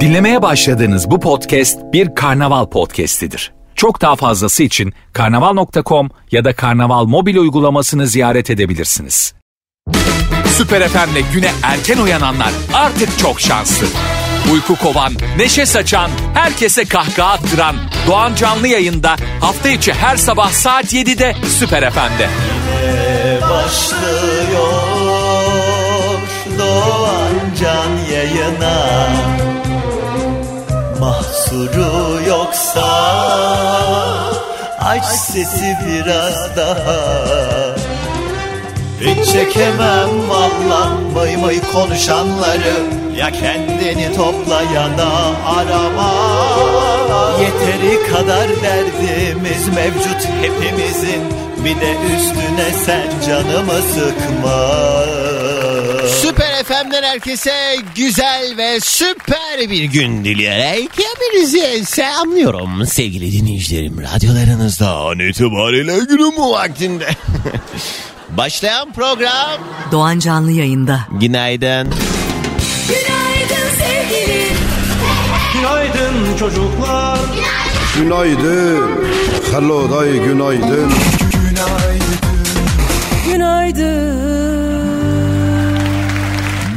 Dinlemeye 0.00 0.42
başladığınız 0.42 1.10
bu 1.10 1.20
podcast 1.20 1.78
bir 1.92 2.14
karnaval 2.14 2.66
podcastidir. 2.66 3.52
Çok 3.74 4.00
daha 4.00 4.16
fazlası 4.16 4.62
için 4.62 4.92
karnaval.com 5.12 6.10
ya 6.30 6.44
da 6.44 6.52
karnaval 6.52 7.04
mobil 7.04 7.36
uygulamasını 7.36 8.06
ziyaret 8.06 8.50
edebilirsiniz. 8.50 9.34
Süper 10.46 10.88
FM'le 10.88 11.22
güne 11.32 11.50
erken 11.62 11.98
uyananlar 11.98 12.50
artık 12.74 13.18
çok 13.18 13.40
şanslı. 13.40 13.86
Uyku 14.52 14.76
kovan, 14.76 15.12
neşe 15.36 15.66
saçan, 15.66 16.10
herkese 16.34 16.84
kahkaha 16.84 17.32
attıran 17.32 17.76
Doğan 18.06 18.34
Canlı 18.34 18.68
yayında 18.68 19.16
hafta 19.40 19.68
içi 19.68 19.92
her 19.92 20.16
sabah 20.16 20.50
saat 20.50 20.94
7'de 20.94 21.34
Süper 21.48 21.90
FM'de. 21.90 22.28
başlıyor 23.50 24.80
Doğan 26.58 27.34
Can 27.60 27.99
yayına. 28.20 29.08
Mahsuru 31.00 32.20
yoksa 32.28 32.90
Aç 34.80 35.04
sesi 35.04 35.76
biraz 35.86 36.56
daha. 36.56 37.00
Hiç 39.00 39.32
çekemem 39.32 40.28
vallan 40.28 41.14
Vay 41.14 41.42
vay 41.42 41.60
konuşanları. 41.72 42.74
Ya 43.16 43.30
kendini 43.30 44.16
topla 44.16 44.62
ya 44.74 44.98
da 44.98 45.10
arama. 45.46 46.14
Yeteri 47.40 48.12
kadar 48.12 48.48
derdimiz 48.62 49.68
mevcut 49.68 50.28
hepimizin. 50.40 51.22
Bir 51.64 51.80
de 51.80 51.96
üstüne 52.16 52.70
sen 52.86 53.28
canımı 53.28 53.82
sıkma. 53.82 54.70
Süper 56.08 56.49
FM'den 56.64 57.02
herkese 57.02 57.76
güzel 57.94 58.54
ve 58.56 58.80
süper 58.80 59.70
bir 59.70 59.84
gün 59.84 60.24
dileyerek 60.24 60.90
hepinizi 60.92 61.84
selamlıyorum 61.86 62.86
sevgili 62.86 63.32
dinleyicilerim. 63.32 64.02
Radyolarınızda 64.02 64.96
an 64.96 65.18
itibariyle 65.18 65.98
günün 65.98 66.36
bu 66.36 66.52
vaktinde. 66.52 67.08
Başlayan 68.30 68.92
program. 68.92 69.60
Doğan 69.92 70.18
Canlı 70.18 70.52
yayında. 70.52 71.00
Günaydın. 71.10 71.94
Günaydın 72.88 73.70
sevgilim. 73.78 74.56
Günaydın 75.54 76.36
çocuklar. 76.38 77.18
Günaydın. 77.96 78.90
Hello 79.52 79.90
day 79.90 80.12
günaydın. 80.12 80.92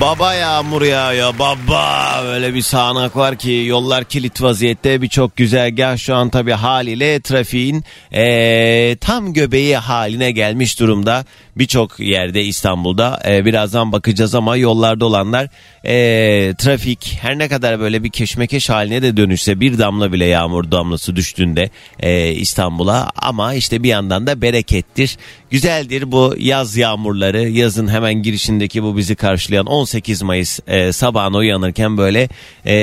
Baba 0.04 0.34
yağmur 0.34 0.82
yağıyor 0.82 1.34
baba. 1.40 2.22
Böyle 2.24 2.54
bir 2.54 2.62
sağanak 2.62 3.16
var 3.18 3.36
ki 3.36 3.64
yollar 3.68 4.04
kilit 4.04 4.42
vaziyette 4.42 5.02
birçok 5.02 5.36
güzergah 5.36 5.98
şu 5.98 6.16
an 6.16 6.30
tabii 6.30 6.52
haliyle 6.52 7.22
trafiğin 7.22 7.84
eee, 8.14 8.96
tam 9.02 9.34
göbeği 9.34 9.78
haline 9.78 10.32
gelmiş 10.32 10.80
durumda. 10.80 11.26
Birçok 11.56 12.00
yerde 12.00 12.44
İstanbul'da 12.44 13.22
Eee, 13.28 13.46
birazdan 13.46 13.92
bakacağız 13.92 14.36
ama 14.36 14.58
yollarda 14.58 15.06
olanlar 15.06 15.48
eee, 15.84 16.54
trafik 16.56 17.18
her 17.22 17.38
ne 17.38 17.48
kadar 17.48 17.80
böyle 17.80 18.04
bir 18.04 18.10
keşmekeş 18.10 18.70
haline 18.70 19.02
de 19.02 19.18
dönüşse 19.18 19.60
bir 19.60 19.78
damla 19.78 20.14
bile 20.14 20.26
yağmur 20.26 20.72
damlası 20.72 21.16
düştüğünde 21.16 21.70
eee, 22.04 22.32
İstanbul'a 22.32 23.10
ama 23.16 23.54
işte 23.54 23.84
bir 23.84 23.90
yandan 23.90 24.28
da 24.28 24.42
berekettir. 24.42 25.18
Güzeldir 25.52 26.12
bu 26.12 26.36
yaz 26.38 26.78
yağmurları 26.78 27.50
yazın 27.50 27.88
hemen 27.88 28.14
girişindeki 28.14 28.84
bu 28.84 28.98
bizi 28.98 29.16
karşılayan 29.16 29.66
18 29.66 29.93
Mayıs 30.22 30.60
e, 30.68 30.92
sabahına 30.92 31.38
uyanırken 31.38 31.98
böyle 31.98 32.30
e, 32.66 32.74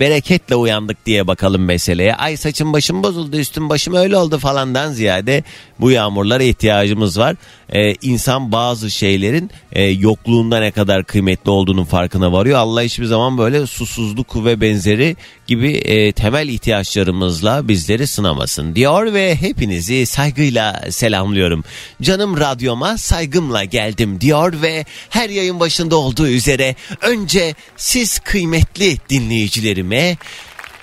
bereketle 0.00 0.56
uyandık 0.56 1.06
diye 1.06 1.26
bakalım 1.26 1.64
meseleye. 1.64 2.14
Ay 2.14 2.36
saçım 2.36 2.72
başım 2.72 3.02
bozuldu 3.02 3.36
üstüm 3.36 3.68
başım 3.68 3.94
öyle 3.94 4.16
oldu 4.16 4.38
falandan 4.38 4.92
ziyade 4.92 5.42
bu 5.80 5.90
yağmurlara 5.90 6.42
ihtiyacımız 6.42 7.18
var. 7.18 7.36
E, 7.74 7.94
insan 8.02 8.52
bazı 8.52 8.90
şeylerin 8.90 9.50
e, 9.72 9.82
yokluğunda 9.82 10.60
ne 10.60 10.70
kadar 10.70 11.04
kıymetli 11.04 11.50
olduğunun 11.50 11.84
farkına 11.84 12.32
varıyor. 12.32 12.58
Allah 12.58 12.82
hiçbir 12.82 13.04
zaman 13.04 13.38
böyle 13.38 13.66
susuzluk 13.66 14.44
ve 14.44 14.60
benzeri 14.60 15.16
gibi 15.46 15.72
e, 15.72 16.12
temel 16.12 16.48
ihtiyaçlarımızla 16.48 17.68
bizleri 17.68 18.06
sınamasın 18.06 18.74
diyor 18.74 19.12
ve 19.12 19.36
hepinizi 19.36 20.06
saygıyla 20.06 20.82
selamlıyorum. 20.90 21.64
Canım 22.02 22.40
radyoma 22.40 22.98
saygımla 22.98 23.64
geldim 23.64 24.20
diyor 24.20 24.62
ve 24.62 24.84
her 25.10 25.30
yayın 25.30 25.60
başında 25.60 25.96
olduğu 25.96 26.28
üzere 26.28 26.76
önce 27.00 27.54
siz 27.76 28.18
kıymetli 28.18 28.96
dinleyicilerime 29.10 30.16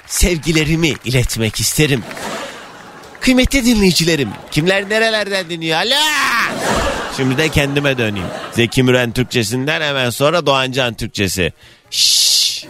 sevgilerimi 0.08 0.94
iletmek 1.06 1.60
isterim. 1.60 2.04
Kıymetli 3.22 3.66
dinleyicilerim, 3.66 4.30
kimler 4.52 4.90
nerelerden 4.90 5.50
dinliyor? 5.50 5.78
Alo! 5.78 5.96
Şimdi 7.18 7.38
de 7.38 7.50
kendime 7.50 7.98
döneyim. 7.98 8.28
Zeki 8.52 8.84
Müren 8.84 9.12
Türkçesinden 9.12 9.82
hemen 9.82 10.10
sonra 10.10 10.46
Doğancan 10.46 10.94
Türkçesi. 10.94 11.54
Şşş. 11.92 12.66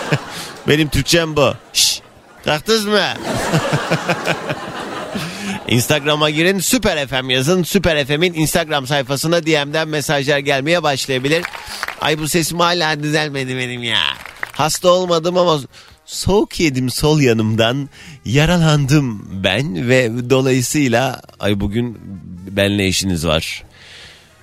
Benim 0.68 0.88
Türkçem 0.88 1.36
bu. 1.36 1.54
Şşş. 1.72 2.00
Kalktınız 2.44 2.84
mı? 2.86 3.00
Instagram'a 5.68 6.30
girin 6.30 6.58
Süper 6.58 7.06
FM 7.06 7.30
yazın. 7.30 7.62
Süper 7.62 8.06
FM'in 8.06 8.34
Instagram 8.34 8.86
sayfasına 8.86 9.42
DM'den 9.42 9.88
mesajlar 9.88 10.38
gelmeye 10.38 10.82
başlayabilir. 10.82 11.44
Ay 12.00 12.18
bu 12.18 12.28
sesim 12.28 12.60
hala 12.60 13.02
düzelmedi 13.02 13.56
benim 13.56 13.82
ya. 13.82 14.02
Hasta 14.52 14.88
olmadım 14.88 15.38
ama 15.38 15.58
soğuk 16.12 16.60
yedim 16.60 16.90
sol 16.90 17.20
yanımdan. 17.20 17.88
Yaralandım 18.24 19.28
ben 19.44 19.88
ve 19.88 20.30
dolayısıyla 20.30 21.22
ay 21.40 21.60
bugün 21.60 21.98
benle 22.50 22.88
işiniz 22.88 23.26
var. 23.26 23.62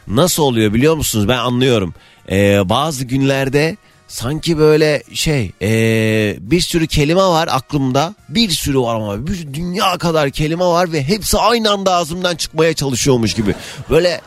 Nasıl 0.07 0.43
oluyor 0.43 0.73
biliyor 0.73 0.95
musunuz? 0.95 1.27
Ben 1.27 1.37
anlıyorum. 1.37 1.93
Ee, 2.31 2.69
bazı 2.69 3.05
günlerde 3.05 3.77
sanki 4.07 4.57
böyle 4.57 5.03
şey 5.13 5.51
ee, 5.61 6.37
bir 6.39 6.61
sürü 6.61 6.87
kelime 6.87 7.21
var 7.21 7.49
aklımda. 7.51 8.15
Bir 8.29 8.49
sürü 8.49 8.79
var 8.79 8.95
ama 8.95 9.27
bir 9.27 9.53
dünya 9.53 9.97
kadar 9.97 10.29
kelime 10.29 10.65
var 10.65 10.91
ve 10.91 11.03
hepsi 11.03 11.37
aynı 11.37 11.71
anda 11.71 11.93
ağzımdan 11.93 12.35
çıkmaya 12.35 12.73
çalışıyormuş 12.73 13.33
gibi. 13.33 13.55
Böyle 13.89 14.21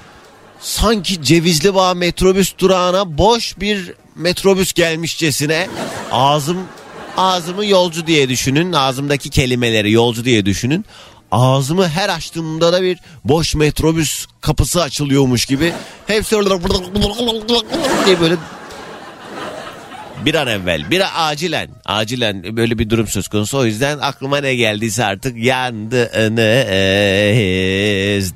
sanki 0.61 1.23
Cevizli 1.23 1.75
Bağ 1.75 1.95
metrobüs 1.95 2.59
durağına 2.59 3.19
boş 3.19 3.61
bir 3.61 3.93
metrobüs 4.17 4.73
gelmişçesine 4.73 5.69
ağzım 6.11 6.59
ağzımı 7.17 7.67
yolcu 7.67 8.07
diye 8.07 8.29
düşünün. 8.29 8.73
Ağzımdaki 8.73 9.31
kelimeleri 9.31 9.93
yolcu 9.93 10.25
diye 10.25 10.47
düşünün. 10.47 10.85
Ağzımı 11.31 11.89
her 11.89 12.09
açtığımda 12.09 12.73
da 12.73 12.83
bir 12.83 12.99
boş 13.25 13.55
metrobüs 13.55 14.27
kapısı 14.41 14.83
açılıyormuş 14.83 15.47
gibi. 15.47 15.73
Hepsi 16.07 16.37
orada 16.37 16.59
diye 18.07 18.21
böyle 18.21 18.37
bir 20.25 20.35
an 20.35 20.47
evvel, 20.47 20.91
bir 20.91 21.03
acilen, 21.15 21.69
acilen 21.85 22.57
böyle 22.57 22.79
bir 22.79 22.91
durum 22.91 23.07
söz 23.07 23.29
konusu. 23.29 23.59
O 23.59 23.65
yüzden 23.65 23.99
aklıma 23.99 24.39
ne 24.39 24.55
geldiyse 24.55 25.05
artık 25.05 25.37
yandınız. 25.37 26.07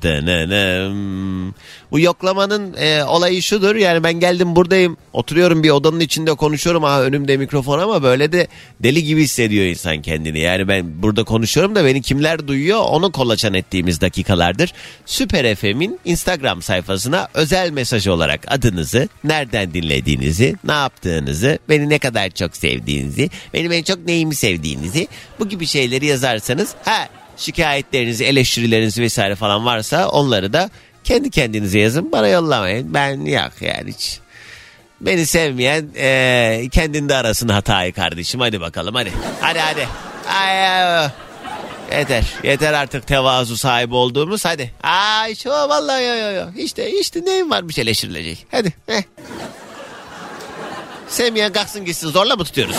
dınınım. 0.01 1.55
Bu 1.91 1.99
yoklamanın 1.99 2.73
e, 2.73 3.03
olayı 3.03 3.43
şudur 3.43 3.75
yani 3.75 4.03
ben 4.03 4.13
geldim 4.13 4.55
buradayım 4.55 4.97
oturuyorum 5.13 5.63
bir 5.63 5.69
odanın 5.69 5.99
içinde 5.99 6.33
konuşuyorum 6.33 6.83
ha 6.83 7.01
önümde 7.01 7.37
mikrofon 7.37 7.79
ama 7.79 8.03
böyle 8.03 8.31
de 8.31 8.47
deli 8.79 9.03
gibi 9.03 9.23
hissediyor 9.23 9.65
insan 9.65 10.01
kendini. 10.01 10.39
Yani 10.39 10.67
ben 10.67 11.01
burada 11.01 11.23
konuşuyorum 11.23 11.75
da 11.75 11.85
beni 11.85 12.01
kimler 12.01 12.47
duyuyor 12.47 12.79
onu 12.79 13.11
kolaçan 13.11 13.53
ettiğimiz 13.53 14.01
dakikalardır. 14.01 14.73
Süper 15.05 15.55
FM'in 15.55 15.99
Instagram 16.05 16.61
sayfasına 16.61 17.27
özel 17.33 17.71
mesaj 17.71 18.07
olarak 18.07 18.41
adınızı, 18.47 19.09
nereden 19.23 19.73
dinlediğinizi, 19.73 20.55
ne 20.63 20.71
yaptığınızı, 20.71 21.59
beni 21.69 21.89
ne 21.89 21.99
kadar 21.99 22.29
çok 22.29 22.57
sevdiğinizi, 22.57 23.29
benim 23.53 23.71
en 23.71 23.83
çok 23.83 24.05
neyimi 24.05 24.35
sevdiğinizi 24.35 25.07
bu 25.39 25.49
gibi 25.49 25.65
şeyleri 25.67 26.05
yazarsanız 26.05 26.75
ha 26.85 27.09
şikayetlerinizi, 27.37 28.25
eleştirileriniz 28.25 28.99
vesaire 28.99 29.35
falan 29.35 29.65
varsa 29.65 30.09
onları 30.09 30.53
da 30.53 30.69
kendi 31.07 31.29
kendinize 31.29 31.79
yazın 31.79 32.11
bana 32.11 32.27
yollamayın. 32.27 32.93
Ben 32.93 33.25
yok 33.25 33.51
yani 33.61 33.91
hiç. 33.91 34.19
Beni 35.01 35.25
sevmeyen 35.25 35.85
eee 35.95 36.69
kendinde 36.71 37.15
arasın 37.15 37.49
hatayı 37.49 37.93
kardeşim. 37.93 38.39
Hadi 38.39 38.61
bakalım 38.61 38.95
hadi. 38.95 39.11
Hadi 39.41 39.59
hadi. 39.59 39.87
Ay, 40.29 41.09
Yeter. 41.91 42.23
Yeter 42.43 42.73
artık 42.73 43.07
tevazu 43.07 43.57
sahibi 43.57 43.95
olduğumuz. 43.95 44.45
Hadi. 44.45 44.71
Ay 44.83 45.35
şu 45.35 45.49
vallahi 45.49 46.03
yo 46.03 46.15
yo 46.15 46.31
yo. 46.31 46.45
İşte 46.57 46.91
işte 46.99 47.25
neyim 47.25 47.49
varmış 47.51 47.77
eleştirilecek. 47.79 48.47
Hadi. 48.51 48.73
Heh. 48.87 49.01
Sevmeyen 51.07 51.53
kalksın 51.53 51.85
gitsin. 51.85 52.09
Zorla 52.09 52.35
mı 52.35 52.43
tutuyoruz? 52.43 52.75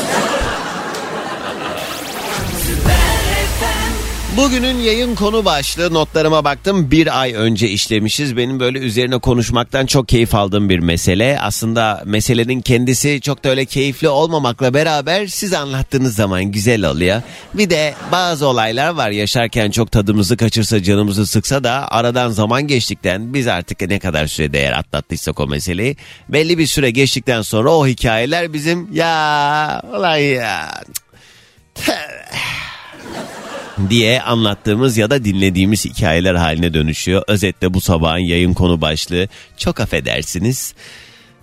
Bugünün 4.38 4.78
yayın 4.78 5.14
konu 5.14 5.44
başlığı 5.44 5.94
notlarıma 5.94 6.44
baktım 6.44 6.90
bir 6.90 7.20
ay 7.20 7.34
önce 7.34 7.68
işlemişiz. 7.68 8.36
Benim 8.36 8.60
böyle 8.60 8.78
üzerine 8.78 9.18
konuşmaktan 9.18 9.86
çok 9.86 10.08
keyif 10.08 10.34
aldığım 10.34 10.68
bir 10.68 10.78
mesele. 10.78 11.40
Aslında 11.40 12.02
meselenin 12.06 12.60
kendisi 12.60 13.20
çok 13.20 13.44
da 13.44 13.48
öyle 13.48 13.64
keyifli 13.64 14.08
olmamakla 14.08 14.74
beraber 14.74 15.26
siz 15.26 15.52
anlattığınız 15.52 16.14
zaman 16.14 16.44
güzel 16.44 16.84
oluyor. 16.84 17.22
Bir 17.54 17.70
de 17.70 17.94
bazı 18.12 18.46
olaylar 18.46 18.88
var 18.90 19.10
yaşarken 19.10 19.70
çok 19.70 19.92
tadımızı 19.92 20.36
kaçırsa 20.36 20.82
canımızı 20.82 21.26
sıksa 21.26 21.64
da 21.64 21.92
aradan 21.92 22.30
zaman 22.30 22.66
geçtikten 22.66 23.34
biz 23.34 23.46
artık 23.46 23.80
ne 23.80 23.98
kadar 23.98 24.26
sürede 24.26 24.58
eğer 24.58 24.72
atlattıysak 24.72 25.40
o 25.40 25.46
meseleyi 25.46 25.96
belli 26.28 26.58
bir 26.58 26.66
süre 26.66 26.90
geçtikten 26.90 27.42
sonra 27.42 27.70
o 27.70 27.86
hikayeler 27.86 28.52
bizim 28.52 28.92
ya 28.92 29.82
ulan 29.92 30.16
ya 30.16 30.82
diye 33.90 34.22
anlattığımız 34.22 34.96
ya 34.96 35.10
da 35.10 35.24
dinlediğimiz 35.24 35.84
hikayeler 35.84 36.34
haline 36.34 36.74
dönüşüyor. 36.74 37.22
Özetle 37.28 37.74
bu 37.74 37.80
sabahın 37.80 38.18
yayın 38.18 38.54
konu 38.54 38.80
başlığı 38.80 39.28
çok 39.56 39.80
affedersiniz. 39.80 40.74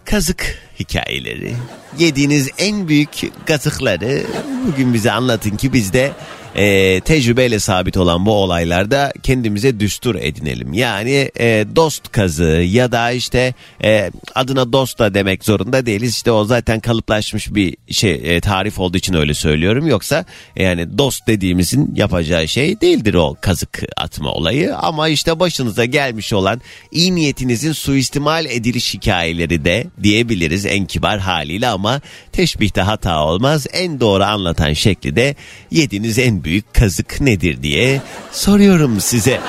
Kazık 0.05 0.59
hikayeleri. 0.79 1.53
Yediğiniz 1.99 2.49
en 2.57 2.87
büyük 2.87 3.09
kazıkları 3.45 4.23
bugün 4.67 4.93
bize 4.93 5.11
anlatın 5.11 5.57
ki 5.57 5.73
biz 5.73 5.93
de 5.93 6.11
e, 6.55 6.99
tecrübeyle 6.99 7.59
sabit 7.59 7.97
olan 7.97 8.25
bu 8.25 8.31
olaylarda 8.31 9.13
kendimize 9.23 9.79
düstur 9.79 10.15
edinelim. 10.15 10.73
Yani 10.73 11.31
e, 11.39 11.65
dost 11.75 12.11
kazı 12.11 12.43
ya 12.45 12.91
da 12.91 13.11
işte 13.11 13.53
e, 13.83 14.11
adına 14.35 14.73
dost 14.73 14.99
da 14.99 15.13
demek 15.13 15.45
zorunda 15.45 15.85
değiliz. 15.85 16.11
İşte 16.11 16.31
o 16.31 16.45
zaten 16.45 16.79
kalıplaşmış 16.79 17.55
bir 17.55 17.77
şey 17.89 18.35
e, 18.35 18.41
tarif 18.41 18.79
olduğu 18.79 18.97
için 18.97 19.13
öyle 19.13 19.33
söylüyorum. 19.33 19.87
Yoksa 19.87 20.25
yani 20.55 20.97
dost 20.97 21.27
dediğimizin 21.27 21.95
yapacağı 21.95 22.47
şey 22.47 22.81
değildir 22.81 23.13
o 23.13 23.35
kazık 23.41 23.83
atma 23.97 24.31
olayı. 24.31 24.75
Ama 24.77 25.07
işte 25.07 25.39
başınıza 25.39 25.85
gelmiş 25.85 26.33
olan 26.33 26.61
iyi 26.91 27.15
niyetinizin 27.15 27.71
suistimal 27.71 28.45
ediliş 28.45 28.93
hikayeleri 28.93 29.65
de 29.65 29.87
diyebiliriz 30.03 30.65
en 30.65 30.85
kibar 30.85 31.19
haliyle 31.19 31.67
ama 31.67 32.01
teşbihte 32.31 32.81
hata 32.81 33.23
olmaz. 33.25 33.67
En 33.73 33.99
doğru 33.99 34.23
anlatan 34.23 34.73
şekli 34.73 35.15
de 35.15 35.35
yediğiniz 35.71 36.19
en 36.19 36.44
büyük 36.45 36.73
kazık 36.73 37.21
nedir 37.21 37.63
diye 37.63 38.01
soruyorum 38.31 39.01
size. 39.01 39.41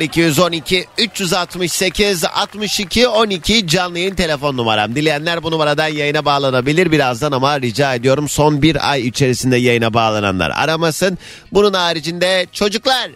0212 0.00 0.86
368 0.98 2.24
62 2.24 3.08
12 3.08 3.66
canlı 3.66 3.98
yayın 3.98 4.14
telefon 4.14 4.56
numaram. 4.56 4.94
Dileyenler 4.94 5.42
bu 5.42 5.50
numaradan 5.50 5.88
yayına 5.88 6.24
bağlanabilir 6.24 6.92
birazdan 6.92 7.32
ama 7.32 7.60
rica 7.60 7.94
ediyorum 7.94 8.28
son 8.28 8.62
bir 8.62 8.90
ay 8.90 9.06
içerisinde 9.06 9.56
yayına 9.56 9.94
bağlananlar 9.94 10.50
aramasın. 10.50 11.18
Bunun 11.52 11.72
haricinde 11.72 12.46
çocuklar 12.52 13.10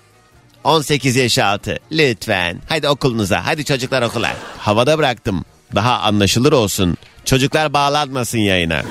18 0.64 1.16
yaş 1.16 1.38
altı 1.38 1.78
lütfen 1.92 2.60
hadi 2.69 2.88
okulunuza 2.88 3.46
hadi 3.46 3.64
çocuklar 3.64 4.02
okula. 4.02 4.36
Havada 4.58 4.98
bıraktım 4.98 5.44
daha 5.74 5.98
anlaşılır 5.98 6.52
olsun. 6.52 6.96
Çocuklar 7.24 7.72
bağlanmasın 7.72 8.38
yayına. 8.38 8.82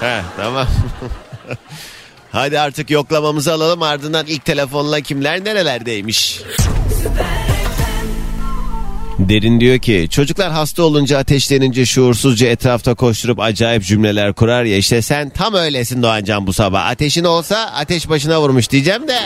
Heh, 0.00 0.22
tamam. 0.36 0.66
Hadi 2.32 2.60
artık 2.60 2.90
yoklamamızı 2.90 3.52
alalım 3.52 3.82
ardından 3.82 4.26
ilk 4.26 4.44
telefonla 4.44 5.00
kimler 5.00 5.44
nerelerdeymiş. 5.44 6.40
Derin 9.18 9.60
diyor 9.60 9.78
ki 9.78 10.08
çocuklar 10.10 10.52
hasta 10.52 10.82
olunca 10.82 11.18
ateşlenince 11.18 11.86
şuursuzca 11.86 12.46
etrafta 12.48 12.94
koşturup 12.94 13.40
acayip 13.40 13.84
cümleler 13.84 14.32
kurar 14.32 14.64
ya 14.64 14.76
işte 14.76 15.02
sen 15.02 15.30
tam 15.30 15.54
öylesin 15.54 16.02
Doğancan 16.02 16.46
bu 16.46 16.52
sabah. 16.52 16.86
Ateşin 16.86 17.24
olsa 17.24 17.56
ateş 17.56 18.08
başına 18.08 18.40
vurmuş 18.40 18.70
diyeceğim 18.70 19.08
de 19.08 19.18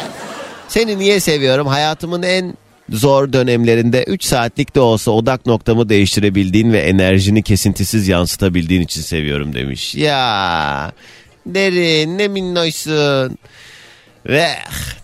seni 0.69 0.99
niye 0.99 1.21
seviyorum 1.21 1.67
hayatımın 1.67 2.23
en 2.23 2.55
zor 2.91 3.33
dönemlerinde 3.33 4.05
3 4.05 4.25
saatlik 4.25 4.75
de 4.75 4.81
olsa 4.81 5.11
odak 5.11 5.47
noktamı 5.47 5.89
değiştirebildiğin 5.89 6.73
ve 6.73 6.79
enerjini 6.79 7.43
kesintisiz 7.43 8.09
yansıtabildiğin 8.09 8.83
için 8.83 9.03
seviyorum 9.03 9.55
demiş. 9.55 9.95
Ya 9.95 10.93
derin 11.55 12.19
ne 12.19 12.29
minnoşsun. 12.29 13.39
Ve 14.27 14.49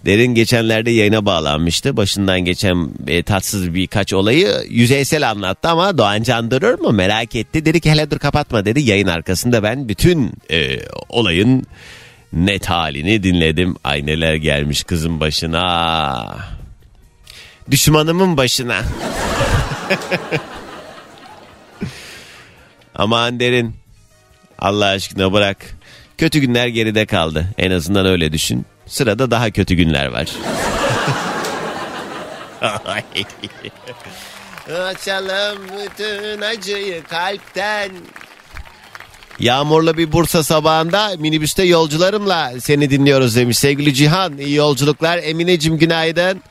Derin 0.04 0.34
geçenlerde 0.34 0.90
yayına 0.90 1.26
bağlanmıştı. 1.26 1.96
Başından 1.96 2.40
geçen 2.40 2.90
e, 3.06 3.22
tatsız 3.22 3.74
birkaç 3.74 4.12
olayı 4.12 4.48
yüzeysel 4.68 5.30
anlattı 5.30 5.68
ama 5.68 5.98
Doğan 5.98 6.22
Can 6.22 6.50
durur 6.50 6.78
mu 6.78 6.92
merak 6.92 7.34
etti. 7.34 7.64
Dedi 7.64 7.80
ki 7.80 7.90
hele 7.90 8.10
dur 8.10 8.18
kapatma 8.18 8.64
dedi. 8.64 8.82
Yayın 8.82 9.06
arkasında 9.06 9.62
ben 9.62 9.88
bütün 9.88 10.32
e, 10.50 10.78
olayın 11.08 11.66
net 12.32 12.66
halini 12.66 13.22
dinledim. 13.22 13.76
Ay 13.84 14.06
neler 14.06 14.34
gelmiş 14.34 14.84
kızın 14.84 15.20
başına. 15.20 16.36
Düşmanımın 17.70 18.36
başına. 18.36 18.76
Aman 22.94 23.40
Derin 23.40 23.74
Allah 24.58 24.86
aşkına 24.86 25.32
bırak. 25.32 25.76
Kötü 26.18 26.38
günler 26.38 26.66
geride 26.66 27.06
kaldı. 27.06 27.46
En 27.58 27.70
azından 27.70 28.06
öyle 28.06 28.32
düşün. 28.32 28.66
Sırada 28.86 29.30
daha 29.30 29.50
kötü 29.50 29.74
günler 29.74 30.06
var. 30.06 30.28
Açalım 34.86 35.58
bütün 35.68 36.40
acıyı 36.40 37.04
kalpten. 37.04 37.90
Yağmurlu 39.38 39.96
bir 39.96 40.12
Bursa 40.12 40.42
sabahında 40.42 41.12
minibüste 41.18 41.62
yolcularımla 41.62 42.52
seni 42.60 42.90
dinliyoruz 42.90 43.36
demiş 43.36 43.58
sevgili 43.58 43.94
Cihan. 43.94 44.38
İyi 44.38 44.54
yolculuklar 44.54 45.18
Emineciğim 45.18 45.78
günaydın. 45.78 46.42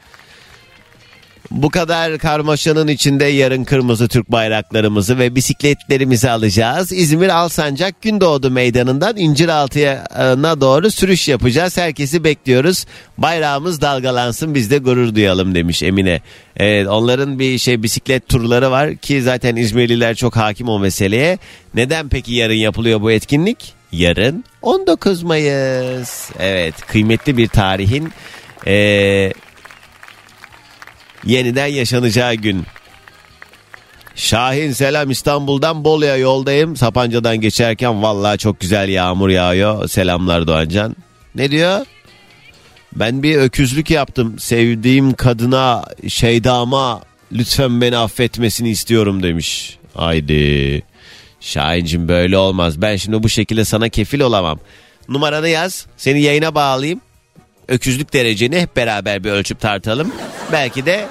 Bu 1.52 1.70
kadar 1.70 2.18
karmaşanın 2.18 2.88
içinde 2.88 3.26
yarın 3.26 3.64
kırmızı 3.64 4.08
Türk 4.08 4.32
bayraklarımızı 4.32 5.20
ve 5.20 5.36
bisikletlerimizi 5.36 6.30
alacağız. 6.30 6.92
İzmir 6.92 7.30
Alsancak 7.30 8.02
Gündoğdu 8.02 8.52
Meydanı'ndan 8.52 9.18
İnciraltı'na 9.18 10.62
doğru 10.62 10.92
sürüş 10.92 11.28
yapacağız. 11.28 11.78
Herkesi 11.78 12.24
bekliyoruz. 12.24 12.86
Bayrağımız 13.18 13.82
dalgalansın 13.82 14.56
biz 14.56 14.72
de 14.72 14.78
gurur 14.78 15.16
duyalım 15.16 15.56
demiş 15.56 15.84
Emine. 15.84 16.22
Evet, 16.58 16.88
onların 16.88 17.40
bir 17.40 17.58
şey 17.58 17.84
bisiklet 17.84 18.28
turları 18.28 18.72
var 18.72 18.96
ki 18.96 19.22
zaten 19.22 19.56
İzmirliler 19.56 20.16
çok 20.16 20.36
hakim 20.36 20.70
o 20.70 20.80
meseleye. 20.80 21.38
Neden 21.74 22.10
peki 22.10 22.34
yarın 22.34 22.54
yapılıyor 22.54 23.02
bu 23.02 23.12
etkinlik? 23.12 23.74
Yarın 23.92 24.44
19 24.62 25.24
Mayıs. 25.24 26.30
Evet 26.40 26.76
kıymetli 26.88 27.38
bir 27.38 27.48
tarihin... 27.48 28.12
Ee, 28.68 29.34
yeniden 31.26 31.68
yaşanacağı 31.68 32.34
gün. 32.34 32.66
Şahin 34.16 34.72
selam 34.72 35.12
İstanbul'dan 35.12 35.84
Bolu'ya 35.84 36.18
yoldayım. 36.18 36.76
Sapanca'dan 36.76 37.42
geçerken 37.42 38.04
vallahi 38.04 38.38
çok 38.38 38.60
güzel 38.60 38.90
yağmur 38.90 39.30
yağıyor. 39.30 39.88
Selamlar 39.88 40.48
Doğancan. 40.48 40.96
Ne 41.36 41.52
diyor? 41.52 41.86
Ben 42.96 43.24
bir 43.24 43.36
öküzlük 43.36 43.92
yaptım. 43.92 44.40
Sevdiğim 44.40 45.14
kadına, 45.14 45.84
şeydama 46.08 47.02
lütfen 47.32 47.82
beni 47.82 47.98
affetmesini 47.98 48.70
istiyorum 48.70 49.24
demiş. 49.24 49.78
Haydi. 49.94 50.84
Şahincim 51.40 52.08
böyle 52.08 52.38
olmaz. 52.38 52.82
Ben 52.82 52.96
şimdi 52.96 53.24
bu 53.24 53.30
şekilde 53.30 53.66
sana 53.66 53.90
kefil 53.90 54.20
olamam. 54.20 54.60
Numaranı 55.10 55.50
yaz. 55.50 55.86
Seni 55.98 56.22
yayına 56.22 56.56
bağlayayım 56.56 57.02
öküzlük 57.72 58.14
dereceni 58.14 58.62
hep 58.62 58.76
beraber 58.76 59.24
bir 59.24 59.32
ölçüp 59.32 59.60
tartalım. 59.60 60.12
Belki 60.52 60.86
de 60.86 61.08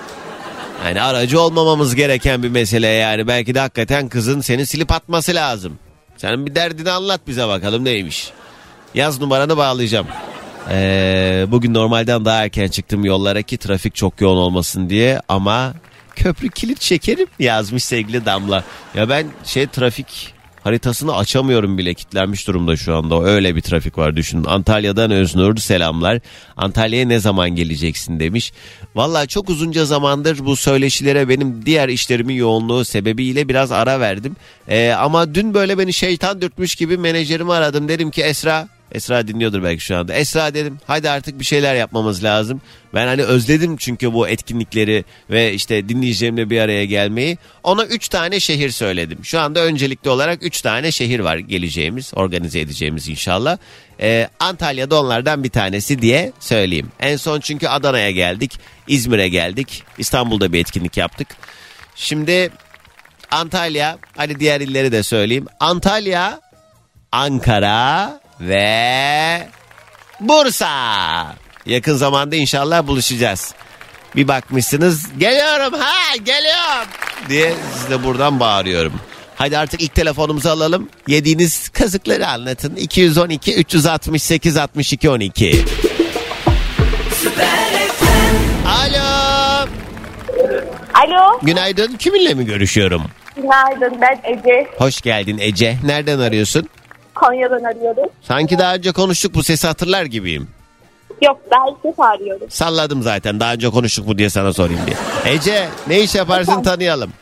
yani 0.85 1.03
aracı 1.03 1.41
olmamamız 1.41 1.95
gereken 1.95 2.43
bir 2.43 2.49
mesele 2.49 2.87
yani. 2.87 3.27
Belki 3.27 3.55
de 3.55 3.61
hakikaten 3.61 4.09
kızın 4.09 4.41
seni 4.41 4.67
silip 4.67 4.93
atması 4.93 5.35
lazım. 5.35 5.79
Sen 6.17 6.47
bir 6.47 6.55
derdini 6.55 6.91
anlat 6.91 7.21
bize 7.27 7.49
bakalım 7.49 7.85
neymiş. 7.85 8.31
Yaz 8.95 9.21
numaranı 9.21 9.57
bağlayacağım. 9.57 10.07
Ee, 10.71 11.47
bugün 11.49 11.75
normalden 11.75 12.25
daha 12.25 12.45
erken 12.45 12.69
çıktım 12.69 13.05
yollara 13.05 13.43
ki 13.43 13.59
trafik 13.59 13.95
çok 13.95 14.21
yoğun 14.21 14.37
olmasın 14.37 14.91
diye 14.91 15.21
ama 15.29 15.75
köprü 16.17 16.49
kilit 16.49 16.81
çekerim 16.81 17.27
yazmış 17.39 17.85
sevgili 17.85 18.27
Damla. 18.27 18.65
Ya 18.95 19.09
ben 19.09 19.27
şey 19.45 19.67
trafik 19.67 20.35
haritasını 20.65 21.17
açamıyorum 21.17 21.79
bile 21.79 21.95
kitlenmiş 21.95 22.47
durumda 22.47 22.77
şu 22.77 22.97
anda. 22.97 23.23
Öyle 23.25 23.57
bir 23.57 23.61
trafik 23.61 23.99
var 23.99 24.17
düşünün. 24.17 24.45
Antalya'dan 24.45 25.11
Öznur 25.11 25.57
selamlar. 25.57 26.21
Antalya'ya 26.57 27.07
ne 27.07 27.19
zaman 27.19 27.51
geleceksin 27.51 28.21
demiş. 28.21 28.53
Valla 28.95 29.27
çok 29.27 29.51
uzunca 29.51 29.85
zamandır 29.85 30.39
bu 30.39 30.57
söyleşilere 30.57 31.29
benim 31.29 31.67
diğer 31.67 31.89
işlerimin 31.89 32.35
yoğunluğu 32.35 32.85
sebebiyle 32.85 33.49
biraz 33.49 33.73
ara 33.73 34.01
verdim. 34.01 34.37
Ee, 34.69 34.91
ama 34.91 35.35
dün 35.35 35.55
böyle 35.55 35.79
beni 35.79 35.93
şeytan 35.93 36.41
dürtmüş 36.41 36.75
gibi 36.75 36.99
menajerimi 36.99 37.53
aradım. 37.53 37.89
Dedim 37.89 38.11
ki 38.11 38.23
Esra 38.23 38.69
Esra 38.93 39.29
dinliyordur 39.29 39.63
belki 39.63 39.85
şu 39.85 39.97
anda. 39.97 40.15
Esra 40.15 40.55
dedim 40.55 40.79
hadi 40.87 41.11
artık 41.11 41.41
bir 41.41 41.45
şeyler 41.45 41.75
yapmamız 41.75 42.25
lazım. 42.25 42.61
Ben 42.95 43.07
hani 43.07 43.23
özledim 43.23 43.77
çünkü 43.77 44.13
bu 44.13 44.29
etkinlikleri 44.29 45.05
ve 45.31 45.53
işte 45.53 45.89
dinleyeceğimle 45.89 46.51
bir 46.51 46.61
araya 46.61 46.85
gelmeyi. 46.85 47.39
Ona 47.63 47.85
3 47.85 48.09
tane 48.09 48.41
şehir 48.41 48.71
söyledim. 48.71 49.25
Şu 49.25 49.41
anda 49.41 49.61
öncelikli 49.61 50.11
olarak 50.11 50.43
3 50.43 50.61
tane 50.61 50.93
şehir 50.93 51.21
var 51.21 51.37
geleceğimiz, 51.37 52.13
organize 52.15 52.61
edeceğimiz 52.61 53.09
inşallah. 53.09 53.59
Ee, 54.01 54.29
Antalya'da 54.41 55.01
onlardan 55.01 55.45
bir 55.45 55.51
tanesi 55.51 56.03
diye 56.03 56.33
söyleyeyim. 56.41 56.93
En 57.01 57.17
son 57.17 57.41
çünkü 57.41 57.69
Adana'ya 57.69 58.11
geldik, 58.11 58.53
İzmir'e 58.89 59.29
geldik, 59.29 59.83
İstanbul'da 59.99 60.53
bir 60.53 60.61
etkinlik 60.61 60.97
yaptık. 60.97 61.29
Şimdi 61.97 62.51
Antalya, 63.31 63.99
hadi 64.17 64.41
diğer 64.41 64.61
illeri 64.61 64.93
de 64.93 65.03
söyleyeyim. 65.03 65.47
Antalya, 65.61 66.41
Ankara 67.13 68.20
ve 68.41 69.49
Bursa. 70.21 70.69
Yakın 71.67 71.97
zamanda 71.97 72.37
inşallah 72.37 72.87
buluşacağız. 72.87 73.55
Bir 74.17 74.29
bakmışsınız 74.29 75.19
geliyorum 75.19 75.73
ha 75.79 76.17
geliyorum 76.17 76.89
diye 77.29 77.53
size 77.83 78.05
buradan 78.05 78.41
bağırıyorum. 78.41 78.93
Hadi 79.37 79.59
artık 79.59 79.81
ilk 79.83 79.95
telefonumuzu 79.95 80.49
alalım. 80.49 80.89
Yediğiniz 81.07 81.69
kazıkları 81.69 82.27
anlatın. 82.29 82.77
212 82.77 83.55
368 83.55 84.57
62 84.57 85.11
12. 85.11 85.65
Alo. 88.67 89.67
Alo, 90.95 91.39
Günaydın. 91.43 91.97
Kiminle 91.97 92.35
mi 92.35 92.47
görüşüyorum? 92.47 93.03
günaydın. 93.37 94.01
Ben 94.01 94.21
Ece. 94.25 94.71
Hoş 94.79 95.01
geldin 95.01 95.39
Ece. 95.41 95.77
Nereden 95.85 96.19
arıyorsun? 96.19 96.69
Konya'dan 97.21 97.65
arıyorum. 97.65 98.09
Sanki 98.23 98.59
daha 98.59 98.75
önce 98.75 98.93
konuştuk 98.93 99.35
bu 99.35 99.43
sesi 99.43 99.67
hatırlar 99.67 100.05
gibiyim. 100.05 100.49
Yok, 101.23 101.41
ben 101.51 101.73
ilk 101.73 101.85
defa 101.85 102.07
arıyorum. 102.07 102.51
Salladım 102.51 103.03
zaten 103.03 103.41
daha 103.41 103.53
önce 103.53 103.71
konuştuk 103.71 104.07
mu 104.07 104.19
diye 104.19 104.31
sana 104.31 104.53
sorayım 104.53 104.81
diye. 104.87 104.97
Ece 105.35 105.69
ne 105.87 106.01
iş 106.01 106.15
yaparsın 106.15 106.63
tanıyalım. 106.63 107.13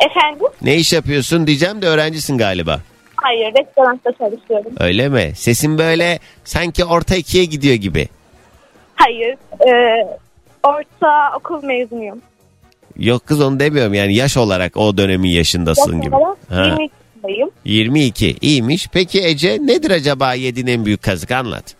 Efendim? 0.00 0.46
Ne 0.62 0.76
iş 0.76 0.92
yapıyorsun 0.92 1.46
diyeceğim 1.46 1.82
de 1.82 1.86
öğrencisin 1.86 2.38
galiba. 2.38 2.80
Hayır, 3.16 3.46
restoranda 3.58 4.12
çalışıyorum. 4.18 4.72
Öyle 4.80 5.08
mi? 5.08 5.32
Sesin 5.36 5.78
böyle 5.78 6.18
sanki 6.44 6.84
orta 6.84 7.14
ikiye 7.16 7.44
gidiyor 7.44 7.74
gibi. 7.74 8.08
Hayır, 8.94 9.36
e, 9.68 9.72
orta 10.62 11.36
okul 11.36 11.64
mezunuyum. 11.64 12.22
Yok 12.96 13.26
kız 13.26 13.40
onu 13.40 13.60
demiyorum 13.60 13.94
yani 13.94 14.14
yaş 14.14 14.36
olarak 14.36 14.76
o 14.76 14.96
dönemin 14.96 15.28
yaşındasın 15.30 15.96
Yaş 15.96 16.04
gibi. 16.04 16.14
olarak 16.16 16.38
Ha, 16.50 16.64
22 16.64 16.94
yaşındayım. 17.22 17.50
22 17.64 18.36
iyiymiş. 18.40 18.88
Peki 18.92 19.22
Ece 19.24 19.58
nedir 19.60 19.90
acaba 19.90 20.34
yediğin 20.34 20.66
en 20.66 20.84
büyük 20.84 21.02
kazık 21.02 21.30
anlat. 21.30 21.74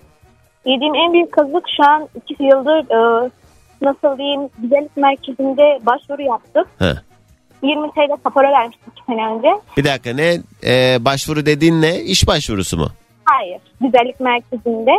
Yediğim 0.66 0.94
en 0.94 1.12
büyük 1.12 1.32
kazık 1.32 1.64
şu 1.76 1.90
an 1.90 2.08
iki 2.14 2.44
yıldır 2.44 2.78
e, 2.90 3.30
nasıl 3.82 4.18
diyeyim 4.18 4.40
güzellik 4.58 4.96
merkezinde 4.96 5.86
başvuru 5.86 6.22
yaptım. 6.22 6.64
Ha. 6.78 7.02
20 7.62 7.90
TL 7.90 8.22
kapora 8.24 8.52
vermiştim 8.52 8.92
iki 8.96 9.04
sene 9.06 9.26
önce. 9.26 9.48
Bir 9.76 9.84
dakika 9.84 10.12
ne 10.12 10.40
Ee, 10.66 10.96
başvuru 11.00 11.46
dediğin 11.46 11.82
ne? 11.82 12.00
İş 12.00 12.26
başvurusu 12.26 12.76
mu? 12.76 12.88
Hayır, 13.24 13.58
güzellik 13.80 14.20
merkezinde 14.20 14.90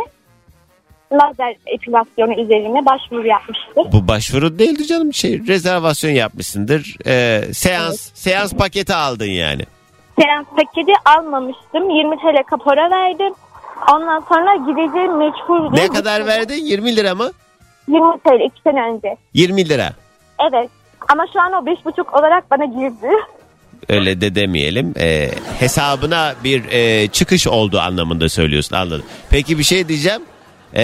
lazer 1.12 1.56
epilasyonu 1.66 2.40
üzerine 2.40 2.86
başvuru 2.86 3.26
yapmıştım. 3.26 3.84
Bu 3.92 4.08
başvuru 4.08 4.58
değildi 4.58 4.86
canım 4.86 5.14
şey 5.14 5.46
rezervasyon 5.46 6.10
yapmışsındır. 6.10 6.96
Ee, 7.06 7.40
seans 7.52 8.10
seans 8.14 8.54
paketi 8.54 8.94
aldın 8.94 9.26
yani. 9.30 9.62
Seans 10.20 10.46
paketi 10.56 10.92
almamıştım. 11.04 11.90
20 11.90 12.16
TL 12.16 12.42
kapora 12.50 12.90
verdim. 12.90 13.34
Ondan 13.92 14.24
sonra 14.28 14.56
gideceğim 14.56 15.16
meçhul. 15.18 15.72
Ne 15.72 15.88
kadar 15.88 16.26
verdin? 16.26 16.64
20 16.64 16.96
lira 16.96 17.14
mı? 17.14 17.30
20 17.88 18.18
TL 18.18 18.46
iki 18.46 18.62
sene 18.62 18.82
önce. 18.82 19.16
20 19.34 19.68
lira. 19.68 19.92
Evet. 20.50 20.70
Ama 21.08 21.24
şu 21.32 21.40
an 21.40 21.52
o 21.52 21.56
5,5 21.66 22.18
olarak 22.18 22.50
bana 22.50 22.64
girdi. 22.64 23.06
Öyle 23.88 24.20
de 24.20 24.34
demeyelim. 24.34 24.94
Ee, 25.00 25.30
hesabına 25.58 26.34
bir 26.44 26.64
e, 26.72 27.08
çıkış 27.08 27.46
oldu 27.46 27.78
anlamında 27.80 28.28
söylüyorsun 28.28 28.76
anladım. 28.76 29.04
Peki 29.30 29.58
bir 29.58 29.64
şey 29.64 29.88
diyeceğim. 29.88 30.22
Ee, 30.74 30.82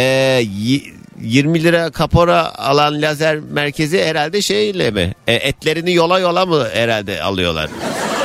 y- 0.58 0.80
20 1.20 1.62
lira 1.64 1.90
kapora 1.90 2.54
alan 2.58 3.02
lazer 3.02 3.36
merkezi 3.50 4.04
herhalde 4.04 4.42
şeyle 4.42 4.90
mi? 4.90 5.12
E, 5.26 5.32
etlerini 5.34 5.94
yola 5.94 6.18
yola 6.18 6.46
mı 6.46 6.64
herhalde 6.72 7.22
alıyorlar 7.22 7.70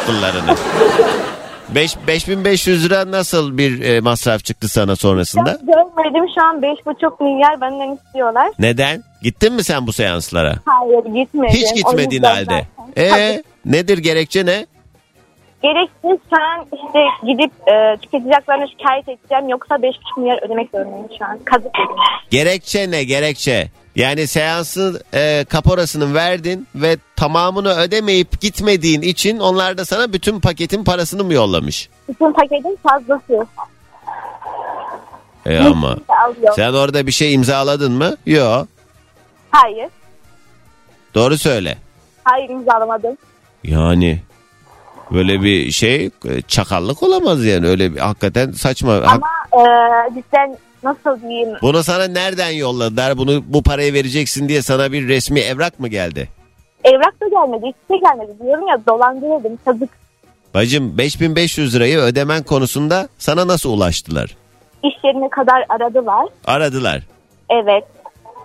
kıllarını? 0.06 0.56
5 1.76 1.96
5500 2.08 2.86
lira 2.86 3.12
nasıl 3.12 3.58
bir 3.58 3.82
e, 3.82 4.00
masraf 4.02 4.44
çıktı 4.44 4.68
sana 4.70 4.96
sonrasında? 4.96 5.60
Görmedim 5.62 6.26
şu 6.36 6.44
an 6.44 6.62
5,5 6.62 7.24
milyar 7.24 7.62
benden 7.62 7.96
istiyorlar. 8.06 8.52
Neden? 8.60 9.04
Gittin 9.22 9.54
mi 9.54 9.64
sen 9.64 9.88
bu 9.88 9.94
seanslara? 9.94 10.56
Hayır 10.66 11.06
gitmedim. 11.16 11.50
Hiç 11.56 11.76
gitmediğin 11.76 12.24
halde. 12.24 12.68
Ee, 12.96 13.10
Tabii. 13.10 13.44
nedir 13.66 13.98
gerekçe 13.98 14.46
ne? 14.46 14.66
Gereksiz 15.64 16.30
şu 16.30 16.42
an 16.42 16.66
işte 16.74 17.00
gidip 17.28 17.52
e, 17.70 17.98
tüketici 18.02 18.34
haklarına 18.34 18.68
şikayet 18.68 19.10
edeceğim. 19.10 19.50
Yoksa 19.50 19.76
5,5 19.76 20.20
milyar 20.20 20.46
ödemek 20.46 20.70
zorundayım 20.72 21.08
şu 21.20 21.26
an. 21.26 21.40
Kazık 21.46 21.80
yedim. 21.80 21.96
Gerekçe 22.30 22.92
ne 22.92 23.04
gerekçe? 23.04 23.68
Yani 23.96 24.28
seansın 24.28 25.02
e, 25.14 25.46
kaporasını 25.50 26.14
verdin 26.14 26.68
ve 26.76 26.98
tamamını 27.16 27.74
ödemeyip 27.76 28.42
gitmediğin 28.42 29.02
için 29.02 29.40
onlar 29.40 29.78
da 29.78 29.86
sana 29.86 30.14
bütün 30.14 30.40
paketin 30.40 30.84
parasını 30.84 31.24
mı 31.24 31.34
yollamış? 31.34 31.90
Bütün 32.10 32.34
paketin 32.34 32.80
fazlası. 32.84 33.48
E 35.46 35.58
ama 35.60 35.98
Alıyor. 36.08 36.54
sen 36.56 36.74
orada 36.74 37.08
bir 37.08 37.12
şey 37.12 37.34
imzaladın 37.34 37.92
mı? 37.92 38.16
Yok. 38.26 38.68
Hayır. 39.52 39.90
Doğru 41.16 41.38
söyle. 41.38 41.78
Hayır 42.24 42.50
imzalamadım. 42.50 43.18
Yani 43.64 44.22
böyle 45.12 45.42
bir 45.42 45.72
şey 45.72 46.06
e, 46.06 46.42
çakallık 46.48 47.04
olamaz 47.04 47.46
yani 47.46 47.68
öyle 47.68 47.94
bir 47.94 48.00
hakikaten 48.00 48.52
saçma. 48.52 48.94
Hak- 48.94 49.08
Ama 49.08 49.28
e, 49.52 50.14
cidden 50.14 50.58
nasıl 50.84 51.22
diyeyim 51.22 51.50
Bunu 51.62 51.84
sana 51.84 52.08
nereden 52.08 52.50
yolladılar? 52.52 53.18
Bunu 53.18 53.44
bu 53.48 53.64
parayı 53.64 53.94
vereceksin 53.94 54.50
diye 54.50 54.62
sana 54.62 54.92
bir 54.92 55.08
resmi 55.08 55.40
evrak 55.40 55.80
mı 55.80 55.88
geldi? 55.88 56.30
evrak 56.84 57.22
da 57.22 57.28
gelmedi 57.28 57.66
hiçbir 57.68 57.96
şey 57.96 58.10
gelmedi 58.10 58.32
diyorum 58.44 58.68
ya 58.68 58.78
dolandırıldım 58.88 59.60
kazık 59.66 59.90
Bacım 60.54 60.98
5500 60.98 61.76
lirayı 61.76 61.98
ödemen 61.98 62.44
konusunda 62.44 63.08
sana 63.18 63.48
nasıl 63.48 63.70
ulaştılar? 63.74 64.36
iş 64.84 64.94
yerine 65.04 65.30
kadar 65.30 65.66
aradılar 65.70 66.26
Aradılar. 66.46 67.02
evet 67.50 67.84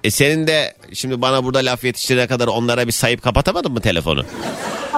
E 0.05 0.11
senin 0.11 0.47
de 0.47 0.75
şimdi 0.93 1.23
bana 1.23 1.45
burada 1.45 1.59
laf 1.59 1.85
yetiştirene 1.85 2.27
kadar 2.27 2.47
onlara 2.47 2.87
bir 2.87 2.93
sayıp 2.93 3.23
kapatamadın 3.23 3.73
mı 3.73 3.81
telefonu? 3.81 4.25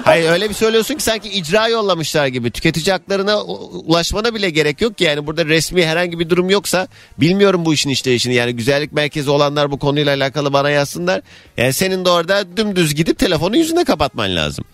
Hayır 0.05 0.31
öyle 0.31 0.49
bir 0.49 0.55
söylüyorsun 0.55 0.95
ki 0.95 1.03
sanki 1.03 1.29
icra 1.29 1.69
yollamışlar 1.69 2.27
gibi. 2.27 2.51
Tüketici 2.51 2.93
haklarına 2.93 3.43
ulaşmana 3.43 4.35
bile 4.35 4.51
gerek 4.51 4.81
yok 4.81 4.99
ki. 4.99 5.05
Yani 5.05 5.27
burada 5.27 5.45
resmi 5.45 5.87
herhangi 5.87 6.19
bir 6.19 6.31
durum 6.31 6.51
yoksa 6.51 6.87
bilmiyorum 7.21 7.65
bu 7.65 7.75
işin 7.75 7.91
işleyişini. 7.91 8.35
Yani 8.35 8.53
güzellik 8.57 8.93
merkezi 8.93 9.31
olanlar 9.31 9.71
bu 9.71 9.79
konuyla 9.79 10.15
alakalı 10.15 10.53
bana 10.53 10.71
yazsınlar. 10.71 11.21
Yani 11.57 11.73
senin 11.73 12.05
de 12.05 12.11
orada 12.11 12.57
dümdüz 12.57 12.95
gidip 12.95 13.19
telefonu 13.19 13.57
yüzüne 13.57 13.85
kapatman 13.85 14.37
lazım. 14.37 14.65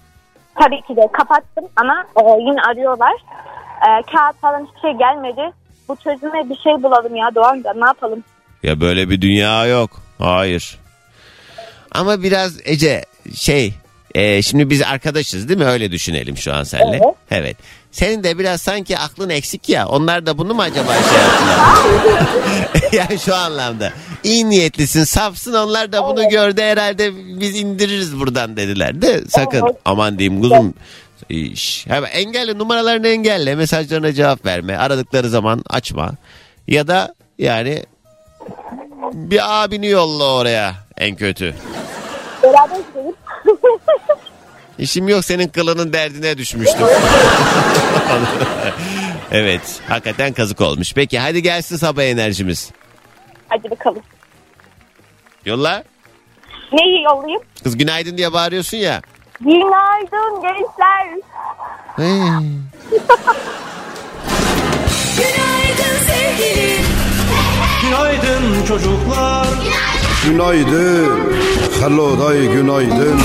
tabii 0.54 0.82
ki 0.82 0.96
de 0.96 1.08
kapattım 1.12 1.64
ama 1.76 2.04
e, 2.16 2.22
yine 2.40 2.60
arıyorlar 2.62 3.12
e, 3.82 3.88
kağıt 4.12 4.40
falan 4.40 4.66
hiçbir 4.66 4.80
şey 4.80 4.98
gelmedi 4.98 5.52
bu 5.88 5.96
çözüme 5.96 6.50
bir 6.50 6.56
şey 6.56 6.72
bulalım 6.82 7.16
ya 7.16 7.34
Doğanca 7.34 7.72
ne 7.74 7.84
yapalım 7.86 8.24
Ya 8.62 8.80
böyle 8.80 9.10
bir 9.10 9.20
dünya 9.20 9.66
yok. 9.66 9.90
Hayır. 10.18 10.78
Ama 11.92 12.22
biraz 12.22 12.52
Ece 12.64 13.04
şey 13.34 13.74
e, 14.14 14.42
şimdi 14.42 14.70
biz 14.70 14.82
arkadaşız 14.82 15.48
değil 15.48 15.58
mi 15.58 15.64
öyle 15.64 15.92
düşünelim 15.92 16.36
şu 16.36 16.54
an 16.54 16.62
seninle. 16.62 16.96
Evet. 16.96 17.14
Evet. 17.30 17.56
Senin 17.92 18.24
de 18.24 18.38
biraz 18.38 18.60
sanki 18.60 18.98
aklın 18.98 19.30
eksik 19.30 19.68
ya. 19.68 19.88
Onlar 19.88 20.26
da 20.26 20.38
bunu 20.38 20.54
mu 20.54 20.62
acaba 20.62 20.92
şey 20.92 21.18
yaptılar? 21.18 22.92
yani 22.92 23.18
şu 23.18 23.34
anlamda. 23.34 23.92
İyi 24.24 24.50
niyetlisin, 24.50 25.04
safsın. 25.04 25.54
Onlar 25.54 25.92
da 25.92 26.04
bunu 26.04 26.28
gördü 26.28 26.60
herhalde 26.60 27.12
biz 27.40 27.60
indiririz 27.60 28.18
buradan 28.20 28.56
dediler 28.56 29.02
de 29.02 29.24
sakın. 29.28 29.62
Evet. 29.62 29.76
Aman 29.84 30.18
diyeyim 30.18 30.42
kuzum. 30.42 30.74
İş. 31.28 31.86
Hemen 31.86 32.10
engelle 32.10 32.58
numaralarını 32.58 33.08
engelle. 33.08 33.54
Mesajlarına 33.54 34.12
cevap 34.12 34.46
verme. 34.46 34.76
Aradıkları 34.76 35.28
zaman 35.28 35.62
açma. 35.70 36.12
Ya 36.68 36.88
da 36.88 37.14
yani 37.38 37.82
bir 39.12 39.62
abini 39.64 39.86
yolla 39.86 40.24
oraya 40.34 40.74
en 40.98 41.16
kötü. 41.16 41.54
beraber 42.42 42.76
gidelim 42.76 43.14
İşim 44.78 45.08
yok 45.08 45.24
senin 45.24 45.48
kılının 45.48 45.92
derdine 45.92 46.38
düşmüştüm. 46.38 46.86
evet 49.30 49.80
hakikaten 49.88 50.32
kazık 50.32 50.60
olmuş. 50.60 50.92
Peki 50.94 51.18
hadi 51.18 51.42
gelsin 51.42 51.76
sabah 51.76 52.02
enerjimiz. 52.02 52.70
hadi 53.48 53.70
bakalım 53.70 54.02
Yolla. 55.44 55.84
neyi 56.72 57.02
yollayayım 57.02 57.42
Kız 57.64 57.76
günaydın 57.76 58.16
diye 58.18 58.32
bağırıyorsun 58.32 58.76
ya. 58.76 59.02
günaydın 59.40 60.42
gençler 60.42 61.08
Günaydın 65.16 65.98
sevgilim 66.06 66.87
Günaydın 67.88 68.66
çocuklar 68.68 69.46
Günaydın. 70.24 71.10
Hello 71.80 72.18
day 72.18 72.46
günaydın. 72.46 73.20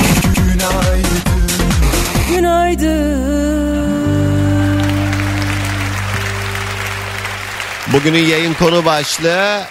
Bugünün 7.94 8.26
yayın 8.26 8.54
konu 8.54 8.86
başlığı 8.86 9.64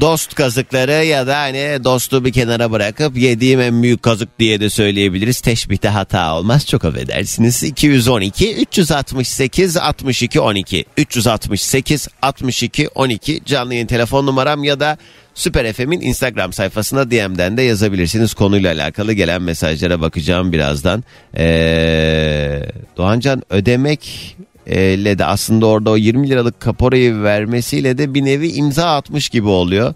dost 0.00 0.34
kazıkları 0.34 1.04
ya 1.04 1.26
da 1.26 1.38
hani 1.38 1.84
dostu 1.84 2.24
bir 2.24 2.32
kenara 2.32 2.70
bırakıp 2.70 3.16
yediğim 3.16 3.60
en 3.60 3.82
büyük 3.82 4.02
kazık 4.02 4.38
diye 4.38 4.60
de 4.60 4.70
söyleyebiliriz. 4.70 5.40
Teşbihte 5.40 5.88
hata 5.88 6.34
olmaz 6.34 6.66
çok 6.66 6.84
affedersiniz. 6.84 7.62
212 7.62 8.56
368 8.56 9.76
62 9.76 10.40
12 10.40 10.84
368 10.96 12.08
62 12.22 12.88
12 12.88 13.40
canlı 13.44 13.74
yayın 13.74 13.86
telefon 13.86 14.26
numaram 14.26 14.64
ya 14.64 14.80
da 14.80 14.98
Süper 15.34 15.72
FM'in 15.72 16.00
Instagram 16.00 16.52
sayfasına 16.52 17.10
DM'den 17.10 17.56
de 17.56 17.62
yazabilirsiniz. 17.62 18.34
Konuyla 18.34 18.72
alakalı 18.74 19.12
gelen 19.12 19.42
mesajlara 19.42 20.00
bakacağım 20.00 20.52
birazdan. 20.52 21.04
Ee, 21.36 22.62
Doğancan 22.96 23.42
ödemek 23.50 24.36
ile 24.68 25.18
de 25.18 25.24
aslında 25.24 25.66
orada 25.66 25.90
o 25.90 25.96
20 25.96 26.30
liralık 26.30 26.60
kaporayı 26.60 27.22
vermesiyle 27.22 27.98
de 27.98 28.14
bir 28.14 28.24
nevi 28.24 28.48
imza 28.48 28.96
atmış 28.96 29.28
gibi 29.28 29.48
oluyor. 29.48 29.94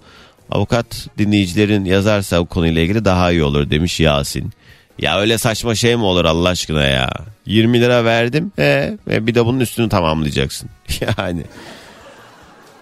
Avukat 0.50 1.08
dinleyicilerin 1.18 1.84
yazarsa 1.84 2.40
bu 2.40 2.46
konuyla 2.46 2.82
ilgili 2.82 3.04
daha 3.04 3.32
iyi 3.32 3.44
olur 3.44 3.70
demiş 3.70 4.00
Yasin. 4.00 4.50
Ya 4.98 5.20
öyle 5.20 5.38
saçma 5.38 5.74
şey 5.74 5.96
mi 5.96 6.04
olur 6.04 6.24
Allah 6.24 6.48
aşkına 6.48 6.84
ya? 6.84 7.10
20 7.46 7.80
lira 7.80 8.04
verdim 8.04 8.52
e, 8.58 8.96
e 9.10 9.26
bir 9.26 9.34
de 9.34 9.46
bunun 9.46 9.60
üstünü 9.60 9.88
tamamlayacaksın. 9.88 10.70
Yani 11.18 11.42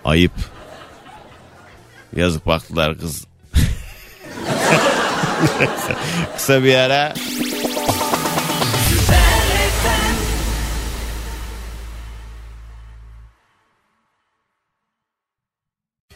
ayıp. 0.04 0.32
Yazık 2.16 2.46
baktılar 2.46 2.98
kız. 2.98 3.24
Kısa 6.36 6.64
bir 6.64 6.74
ara 6.74 7.14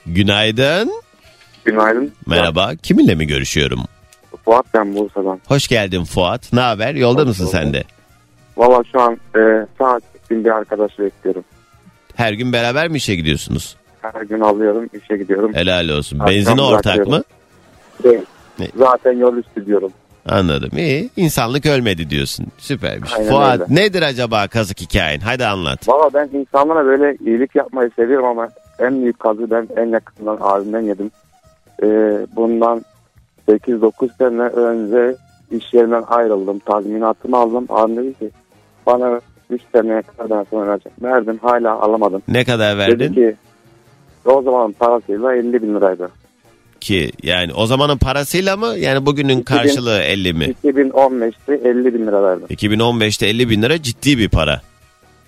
Günaydın. 0.06 0.92
Günaydın. 1.64 2.12
Merhaba. 2.26 2.72
Kiminle 2.82 3.14
mi 3.14 3.26
görüşüyorum? 3.26 3.80
Fuat 4.44 4.66
ben 4.74 4.94
Bursa'dan. 4.96 5.40
Hoş 5.48 5.68
geldin 5.68 6.04
Fuat. 6.04 6.52
Ne 6.52 6.60
haber? 6.60 6.94
Yolda 6.94 7.24
mısın 7.24 7.46
sen 7.46 7.72
de? 7.72 7.84
Valla 8.56 8.82
şu 8.92 9.00
an 9.00 9.12
e, 9.36 9.66
saat 9.78 10.02
bir 10.30 10.46
arkadaş 10.56 10.98
bekliyorum. 10.98 11.44
Her 12.14 12.32
gün 12.32 12.52
beraber 12.52 12.88
mi 12.88 12.96
işe 12.96 13.14
gidiyorsunuz? 13.16 13.76
Her 14.02 14.22
gün 14.22 14.40
alıyorum 14.40 14.90
işe 15.04 15.16
gidiyorum. 15.16 15.54
Helal 15.54 15.88
olsun. 15.88 16.18
Akşam 16.18 16.34
Benzin 16.36 16.58
ortak 16.58 17.06
mı? 17.06 17.22
Değil. 18.04 18.20
Ne? 18.58 18.68
Zaten 18.76 19.12
yol 19.12 19.36
üstü 19.36 19.66
diyorum. 19.66 19.92
Anladım. 20.28 20.70
İyi. 20.78 21.10
İnsanlık 21.16 21.66
ölmedi 21.66 22.10
diyorsun. 22.10 22.46
Süpermiş. 22.58 23.12
Aynen 23.12 23.28
Fuat 23.30 23.60
öyle. 23.60 23.74
nedir 23.74 24.02
acaba 24.02 24.48
kazık 24.48 24.80
hikayen? 24.80 25.20
Hadi 25.20 25.46
anlat. 25.46 25.88
Valla 25.88 26.10
ben 26.14 26.30
insanlara 26.38 26.84
böyle 26.86 27.16
iyilik 27.26 27.54
yapmayı 27.54 27.90
seviyorum 27.96 28.26
ama 28.26 28.48
en 28.78 29.02
büyük 29.02 29.18
kazı 29.20 29.50
ben 29.50 29.68
en 29.76 29.86
yakından 29.86 30.38
abimden 30.40 30.80
yedim. 30.80 31.10
E, 31.82 31.86
bundan 32.36 32.84
8-9 33.48 34.08
sene 34.18 34.42
önce 34.42 35.16
iş 35.50 35.74
yerinden 35.74 36.04
ayrıldım. 36.08 36.58
Tazminatımı 36.58 37.36
aldım. 37.38 37.66
Abim 37.68 37.96
dedi 37.96 38.18
ki 38.18 38.30
bana 38.86 39.20
3 39.50 39.62
seneye 39.74 40.02
kadar 40.02 40.44
sonra 40.50 40.68
vereceğim. 40.70 40.96
Verdim 41.02 41.38
hala 41.42 41.80
alamadım. 41.80 42.22
Ne 42.28 42.44
kadar 42.44 42.78
Dedi 42.78 42.78
verdin 42.78 43.14
ki 43.14 43.34
o 44.24 44.42
zaman 44.42 44.72
parasıyla 44.72 45.34
50 45.34 45.62
bin 45.62 45.74
liraydı. 45.74 46.10
ki? 46.80 47.12
Yani 47.22 47.52
o 47.54 47.66
zamanın 47.66 47.98
parasıyla 47.98 48.56
mı? 48.56 48.66
Yani 48.78 49.06
bugünün 49.06 49.38
2000 49.38 49.42
karşılığı 49.42 49.98
50 49.98 50.32
mi? 50.32 50.54
2015'te 50.64 51.54
50 51.68 51.94
bin 51.94 52.06
lira 52.06 52.22
verdim. 52.22 52.46
2015'te 52.50 53.26
50 53.26 53.50
bin 53.50 53.62
lira 53.62 53.82
ciddi 53.82 54.18
bir 54.18 54.28
para. 54.28 54.60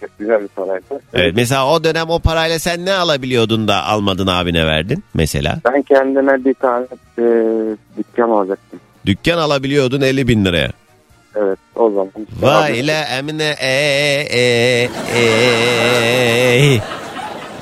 Çok 0.07 0.19
güzel 0.19 0.43
bir 0.43 0.49
paraydı. 0.49 1.03
Evet. 1.15 1.33
Mesela 1.37 1.73
o 1.73 1.85
dönem 1.85 2.11
o 2.11 2.19
parayla 2.19 2.59
sen 2.59 2.85
ne 2.85 2.93
alabiliyordun 2.93 3.69
da 3.69 3.85
almadın 3.85 4.27
abine 4.27 4.67
verdin 4.67 5.05
mesela? 5.15 5.59
Ben 5.65 5.83
kendime 5.83 6.45
bir 6.45 6.55
tane 6.55 6.87
e, 7.19 7.23
dükkan 7.99 8.31
alacaktım. 8.31 8.81
Dükkan 9.07 9.39
alabiliyordun 9.39 10.01
50 10.01 10.29
bin 10.29 10.45
liraya. 10.45 10.71
Evet 11.37 11.59
o 11.75 11.91
zaman. 11.91 12.11
Vay 12.41 12.87
la 12.87 13.05
Emine 13.19 13.55
e 13.61 13.73
e 14.31 14.89
e. 15.17 16.79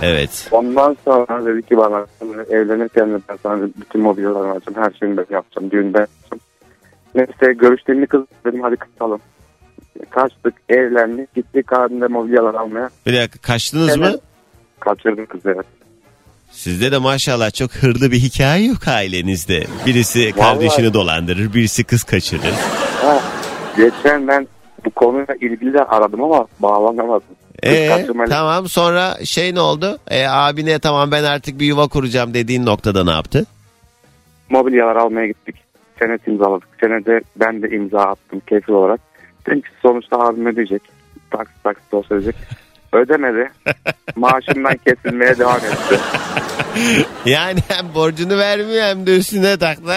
Evet. 0.02 0.48
Ondan 0.50 0.96
sonra 1.04 1.46
dedi 1.46 1.62
ki 1.62 1.76
bana 1.76 2.06
evlenirken 2.50 3.14
de 3.14 3.18
ben 3.28 3.38
sana 3.42 3.68
bütün 3.80 4.00
mobilyalarını 4.00 4.52
alacağım. 4.52 4.78
Her 4.78 4.98
şeyini 4.98 5.16
ben 5.16 5.26
yapacağım. 5.30 5.70
Düğünde 5.70 5.98
yapacağım. 5.98 6.40
Neyse 7.14 7.52
görüştüğüm 7.52 8.06
kız 8.06 8.22
dedim 8.46 8.62
hadi 8.62 8.76
kaçalım. 8.76 9.20
Kaçtık 10.10 10.54
evlendik 10.68 11.34
gittik 11.34 11.72
abimde 11.72 12.06
mobilyalar 12.06 12.54
almaya. 12.54 12.90
Bir 13.06 13.16
dakika 13.16 13.38
kaçtınız 13.38 13.88
Evet. 13.88 13.98
mı? 13.98 14.18
Kaçırdım 14.80 15.26
kızı 15.26 15.50
evet. 15.54 15.66
Sizde 16.50 16.92
de 16.92 16.98
maşallah 16.98 17.54
çok 17.54 17.70
hırlı 17.74 18.10
bir 18.12 18.18
hikaye 18.18 18.66
yok 18.66 18.88
ailenizde. 18.88 19.64
Birisi 19.86 20.32
kardeşini 20.32 20.94
dolandırır, 20.94 21.54
birisi 21.54 21.84
kız 21.84 22.04
kaçırır. 22.04 22.54
Ha, 23.02 23.20
geçen 23.76 24.28
ben 24.28 24.48
bu 24.84 24.90
konuyla 24.90 25.34
ilgili 25.34 25.74
de 25.74 25.84
aradım 25.84 26.22
ama 26.22 26.46
bağlanamadım. 26.60 27.26
Ee, 27.62 28.06
tamam 28.28 28.68
sonra 28.68 29.24
şey 29.24 29.54
ne 29.54 29.60
oldu? 29.60 29.98
E, 30.10 30.26
abine 30.26 30.78
tamam 30.78 31.10
ben 31.10 31.24
artık 31.24 31.60
bir 31.60 31.66
yuva 31.66 31.88
kuracağım 31.88 32.34
dediğin 32.34 32.66
noktada 32.66 33.04
ne 33.04 33.10
yaptı? 33.10 33.46
mobilyalar 34.50 34.96
almaya 34.96 35.26
gittik. 35.26 35.56
Senet 35.98 36.28
imzaladık. 36.28 36.68
Senede 36.80 37.20
ben 37.36 37.62
de 37.62 37.68
imza 37.76 37.98
attım 38.00 38.40
kefil 38.46 38.72
olarak. 38.72 39.00
Dedim 39.46 39.60
ki 39.60 39.68
sonuçta 39.82 40.18
abim 40.18 40.46
ödeyecek. 40.46 40.82
Taksit 41.30 41.64
taksit 41.64 41.94
olsa 41.94 42.14
ödeyecek. 42.14 42.36
Ödemedi. 42.92 43.50
Maaşımdan 44.16 44.76
kesilmeye 44.86 45.38
devam 45.38 45.56
etti. 45.56 46.00
Yani 47.26 47.60
hem 47.68 47.94
borcunu 47.94 48.38
vermiyor 48.38 48.82
hem 48.84 49.06
de 49.06 49.16
üstüne 49.16 49.56
taktı. 49.58 49.92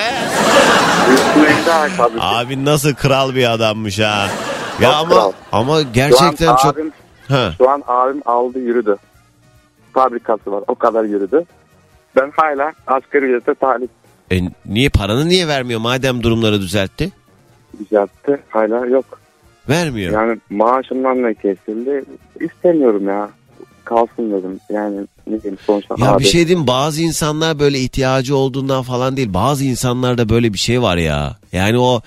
Üstüne 1.13 1.65
daha 1.67 1.87
tabii. 1.97 2.17
Abi 2.19 2.65
nasıl 2.65 2.93
kral 2.95 3.35
bir 3.35 3.51
adammış 3.53 3.99
ha. 3.99 4.27
Ya 4.81 4.93
ama 4.93 5.09
kral. 5.09 5.31
ama 5.51 5.81
gerçekten 5.81 6.55
çok 6.55 6.73
abim, 6.77 6.91
ha. 7.27 7.51
şu 7.57 7.69
an 7.69 7.83
abim 7.87 8.21
aldı 8.25 8.59
yürüdü. 8.59 8.95
Fabrikası 9.93 10.51
var. 10.51 10.63
O 10.67 10.75
kadar 10.75 11.03
yürüdü. 11.03 11.43
Ben 12.15 12.31
hala 12.35 12.71
asgari 12.87 13.25
ücrete 13.25 13.53
talip 13.55 13.89
E, 14.31 14.35
niye 14.65 14.89
paranı 14.89 15.29
niye 15.29 15.47
vermiyor 15.47 15.79
madem 15.79 16.23
durumları 16.23 16.61
düzeltti? 16.61 17.11
düzeltti. 17.79 18.39
Hala 18.49 18.85
yok. 18.85 19.19
Vermiyor. 19.69 20.13
Yani 20.13 20.39
maaşımdan 20.49 21.23
ne 21.23 21.33
kesildi? 21.33 22.03
İstemiyorum 22.39 23.07
ya. 23.07 23.29
Kalsın 23.85 24.31
dedim. 24.31 24.59
Yani 24.69 24.97
ne 25.27 25.41
diyeyim 25.43 25.57
sonuçta 25.65 25.95
Ya 25.97 26.11
abi. 26.11 26.19
bir 26.23 26.27
şey 26.27 26.47
diyeyim 26.47 26.67
bazı 26.67 27.01
insanlar 27.01 27.59
böyle 27.59 27.79
ihtiyacı 27.79 28.35
olduğundan 28.35 28.83
falan 28.83 29.17
değil. 29.17 29.33
Bazı 29.33 29.65
insanlarda 29.65 30.29
böyle 30.29 30.53
bir 30.53 30.57
şey 30.57 30.81
var 30.81 30.97
ya. 30.97 31.37
Yani 31.51 31.77
o 31.79 32.01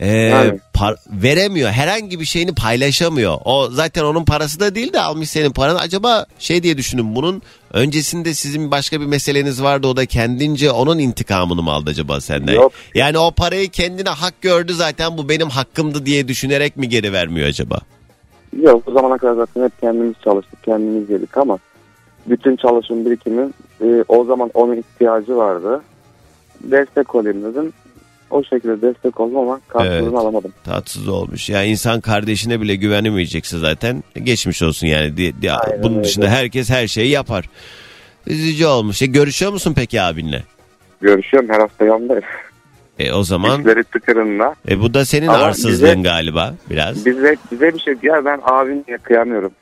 e, 0.00 0.08
Yani. 0.16 0.60
par- 0.74 0.96
veremiyor. 1.10 1.70
Herhangi 1.70 2.20
bir 2.20 2.24
şeyini 2.24 2.54
paylaşamıyor. 2.54 3.38
O 3.44 3.68
zaten 3.70 4.04
onun 4.04 4.24
parası 4.24 4.60
da 4.60 4.74
değil 4.74 4.92
de 4.92 5.00
almış 5.00 5.30
senin 5.30 5.50
paranı. 5.50 5.78
Acaba 5.78 6.26
şey 6.38 6.62
diye 6.62 6.78
düşünün 6.78 7.16
bunun 7.16 7.42
öncesinde 7.72 8.34
sizin 8.34 8.70
başka 8.70 9.00
bir 9.00 9.06
meseleniz 9.06 9.62
vardı. 9.62 9.86
O 9.86 9.96
da 9.96 10.06
kendince 10.06 10.70
onun 10.70 10.98
intikamını 10.98 11.62
mı 11.62 11.70
aldı 11.70 11.90
acaba 11.90 12.20
senden? 12.20 12.54
Yok. 12.54 12.72
Yani 12.94 13.18
o 13.18 13.30
parayı 13.30 13.68
kendine 13.70 14.08
hak 14.08 14.42
gördü 14.42 14.74
zaten 14.74 15.18
bu 15.18 15.28
benim 15.28 15.48
hakkımdı 15.48 16.06
diye 16.06 16.28
düşünerek 16.28 16.76
mi 16.76 16.88
geri 16.88 17.12
vermiyor 17.12 17.48
acaba? 17.48 17.78
Yok 18.62 18.82
o 18.88 18.92
zamana 18.92 19.18
kadar 19.18 19.34
zaten 19.34 19.64
hep 19.64 19.80
kendimiz 19.80 20.14
çalıştık, 20.24 20.62
kendimiz 20.64 21.10
yedik 21.10 21.36
ama 21.36 21.58
bütün 22.26 22.56
çalışım 22.56 23.04
birikimi 23.06 23.50
e, 23.80 24.04
o 24.08 24.24
zaman 24.24 24.50
onun 24.54 24.76
ihtiyacı 24.76 25.36
vardı. 25.36 25.82
Destek 26.60 27.14
olayım 27.14 27.44
dedim. 27.44 27.72
O 28.30 28.42
şekilde 28.44 28.82
destek 28.82 29.20
oldum 29.20 29.36
ama 29.36 29.60
karşılığını 29.68 30.02
Evet. 30.02 30.14
alamadım. 30.14 30.52
Tatsız 30.64 31.08
olmuş. 31.08 31.50
Ya 31.50 31.64
insan 31.64 32.00
kardeşine 32.00 32.60
bile 32.60 32.74
güvenemeyecekse 32.76 33.58
zaten 33.58 34.04
geçmiş 34.22 34.62
olsun 34.62 34.86
yani. 34.86 35.16
Di- 35.16 35.42
di- 35.42 35.52
Aynen 35.52 35.82
bunun 35.82 35.94
öyle. 35.94 36.04
dışında 36.04 36.28
herkes 36.28 36.70
her 36.70 36.86
şeyi 36.86 37.10
yapar. 37.10 37.44
Üzücü 38.26 38.66
olmuş. 38.66 39.02
E, 39.02 39.06
görüşüyor 39.06 39.52
musun 39.52 39.72
peki 39.76 40.02
abinle? 40.02 40.42
Görüşüyorum 41.00 41.48
her 41.48 41.60
hafta 41.60 41.84
yanındayım. 41.84 42.22
E, 42.98 43.12
o 43.12 43.22
zaman 43.22 43.60
İşleri 43.60 43.84
tıkırında. 43.84 44.54
e, 44.68 44.80
bu 44.80 44.94
da 44.94 45.04
senin 45.04 45.26
Ama 45.26 45.38
arsızlığın 45.38 45.98
bize- 45.98 46.08
galiba 46.08 46.54
biraz. 46.70 47.06
Bize, 47.06 47.36
bize 47.52 47.74
bir 47.74 47.78
şey 47.80 47.94
ya 48.02 48.24
ben 48.24 48.40
abimle 48.42 48.98
kıyamıyorum. 49.02 49.52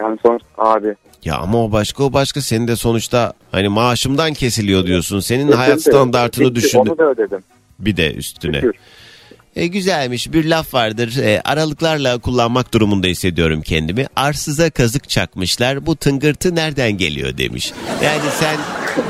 Yani 0.00 0.18
sonuçta 0.22 0.48
abi. 0.58 0.94
Ya 1.24 1.36
ama 1.36 1.64
o 1.64 1.72
başka 1.72 2.04
o 2.04 2.12
başka. 2.12 2.40
Senin 2.40 2.68
de 2.68 2.76
sonuçta 2.76 3.32
hani 3.52 3.68
maaşımdan 3.68 4.32
kesiliyor 4.32 4.86
diyorsun. 4.86 5.20
Senin 5.20 5.44
Ödedim 5.44 5.58
hayat 5.58 5.80
standartını 5.80 6.54
düşündü. 6.54 6.90
Onu 6.90 6.98
da 6.98 7.10
ödedim. 7.10 7.40
Bir 7.78 7.96
de 7.96 8.14
üstüne. 8.14 8.60
Şükür. 8.60 8.74
E, 9.56 9.66
güzelmiş 9.66 10.32
bir 10.32 10.44
laf 10.44 10.74
vardır. 10.74 11.16
E, 11.16 11.40
aralıklarla 11.44 12.18
kullanmak 12.18 12.74
durumunda 12.74 13.06
hissediyorum 13.06 13.62
kendimi. 13.62 14.06
Arsıza 14.16 14.70
kazık 14.70 15.08
çakmışlar. 15.08 15.86
Bu 15.86 15.96
tıngırtı 15.96 16.54
nereden 16.54 16.92
geliyor 16.92 17.38
demiş. 17.38 17.72
Yani 18.04 18.30
sen 18.40 18.56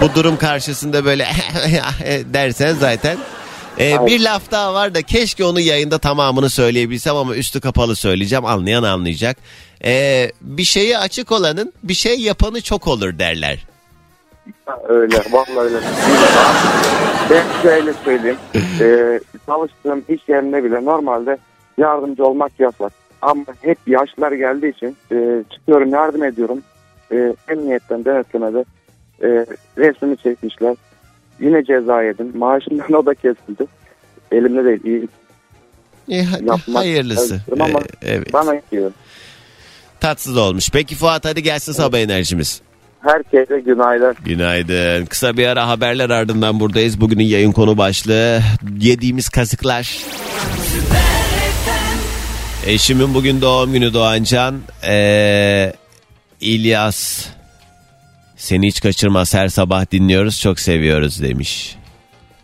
bu 0.00 0.14
durum 0.14 0.36
karşısında 0.36 1.04
böyle 1.04 1.26
dersen 2.32 2.74
zaten. 2.74 3.18
Ee, 3.78 4.06
bir 4.06 4.20
laf 4.20 4.50
daha 4.50 4.74
var 4.74 4.94
da 4.94 5.02
keşke 5.02 5.44
onu 5.44 5.60
yayında 5.60 5.98
tamamını 5.98 6.50
söyleyebilsem 6.50 7.16
ama 7.16 7.36
üstü 7.36 7.60
kapalı 7.60 7.96
söyleyeceğim 7.96 8.44
anlayan 8.44 8.82
anlayacak. 8.82 9.36
Ee, 9.84 10.32
bir 10.40 10.64
şeyi 10.64 10.98
açık 10.98 11.32
olanın 11.32 11.72
bir 11.82 11.94
şey 11.94 12.20
yapanı 12.20 12.60
çok 12.60 12.86
olur 12.86 13.18
derler. 13.18 13.58
Öyle 14.88 15.16
vallahi 15.30 15.58
öyle. 15.60 15.76
ben 17.30 17.62
şöyle 17.62 17.92
söyleyeyim. 17.92 18.38
Ee, 18.80 19.20
çalıştığım 19.46 20.04
iş 20.08 20.28
yerinde 20.28 20.64
bile 20.64 20.84
normalde 20.84 21.38
yardımcı 21.78 22.24
olmak 22.24 22.60
yasak. 22.60 22.92
Ama 23.22 23.44
hep 23.60 23.78
yaşlar 23.86 24.32
geldiği 24.32 24.72
için 24.76 24.96
e, 25.12 25.44
çıkıyorum 25.52 25.88
yardım 25.90 26.24
ediyorum. 26.24 26.62
E, 27.12 27.34
emniyetten 27.48 28.04
denetlemede 28.04 28.64
e, 29.22 29.46
resmini 29.78 30.16
çekmişler. 30.16 30.76
Yine 31.40 31.64
ceza 31.64 32.02
yedim. 32.02 32.32
Maaşımdan 32.38 32.92
o 32.92 33.06
da 33.06 33.14
kesildi. 33.14 33.66
Elimde 34.32 34.64
değil. 34.84 35.08
iyi 36.08 36.22
hadi, 36.24 36.44
yapmak 36.48 36.76
hayırlısı. 36.76 37.40
ama 37.60 37.80
Ee, 38.02 38.08
evet. 38.14 38.32
bana 38.32 38.54
gidiyor. 38.54 38.92
Tatsız 40.00 40.36
olmuş. 40.36 40.70
Peki 40.72 40.94
Fuat 40.94 41.24
hadi 41.24 41.42
gelsin 41.42 41.72
sabah 41.72 41.98
enerjimiz. 41.98 42.62
Herkese 43.04 43.60
günaydın. 43.60 44.16
Günaydın. 44.24 45.06
Kısa 45.06 45.36
bir 45.36 45.46
ara 45.46 45.68
haberler 45.68 46.10
ardından 46.10 46.60
buradayız. 46.60 47.00
Bugünün 47.00 47.24
yayın 47.24 47.52
konu 47.52 47.78
başlığı 47.78 48.40
yediğimiz 48.80 49.28
kazıklar. 49.28 49.98
Eşimin 52.66 53.14
bugün 53.14 53.40
doğum 53.40 53.72
günü 53.72 53.94
Doğancan. 53.94 54.60
Ee, 54.86 55.72
İlyas 56.40 57.26
seni 58.36 58.66
hiç 58.66 58.80
kaçırmaz 58.80 59.34
her 59.34 59.48
sabah 59.48 59.90
dinliyoruz 59.90 60.40
çok 60.40 60.60
seviyoruz 60.60 61.22
demiş. 61.22 61.76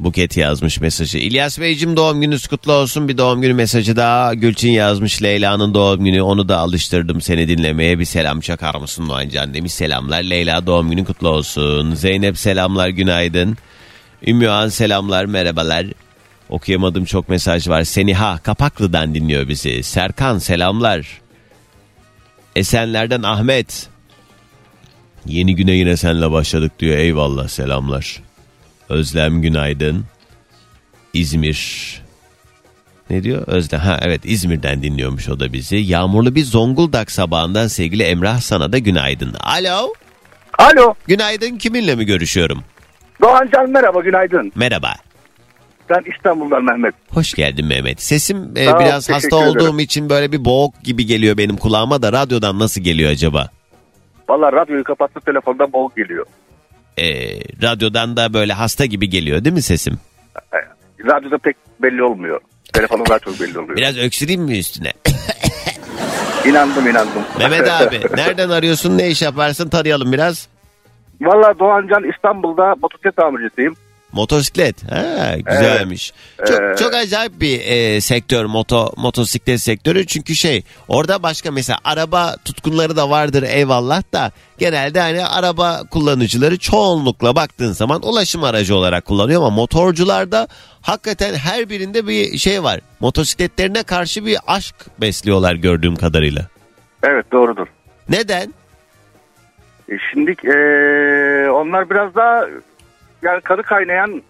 Buket 0.01 0.37
yazmış 0.37 0.81
mesajı. 0.81 1.19
İlyas 1.19 1.61
Beyciğim 1.61 1.97
doğum 1.97 2.21
gününüz 2.21 2.47
kutlu 2.47 2.73
olsun. 2.73 3.09
Bir 3.09 3.19
doğum 3.19 3.41
günü 3.41 3.55
mesajı 3.55 3.97
daha. 3.97 4.35
Gülçin 4.35 4.71
yazmış 4.71 5.23
Leyla'nın 5.23 5.75
doğum 5.75 6.05
günü. 6.05 6.23
Onu 6.23 6.49
da 6.49 6.59
alıştırdım 6.59 7.21
seni 7.21 7.49
dinlemeye. 7.49 7.99
Bir 7.99 8.05
selam 8.05 8.41
çakar 8.41 8.75
mısın 8.75 9.09
Doğancan 9.09 9.55
demiş. 9.55 9.73
Selamlar. 9.73 10.23
Leyla 10.23 10.67
doğum 10.67 10.91
günü 10.91 11.05
kutlu 11.05 11.29
olsun. 11.29 11.95
Zeynep 11.95 12.39
selamlar 12.39 12.89
günaydın. 12.89 13.57
Ümmühan 14.27 14.69
selamlar 14.69 15.25
merhabalar. 15.25 15.87
Okuyamadığım 16.49 17.05
çok 17.05 17.29
mesaj 17.29 17.69
var. 17.69 17.85
Seniha 17.85 18.39
Kapaklı'dan 18.39 19.15
dinliyor 19.15 19.49
bizi. 19.49 19.83
Serkan 19.83 20.39
selamlar. 20.39 21.21
Esenler'den 22.57 23.23
Ahmet. 23.23 23.89
Yeni 25.27 25.57
güne 25.57 25.73
yine 25.73 25.97
senle 25.97 26.31
başladık 26.31 26.73
diyor. 26.79 26.97
Eyvallah 26.97 27.49
selamlar. 27.49 28.30
Özlem 28.91 29.43
günaydın. 29.43 30.05
İzmir. 31.13 31.61
Ne 33.11 33.23
diyor? 33.23 33.43
Özlem. 33.47 33.81
Ha 33.81 33.99
evet 34.03 34.21
İzmir'den 34.25 34.83
dinliyormuş 34.83 35.29
o 35.29 35.41
da 35.41 35.53
bizi. 35.53 35.77
Yağmurlu 35.77 36.35
bir 36.35 36.45
Zonguldak 36.45 37.11
sabahından 37.11 37.67
sevgili 37.67 38.03
Emrah 38.03 38.41
sana 38.41 38.73
da 38.73 38.79
günaydın. 38.79 39.35
Alo. 39.41 39.93
Alo. 40.59 40.95
Günaydın 41.07 41.57
kiminle 41.57 41.95
mi 41.95 42.05
görüşüyorum? 42.07 42.65
Doğancan 43.23 43.71
merhaba 43.71 44.01
günaydın. 44.01 44.53
Merhaba. 44.55 44.95
Ben 45.91 46.03
İstanbul'dan 46.17 46.65
Mehmet. 46.65 46.95
Hoş 47.11 47.35
geldin 47.35 47.67
Mehmet. 47.67 48.03
Sesim 48.03 48.53
e, 48.57 48.65
Sağ 48.65 48.77
ol, 48.77 48.81
biraz 48.81 49.11
hasta 49.11 49.37
ederim. 49.37 49.51
olduğum 49.51 49.81
için 49.81 50.11
böyle 50.11 50.33
bir 50.33 50.45
boğuk 50.45 50.83
gibi 50.83 51.07
geliyor 51.07 51.37
benim 51.39 51.57
kulağıma 51.57 52.03
da 52.03 52.13
radyodan 52.13 52.59
nasıl 52.59 52.81
geliyor 52.81 53.11
acaba? 53.11 53.49
Valla 54.29 54.53
radyoyu 54.53 54.85
kapattı 54.85 55.21
telefonda 55.21 55.73
boğuk 55.73 55.97
geliyor. 55.97 56.27
E, 56.99 57.07
radyodan 57.63 58.17
da 58.17 58.33
böyle 58.35 58.53
hasta 58.53 58.85
gibi 58.85 59.09
geliyor 59.11 59.45
değil 59.45 59.55
mi 59.55 59.63
sesim? 59.63 59.99
E, 60.53 60.59
Radyoda 61.07 61.39
pek 61.39 61.57
belli 61.83 62.03
olmuyor. 62.03 62.41
Telefonun 62.73 63.07
daha 63.09 63.19
çok 63.19 63.41
belli 63.41 63.59
oluyor. 63.59 63.77
Biraz 63.77 63.99
öksüreyim 63.99 64.43
mi 64.43 64.59
üstüne? 64.59 64.93
İnandım 66.47 66.87
inandım. 66.89 67.23
Mehmet 67.39 67.71
abi 67.83 68.01
nereden 68.17 68.51
arıyorsun 68.51 68.99
ne 68.99 69.09
iş 69.09 69.23
yaparsın 69.23 69.69
tanıyalım 69.69 70.13
biraz. 70.13 70.49
Valla 71.21 71.59
Doğancan 71.59 72.11
İstanbul'da 72.15 72.75
motosiklet 72.83 73.17
tamircisiyim. 73.17 73.75
Motosiklet. 74.13 74.91
Ha, 74.93 75.37
güzelmiş. 75.37 76.13
Çok 76.47 76.61
Ee, 76.63 76.75
çok 76.79 76.95
acayip 76.95 77.41
bir 77.41 77.61
e, 77.61 78.01
sektör 78.01 78.45
moto 78.45 78.93
motosiklet 78.97 79.61
sektörü. 79.61 80.07
Çünkü 80.07 80.35
şey 80.35 80.65
orada 80.89 81.23
başka 81.23 81.51
mesela 81.51 81.79
araba 81.85 82.37
tutkunları 82.45 82.97
da 82.97 83.11
vardır 83.11 83.43
eyvallah 83.43 84.03
da 84.13 84.33
genelde 84.59 85.01
hani 85.01 85.27
araba 85.27 85.83
kullanıcıları 85.91 86.59
çoğunlukla 86.59 87.37
baktığın 87.37 87.73
zaman 87.73 88.03
ulaşım 88.09 88.45
aracı 88.45 88.77
olarak 88.77 89.05
kullanıyor 89.05 89.41
ama 89.41 89.51
motorcularda 89.51 90.49
hakikaten 90.83 91.35
her 91.35 91.69
birinde 91.69 92.07
bir 92.07 92.39
şey 92.39 92.63
var. 92.63 92.81
Motosikletlerine 93.01 93.83
karşı 93.83 94.27
bir 94.27 94.39
aşk 94.47 94.75
besliyorlar 95.01 95.55
gördüğüm 95.55 95.97
kadarıyla. 95.97 96.47
Evet 97.03 97.33
doğrudur. 97.33 97.67
Neden? 98.09 98.55
E, 99.89 99.95
şimdi 100.13 100.31
e, 100.31 100.55
onlar 101.51 101.91
biraz 101.91 102.15
daha 102.15 102.47
yani 103.23 103.41
kanı 103.41 103.63
kaynayan 103.63 104.23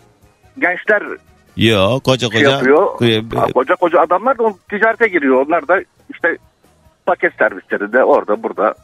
gençler 0.59 1.03
Yok 1.57 2.05
koca 2.05 2.31
şey 2.31 2.38
koca. 2.42 2.50
yapıyor. 2.50 3.03
e, 3.03 3.37
Ha, 3.37 3.46
Koca 3.55 3.74
koca 3.76 4.00
adamlar 4.00 4.38
da 4.38 4.55
ticarete 4.70 5.09
giriyor. 5.09 5.46
Onlar 5.46 5.68
da 5.68 5.81
işte 6.14 6.37
paket 7.07 7.33
servisleri 7.38 7.92
de 7.92 8.05
orada 8.05 8.42
burada 8.42 8.74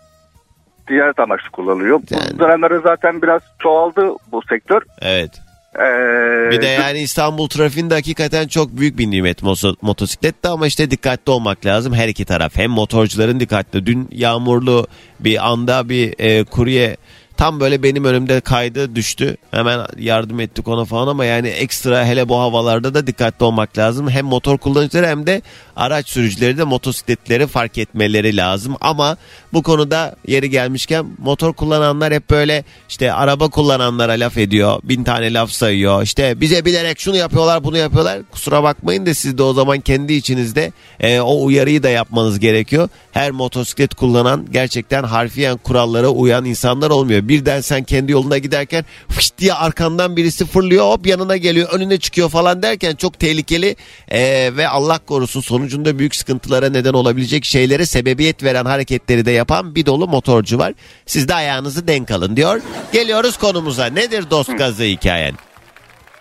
ticaret 0.89 1.19
amaçlı 1.19 1.51
kullanılıyor. 1.51 2.01
Yani- 2.11 2.23
Bu 2.35 2.39
dönemlerde 2.39 2.79
zaten 2.83 3.23
biraz 3.23 3.43
çoğaldı 3.59 4.11
bu 4.33 4.43
sektör. 4.49 4.83
Evet. 5.01 5.31
Ee, 5.75 6.51
Bir 6.51 6.63
de 6.63 6.67
yani 6.67 6.99
İstanbul 6.99 7.49
trafiğinde 7.49 7.95
hakikaten 7.95 8.49
çok 8.49 8.69
büyük 8.77 8.99
bir 8.99 9.11
nimet 9.11 9.43
moso- 9.43 9.77
motosiklette 9.83 10.49
ama 10.49 10.67
işte 10.67 10.91
dikkatli 10.91 11.31
olmak 11.33 11.67
lazım 11.67 11.95
her 11.95 12.09
iki 12.09 12.25
taraf. 12.25 12.57
Hem 12.57 12.71
motorcuların 12.71 13.41
dikkatli. 13.41 13.87
Dün 13.87 14.09
yağmurlu 14.13 14.87
bir 15.21 15.47
anda 15.51 15.89
bir 15.89 16.15
e, 16.19 16.45
kurye 16.45 16.97
tam 17.37 17.61
böyle 17.61 17.83
benim 17.83 18.05
önümde 18.05 18.41
kaydı 18.41 18.95
düştü. 18.95 19.37
Hemen 19.51 19.87
yardım 19.99 20.41
ettik 20.41 20.69
ona 20.69 20.85
falan 20.85 21.09
ama 21.09 21.25
yani 21.25 21.49
ekstra 21.49 22.07
hele 22.07 22.29
bu 22.29 22.39
havalarda 22.39 22.95
da 22.95 23.07
dikkatli 23.07 23.45
olmak 23.45 23.79
lazım. 23.79 24.11
Hem 24.11 24.27
motor 24.27 24.59
kullanıcıları 24.59 25.07
hem 25.07 25.27
de 25.27 25.43
araç 25.77 26.09
sürücüleri 26.09 26.59
de 26.59 26.65
motosikletleri 26.65 27.47
fark 27.47 27.79
etmeleri 27.79 28.37
lazım. 28.37 28.77
Ama 28.81 29.17
bu 29.53 29.63
konuda 29.63 30.17
yeri 30.27 30.51
gelmişken 30.51 31.07
motor 31.19 31.53
kullananlar 31.53 32.15
hep 32.15 32.31
böyle 32.31 32.65
işte 32.89 33.13
araba 33.13 33.49
kullananlara 33.49 34.13
laf 34.13 34.39
ediyor. 34.39 34.81
Bin 34.83 35.05
tane 35.05 35.33
laf 35.33 35.51
sayıyor. 35.51 36.03
İşte 36.03 36.41
bize 36.41 36.65
bilerek 36.65 37.01
şunu 37.01 37.17
yapıyorlar 37.17 37.65
bunu 37.65 37.77
yapıyorlar. 37.77 38.23
Kusura 38.31 38.63
bakmayın 38.63 39.07
da 39.07 39.15
siz 39.15 39.39
de 39.39 39.43
o 39.43 39.53
zaman 39.53 39.81
kendi 39.81 40.13
içinizde 40.13 40.73
e, 41.01 41.21
o 41.21 41.45
uyarıyı 41.45 41.83
da 41.83 41.89
yapmanız 41.89 42.39
gerekiyor. 42.39 42.89
Her 43.13 43.31
motosiklet 43.31 43.95
kullanan 43.95 44.47
gerçekten 44.51 45.03
harfiyen 45.03 45.57
kurallara 45.57 46.09
uyan 46.09 46.45
insanlar 46.45 46.91
olmuyor. 46.91 47.26
Birden 47.29 47.61
sen 47.61 47.85
kendi 47.85 48.13
yoluna 48.13 48.39
giderken 48.39 48.85
fış 49.09 49.39
diye 49.39 49.55
arkandan 49.55 50.17
birisi 50.17 50.47
fırlıyor 50.47 50.85
hop 50.85 51.07
yanına 51.07 51.37
geliyor 51.37 51.69
önüne 51.73 51.99
çıkıyor 51.99 52.29
falan 52.29 52.63
derken 52.63 52.95
çok 52.95 53.21
tehlikeli 53.21 53.77
e, 54.09 54.21
ve 54.57 54.69
Allah 54.69 54.99
korusun 54.99 55.41
sonucunda 55.41 55.99
büyük 55.99 56.15
sıkıntılara 56.15 56.69
neden 56.71 56.93
olabilecek 56.93 57.45
şeylere 57.45 57.87
sebebiyet 57.87 58.45
veren 58.45 58.65
hareketleri 58.65 59.27
de 59.27 59.31
yapan 59.31 59.75
bir 59.75 59.87
dolu 59.87 60.09
motorcu 60.09 60.59
var. 60.59 60.73
Siz 61.07 61.29
de 61.29 61.35
ayağınızı 61.35 61.89
denk 61.89 62.11
alın 62.11 62.37
diyor. 62.37 62.61
Geliyoruz 62.93 63.37
konumuza. 63.37 63.87
Nedir 63.87 64.31
dost 64.31 64.59
gazı 64.59 64.83
hikayen? 64.83 65.35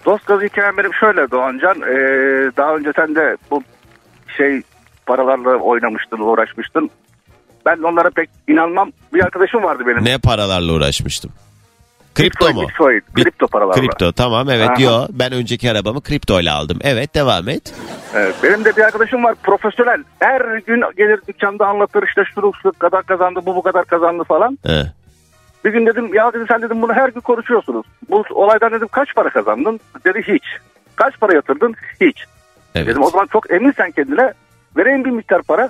Dost 0.06 0.26
gazı 0.26 0.44
hikayem 0.46 0.78
benim 0.78 0.94
şöyle 0.94 1.32
Doğancan. 1.32 1.82
Ee, 1.82 2.52
daha 2.58 2.76
önce 2.76 2.92
sen 2.96 3.16
de 3.16 3.38
bu 3.52 3.64
şey 4.38 4.62
paralarla 5.06 5.56
oynamıştın, 5.56 6.20
uğraşmıştın. 6.20 6.90
Ben 7.66 7.78
onlara 7.78 8.10
pek 8.10 8.30
inanmam. 8.48 8.92
Bir 9.14 9.24
arkadaşım 9.24 9.64
vardı 9.64 9.84
benim. 9.88 10.06
Ne 10.06 10.18
paralarla 10.18 10.74
uğraşmıştım? 10.74 11.32
Kripto 12.16 12.54
mu? 12.54 12.62
Bitcoin, 12.62 13.02
kripto 13.16 13.48
paralarla. 13.48 13.82
Kripto 13.82 14.12
tamam 14.12 14.50
evet 14.50 14.70
Aha. 14.70 14.82
yo 14.82 15.08
ben 15.10 15.32
önceki 15.32 15.72
arabamı 15.72 16.02
kripto 16.02 16.42
ile 16.42 16.52
aldım. 16.52 16.80
Evet 16.84 17.16
devam 17.16 17.50
et. 17.50 17.74
Evet, 18.14 18.36
benim 18.44 18.66
de 18.66 18.78
bir 18.78 18.82
arkadaşım 18.82 19.24
var 19.24 19.36
profesyonel. 19.44 20.04
Her 20.20 20.58
gün 20.58 20.84
gelir 20.98 21.20
dükkanda 21.28 21.68
anlatır 21.68 22.04
işte 22.08 22.24
şu 22.36 22.52
şu 22.64 22.72
kadar 22.72 23.04
kazandı, 23.04 23.40
bu 23.46 23.56
bu 23.56 23.62
kadar 23.62 23.86
kazandı 23.86 24.24
falan. 24.24 24.58
He. 24.66 24.86
Bir 25.66 25.74
gün 25.74 25.86
dedim 25.86 26.14
ya 26.14 26.34
dedim 26.34 26.46
sen 26.48 26.62
dedim 26.62 26.82
bunu 26.82 26.94
her 26.94 27.10
gün 27.10 27.22
konuşuyorsunuz. 27.22 27.86
Bu 28.10 28.24
olaydan 28.30 28.72
dedim 28.72 28.88
kaç 28.92 29.16
para 29.16 29.30
kazandın? 29.30 29.80
Dedi 30.06 30.22
hiç. 30.28 30.44
Kaç 30.96 31.20
para 31.20 31.34
yatırdın? 31.34 31.76
Hiç. 32.02 32.26
Evet. 32.76 32.88
Dedim 32.88 33.04
o 33.04 33.10
zaman 33.10 33.28
çok 33.32 33.52
eminsen 33.52 33.92
kendine 33.92 34.34
vereyim 34.78 35.06
bir 35.06 35.12
miktar 35.12 35.42
para. 35.42 35.70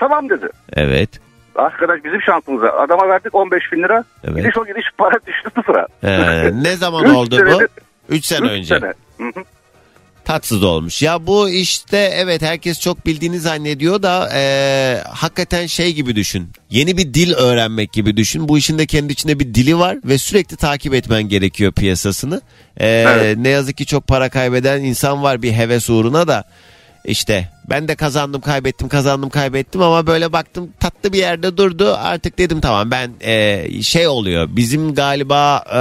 Tamam 0.00 0.28
dedi. 0.30 0.48
Evet. 0.72 1.10
Arkadaş 1.56 2.04
bizim 2.04 2.22
şansımıza. 2.22 2.66
Adama 2.68 3.08
verdik 3.08 3.34
15 3.34 3.72
bin 3.72 3.78
lira. 3.82 4.04
Evet. 4.24 4.36
Gidiş 4.36 4.58
o 4.58 4.66
gidiş 4.66 4.84
para 4.98 5.14
düştü 5.26 5.50
sıfıra. 5.56 5.86
He, 6.00 6.50
ne 6.62 6.76
zaman 6.76 7.14
oldu 7.14 7.30
bu? 7.30 7.50
senedir- 7.50 7.68
3 8.08 8.24
sene 8.24 8.46
Üç 8.46 8.50
önce. 8.52 8.78
sene. 8.80 8.92
Tatsız 10.24 10.62
olmuş. 10.64 11.02
Ya 11.02 11.26
bu 11.26 11.48
işte 11.50 11.96
evet 12.14 12.42
herkes 12.42 12.80
çok 12.80 13.06
bildiğini 13.06 13.38
zannediyor 13.40 14.02
da 14.02 14.28
e, 14.34 14.42
hakikaten 15.08 15.66
şey 15.66 15.92
gibi 15.94 16.16
düşün. 16.16 16.48
Yeni 16.70 16.96
bir 16.96 17.14
dil 17.14 17.32
öğrenmek 17.34 17.92
gibi 17.92 18.16
düşün. 18.16 18.48
Bu 18.48 18.58
işin 18.58 18.78
de 18.78 18.86
kendi 18.86 19.12
içinde 19.12 19.38
bir 19.40 19.54
dili 19.54 19.78
var 19.78 19.96
ve 20.04 20.18
sürekli 20.18 20.56
takip 20.56 20.94
etmen 20.94 21.22
gerekiyor 21.22 21.72
piyasasını. 21.72 22.40
E, 22.76 22.88
Evet. 22.88 23.38
Ne 23.38 23.48
yazık 23.48 23.76
ki 23.76 23.86
çok 23.86 24.06
para 24.06 24.28
kaybeden 24.28 24.80
insan 24.80 25.22
var 25.22 25.42
bir 25.42 25.52
heves 25.52 25.90
uğruna 25.90 26.28
da. 26.28 26.44
İşte 27.04 27.48
ben 27.70 27.88
de 27.88 27.94
kazandım 27.94 28.40
kaybettim 28.40 28.88
kazandım 28.88 29.30
kaybettim 29.30 29.82
ama 29.82 30.06
böyle 30.06 30.32
baktım 30.32 30.72
tatlı 30.80 31.12
bir 31.12 31.18
yerde 31.18 31.56
durdu. 31.56 31.96
Artık 31.98 32.38
dedim 32.38 32.60
tamam 32.60 32.90
ben 32.90 33.10
e, 33.20 33.66
şey 33.82 34.08
oluyor. 34.08 34.48
Bizim 34.50 34.94
galiba 34.94 35.64
e, 35.74 35.80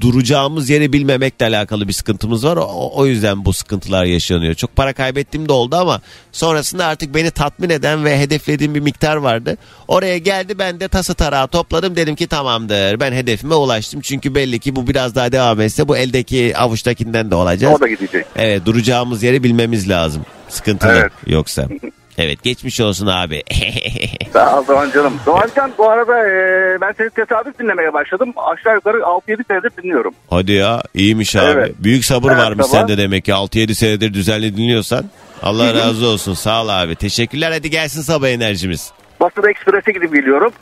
duracağımız 0.00 0.70
yeri 0.70 0.92
bilmemekle 0.92 1.46
alakalı 1.46 1.88
bir 1.88 1.92
sıkıntımız 1.92 2.44
var. 2.44 2.56
O, 2.56 2.90
o 2.94 3.06
yüzden 3.06 3.44
bu 3.44 3.52
sıkıntılar 3.52 4.04
yaşanıyor. 4.04 4.54
Çok 4.54 4.76
para 4.76 4.92
kaybettiğim 4.92 5.48
de 5.48 5.52
oldu 5.52 5.76
ama 5.76 6.00
sonrasında 6.32 6.86
artık 6.86 7.14
beni 7.14 7.30
tatmin 7.30 7.70
eden 7.70 8.04
ve 8.04 8.18
hedeflediğim 8.18 8.74
bir 8.74 8.80
miktar 8.80 9.16
vardı. 9.16 9.56
Oraya 9.88 10.18
geldi 10.18 10.58
ben 10.58 10.80
de 10.80 10.88
tası 10.88 11.14
tarağı 11.14 11.48
topladım. 11.48 11.96
Dedim 11.96 12.16
ki 12.16 12.26
tamamdır 12.26 13.00
ben 13.00 13.12
hedefime 13.12 13.54
ulaştım. 13.54 14.00
Çünkü 14.00 14.34
belli 14.34 14.58
ki 14.58 14.76
bu 14.76 14.86
biraz 14.86 15.14
daha 15.14 15.32
devam 15.32 15.60
etse 15.60 15.88
bu 15.88 15.96
eldeki 15.96 16.56
avuçtakinden 16.56 17.30
de 17.30 17.34
olacağız. 17.34 17.76
O 17.76 17.80
da 17.80 17.88
gidecek. 17.88 18.26
Evet 18.36 18.66
duracağımız 18.66 19.22
yeri 19.22 19.42
bilmemiz 19.42 19.88
lazım. 19.88 20.22
Sıkıntılı 20.48 20.92
Evet. 20.92 21.12
yoksa. 21.26 21.68
Evet 22.18 22.42
geçmiş 22.42 22.80
olsun 22.80 23.06
abi. 23.06 23.42
Sağ 24.32 24.58
ol 24.60 24.66
Doğancan'ım. 24.68 25.20
Doğancan 25.26 25.70
bu 25.78 25.90
arada 25.90 26.28
e, 26.28 26.32
ben 26.80 26.92
seni 26.98 27.10
tesadüf 27.10 27.58
dinlemeye 27.58 27.92
başladım. 27.92 28.32
Aşağı 28.36 28.74
yukarı 28.74 28.96
6-7 28.98 29.44
senedir 29.48 29.70
dinliyorum. 29.82 30.14
Hadi 30.30 30.52
ya 30.52 30.82
iyiymiş 30.94 31.36
abi. 31.36 31.44
Evet. 31.50 31.74
Büyük 31.78 32.04
sabır 32.04 32.30
Evet, 32.30 32.40
varmış 32.42 32.66
sabah. 32.66 32.78
sende 32.80 32.98
demek 32.98 33.24
ki 33.24 33.30
6-7 33.32 33.74
senedir 33.74 34.14
düzenli 34.14 34.56
dinliyorsan. 34.56 35.04
Allah 35.42 35.74
razı 35.86 36.06
olsun 36.06 36.34
sağ 36.34 36.62
ol 36.64 36.68
abi. 36.68 36.94
Teşekkürler 36.96 37.52
hadi 37.52 37.70
gelsin 37.70 38.02
sabah 38.02 38.28
enerjimiz. 38.28 38.92
Basıda 39.20 39.50
Ekspres'e 39.50 39.92
gidip 39.92 40.14
geliyorum. 40.14 40.52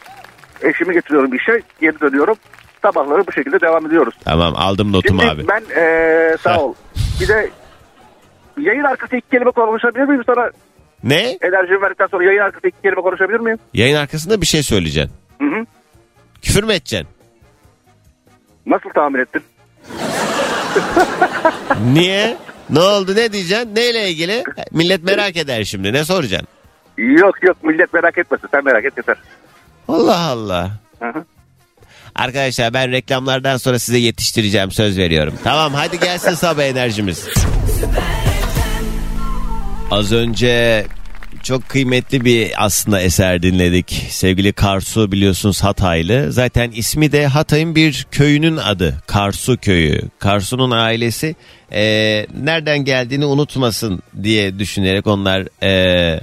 Eşimi 0.63 0.95
getiriyorum 0.95 1.35
işe. 1.35 1.63
Geri 1.81 2.01
dönüyorum. 2.01 2.37
Sabahları 2.83 3.27
bu 3.27 3.33
şekilde 3.33 3.61
devam 3.61 3.87
ediyoruz. 3.87 4.15
Tamam 4.25 4.55
aldım 4.57 4.93
notumu 4.93 5.21
Şimdi 5.23 5.33
abi. 5.33 5.49
ben 5.49 5.63
e, 5.81 6.37
sağ 6.43 6.59
ol. 6.63 6.75
Bir 7.21 7.29
de 7.29 7.51
yayın 8.61 8.85
arkası 8.85 9.17
iki 9.17 9.31
kelime 9.31 9.51
konuşabilir 9.51 10.05
miyim 10.05 10.23
sana? 10.27 10.51
Ne? 11.05 11.39
Enerjimi 11.43 11.83
verdikten 11.83 12.07
sonra 12.07 12.25
yayın 12.25 12.41
arkası 12.41 12.69
iki 12.69 12.83
kelime 12.83 13.03
konuşabilir 13.03 13.41
miyim? 13.41 13.59
Yayın 13.75 13.97
arkasında 13.97 14.41
bir 14.41 14.47
şey 14.47 14.63
söyleyeceksin. 14.63 15.13
Hı 15.41 15.45
hı. 15.45 15.67
Küfür 16.43 16.63
mü 16.65 16.73
edeceksin? 16.73 17.09
Nasıl 18.67 18.91
tahmin 18.91 19.19
ettin? 19.19 19.43
Niye? 21.93 22.37
ne 22.71 22.81
oldu 22.81 23.15
ne 23.17 23.33
diyeceksin? 23.33 23.75
Neyle 23.75 24.11
ilgili? 24.11 24.45
Millet 24.73 25.03
merak 25.05 25.37
eder 25.37 25.65
şimdi 25.65 25.93
ne 25.93 26.05
soracaksın? 26.05 26.49
Yok 26.99 27.43
yok 27.43 27.65
millet 27.65 27.93
merak 27.95 28.19
etmesin. 28.19 28.49
Sen 28.51 28.65
merak 28.65 28.85
et 28.85 28.93
yeter. 28.97 29.17
Allah 29.89 30.19
Allah. 30.21 30.71
Hı 31.01 31.09
hı. 31.09 31.25
Arkadaşlar 32.15 32.75
ben 32.75 32.91
reklamlardan 32.93 33.57
sonra 33.57 33.79
size 33.79 33.99
yetiştireceğim 33.99 34.71
söz 34.71 34.99
veriyorum. 34.99 35.35
Tamam 35.45 35.75
hadi 35.75 36.01
gelsin 36.01 36.35
sabah 36.35 36.63
enerjimiz. 36.63 37.29
Az 39.95 40.13
önce 40.13 40.87
çok 41.43 41.69
kıymetli 41.69 42.25
bir 42.25 42.65
aslında 42.65 43.01
eser 43.01 43.43
dinledik. 43.43 44.07
Sevgili 44.11 44.53
Karsu 44.53 45.13
biliyorsunuz 45.13 45.63
Hataylı. 45.63 46.33
Zaten 46.33 46.71
ismi 46.71 47.13
de 47.13 47.27
Hatay'ın 47.27 47.75
bir 47.75 48.07
köyünün 48.11 48.57
adı. 48.57 49.03
Karsu 49.07 49.57
köyü. 49.57 50.01
Karsu'nun 50.19 50.71
ailesi 50.71 51.35
eee, 51.73 52.27
nereden 52.43 52.79
geldiğini 52.85 53.25
unutmasın 53.25 54.03
diye 54.23 54.59
düşünerek 54.59 55.07
onlar 55.07 55.47
eee, 55.63 56.21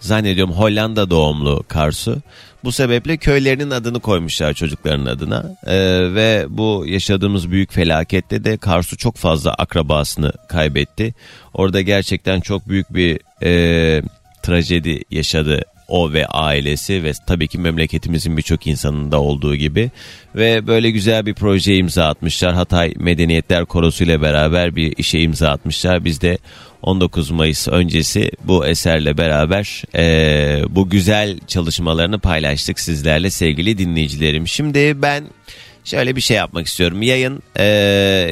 zannediyorum 0.00 0.52
Hollanda 0.54 1.10
doğumlu 1.10 1.64
Karsu. 1.68 2.18
Bu 2.64 2.72
sebeple 2.72 3.16
köylerinin 3.16 3.70
adını 3.70 4.00
koymuşlar 4.00 4.54
çocukların 4.54 5.06
adına. 5.06 5.56
Ee, 5.66 5.74
ve 6.14 6.46
bu 6.48 6.84
yaşadığımız 6.86 7.50
büyük 7.50 7.72
felakette 7.72 8.44
de 8.44 8.56
Karsu 8.56 8.96
çok 8.96 9.16
fazla 9.16 9.54
akrabasını 9.54 10.32
kaybetti. 10.48 11.14
Orada 11.54 11.80
gerçekten 11.80 12.40
çok 12.40 12.68
büyük 12.68 12.94
bir 12.94 13.20
e, 13.42 14.02
trajedi 14.42 15.02
yaşadı 15.10 15.64
o 15.88 16.12
ve 16.12 16.26
ailesi 16.26 17.04
ve 17.04 17.12
tabii 17.26 17.48
ki 17.48 17.58
memleketimizin 17.58 18.36
birçok 18.36 18.66
insanın 18.66 19.12
da 19.12 19.20
olduğu 19.20 19.56
gibi 19.56 19.90
ve 20.34 20.66
böyle 20.66 20.90
güzel 20.90 21.26
bir 21.26 21.34
proje 21.34 21.76
imza 21.76 22.06
atmışlar. 22.06 22.54
Hatay 22.54 22.94
Medeniyetler 22.96 23.64
Korosu 23.64 24.04
ile 24.04 24.22
beraber 24.22 24.76
bir 24.76 24.94
işe 24.96 25.20
imza 25.20 25.50
atmışlar. 25.50 26.04
Biz 26.04 26.20
de 26.20 26.38
19 26.82 27.30
Mayıs 27.30 27.68
öncesi 27.68 28.30
bu 28.44 28.66
eserle 28.66 29.18
beraber 29.18 29.82
eee, 29.94 30.64
bu 30.68 30.90
güzel 30.90 31.38
çalışmalarını 31.46 32.18
paylaştık 32.18 32.80
sizlerle 32.80 33.30
sevgili 33.30 33.78
dinleyicilerim. 33.78 34.48
Şimdi 34.48 35.02
ben 35.02 35.24
şöyle 35.90 36.16
bir 36.16 36.20
şey 36.20 36.36
yapmak 36.36 36.66
istiyorum. 36.66 37.02
Yayın 37.02 37.42
eee, 37.58 37.64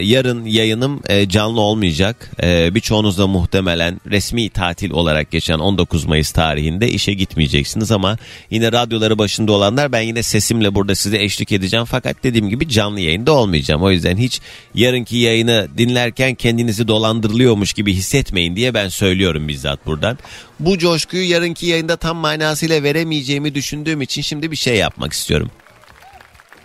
yarın 0.02 0.44
yayınım 0.44 1.02
eee, 1.08 1.28
canlı 1.28 1.60
olmayacak. 1.60 2.30
Eee 2.42 2.70
birçoğunuz 2.74 3.18
da 3.18 3.26
muhtemelen 3.26 4.00
resmi 4.10 4.50
tatil 4.50 4.90
olarak 4.90 5.30
geçen 5.30 5.58
19 5.58 6.04
Mayıs 6.04 6.30
tarihinde 6.30 6.88
işe 6.88 7.12
gitmeyeceksiniz 7.14 7.92
ama 7.92 8.18
yine 8.50 8.72
radyoları 8.72 9.18
başında 9.18 9.52
olanlar 9.52 9.92
ben 9.92 10.00
yine 10.00 10.22
sesimle 10.22 10.74
burada 10.74 10.94
size 10.94 11.18
eşlik 11.22 11.52
edeceğim. 11.52 11.86
Fakat 11.86 12.16
dediğim 12.24 12.48
gibi 12.48 12.68
canlı 12.68 13.00
yayında 13.00 13.32
olmayacağım. 13.32 13.82
O 13.82 13.90
yüzden 13.90 14.16
hiç 14.16 14.40
yarınki 14.74 15.16
yayını 15.16 15.68
dinlerken 15.78 16.34
kendinizi 16.34 16.88
dolandırılıyormuş 16.88 17.72
gibi 17.72 17.92
hissetmeyin 17.94 18.56
diye 18.56 18.74
ben 18.74 18.88
söylüyorum 18.88 19.48
bizzat 19.48 19.86
buradan. 19.86 20.18
Bu 20.60 20.78
coşkuyu 20.78 21.30
yarınki 21.30 21.66
yayında 21.66 21.96
tam 21.96 22.16
manasıyla 22.16 22.82
veremeyeceğimi 22.82 23.54
düşündüğüm 23.54 24.02
için 24.02 24.22
şimdi 24.22 24.50
bir 24.50 24.56
şey 24.56 24.76
yapmak 24.76 25.12
istiyorum. 25.12 25.50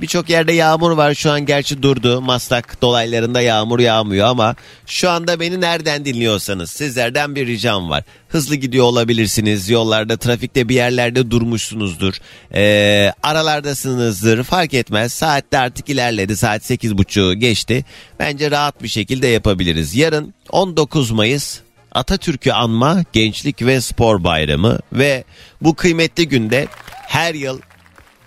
Birçok 0.02 0.30
yerde 0.30 0.54
yağmur 0.54 0.92
var 0.92 1.14
şu 1.14 1.32
an 1.32 1.46
gerçi 1.46 1.84
durdu. 1.84 2.22
Maslak 2.22 2.82
dolaylarında 2.82 3.42
yağmur 3.42 3.80
yağmıyor 3.80 4.28
ama 4.28 4.56
şu 4.86 5.10
anda 5.10 5.40
beni 5.40 5.62
nereden 5.62 6.06
dinliyorsanız 6.06 6.72
sizlerden 6.72 7.36
bir 7.36 7.48
ricam 7.48 7.90
var. 7.90 8.04
Hızlı 8.30 8.56
gidiyor 8.56 8.86
olabilirsiniz. 8.86 9.70
Yollarda 9.70 10.18
trafikte 10.18 10.70
bir 10.70 10.76
yerlerde 10.76 11.32
durmuşsunuzdur. 11.32 12.14
Ee, 12.54 13.14
aralardasınızdır 13.24 14.44
fark 14.44 14.74
etmez. 14.74 15.14
Saatte 15.14 15.58
artık 15.58 15.90
ilerledi 15.90 16.38
saat 16.38 16.72
8.30'u 16.72 17.34
geçti. 17.34 17.86
Bence 18.20 18.52
rahat 18.52 18.84
bir 18.84 18.88
şekilde 18.88 19.28
yapabiliriz. 19.28 19.96
Yarın 19.96 20.34
19 20.50 21.12
Mayıs 21.12 21.60
Atatürk'ü 21.92 22.52
anma 22.52 23.04
Gençlik 23.14 23.62
ve 23.62 23.82
Spor 23.82 24.24
Bayramı 24.24 24.80
ve 24.94 25.24
bu 25.62 25.76
kıymetli 25.76 26.28
günde 26.28 26.68
her 27.08 27.34
yıl 27.34 27.60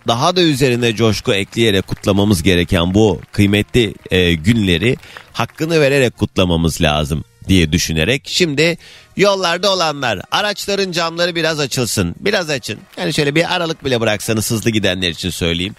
daha 0.07 0.37
da 0.37 0.41
üzerine 0.41 0.97
coşku 0.97 1.35
ekleyerek 1.35 1.87
kutlamamız 1.87 2.43
gereken 2.43 2.95
bu 2.95 3.21
kıymetli 3.33 3.95
e, 4.11 4.35
günleri 4.35 4.97
hakkını 5.33 5.81
vererek 5.81 6.19
kutlamamız 6.19 6.83
lazım 6.83 7.25
diye 7.49 7.73
düşünerek. 7.73 8.23
Şimdi 8.27 8.79
yollarda 9.17 9.73
olanlar 9.73 10.21
araçların 10.31 10.93
camları 10.93 11.35
biraz 11.35 11.61
açılsın 11.61 12.15
biraz 12.21 12.51
açın. 12.51 12.79
Yani 12.97 13.15
şöyle 13.15 13.35
bir 13.35 13.55
aralık 13.55 13.85
bile 13.85 14.01
bıraksanız 14.01 14.51
hızlı 14.51 14.71
gidenler 14.71 15.11
için 15.11 15.31
söyleyeyim. 15.31 15.75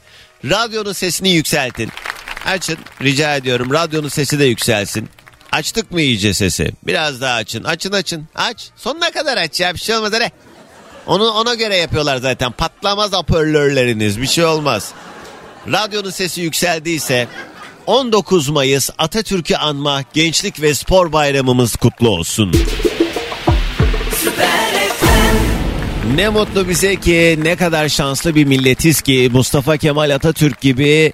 Radyonun 0.46 0.94
sesini 0.94 1.30
yükseltin. 1.30 1.92
Açın 2.46 2.78
rica 3.02 3.36
ediyorum 3.36 3.74
radyonun 3.74 4.08
sesi 4.08 4.40
de 4.40 4.46
yükselsin. 4.46 5.10
Açtık 5.52 5.92
mı 5.92 6.02
iyice 6.02 6.34
sesi? 6.34 6.72
Biraz 6.88 7.22
daha 7.22 7.36
açın 7.36 7.64
açın 7.64 7.92
açın. 7.92 8.28
Aç 8.36 8.70
sonuna 8.76 9.12
kadar 9.12 9.38
aç 9.38 9.60
ya 9.60 9.74
bir 9.74 9.80
şey 9.80 9.96
olmaz 9.96 10.12
hadi 10.14 10.32
onu 11.08 11.30
ona 11.30 11.54
göre 11.54 11.78
yapıyorlar 11.78 12.18
zaten. 12.18 12.52
Patlamaz 12.52 13.14
hoparlörleriniz. 13.14 14.22
Bir 14.22 14.28
şey 14.28 14.46
olmaz. 14.46 14.92
Radyonun 15.72 16.10
sesi 16.10 16.42
yükseldiyse 16.42 17.28
19 17.88 18.50
Mayıs 18.50 18.90
Atatürk'ü 18.98 19.56
anma 19.56 20.04
Gençlik 20.14 20.62
ve 20.62 20.74
Spor 20.74 21.14
Bayramımız 21.14 21.76
kutlu 21.76 22.10
olsun. 22.10 22.52
Ne 26.16 26.30
mutlu 26.30 26.70
bize 26.70 26.96
ki 26.96 27.40
ne 27.44 27.56
kadar 27.56 27.90
şanslı 27.90 28.36
bir 28.36 28.46
milletiz 28.46 29.02
ki 29.02 29.30
Mustafa 29.34 29.78
Kemal 29.78 30.10
Atatürk 30.10 30.62
gibi 30.62 31.14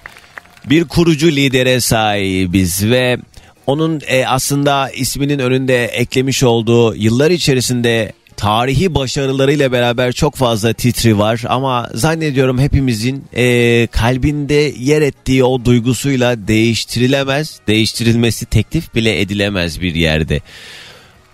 bir 0.64 0.84
kurucu 0.84 1.26
lidere 1.26 1.80
sahibiz 1.80 2.90
ve 2.90 3.18
onun 3.66 4.00
e, 4.06 4.26
aslında 4.26 4.90
isminin 4.90 5.38
önünde 5.38 5.84
eklemiş 5.84 6.42
olduğu 6.42 6.94
yıllar 6.94 7.30
içerisinde 7.30 8.12
tarihi 8.42 8.94
başarılarıyla 8.94 9.72
beraber 9.72 10.12
çok 10.12 10.34
fazla 10.34 10.72
titri 10.72 11.18
var 11.18 11.42
ama 11.48 11.90
zannediyorum 11.94 12.58
hepimizin 12.58 13.24
e, 13.36 13.86
kalbinde 13.86 14.72
yer 14.78 15.02
ettiği 15.02 15.44
o 15.44 15.64
duygusuyla 15.64 16.48
değiştirilemez, 16.48 17.60
değiştirilmesi 17.66 18.46
teklif 18.46 18.94
bile 18.94 19.20
edilemez 19.20 19.80
bir 19.80 19.94
yerde. 19.94 20.40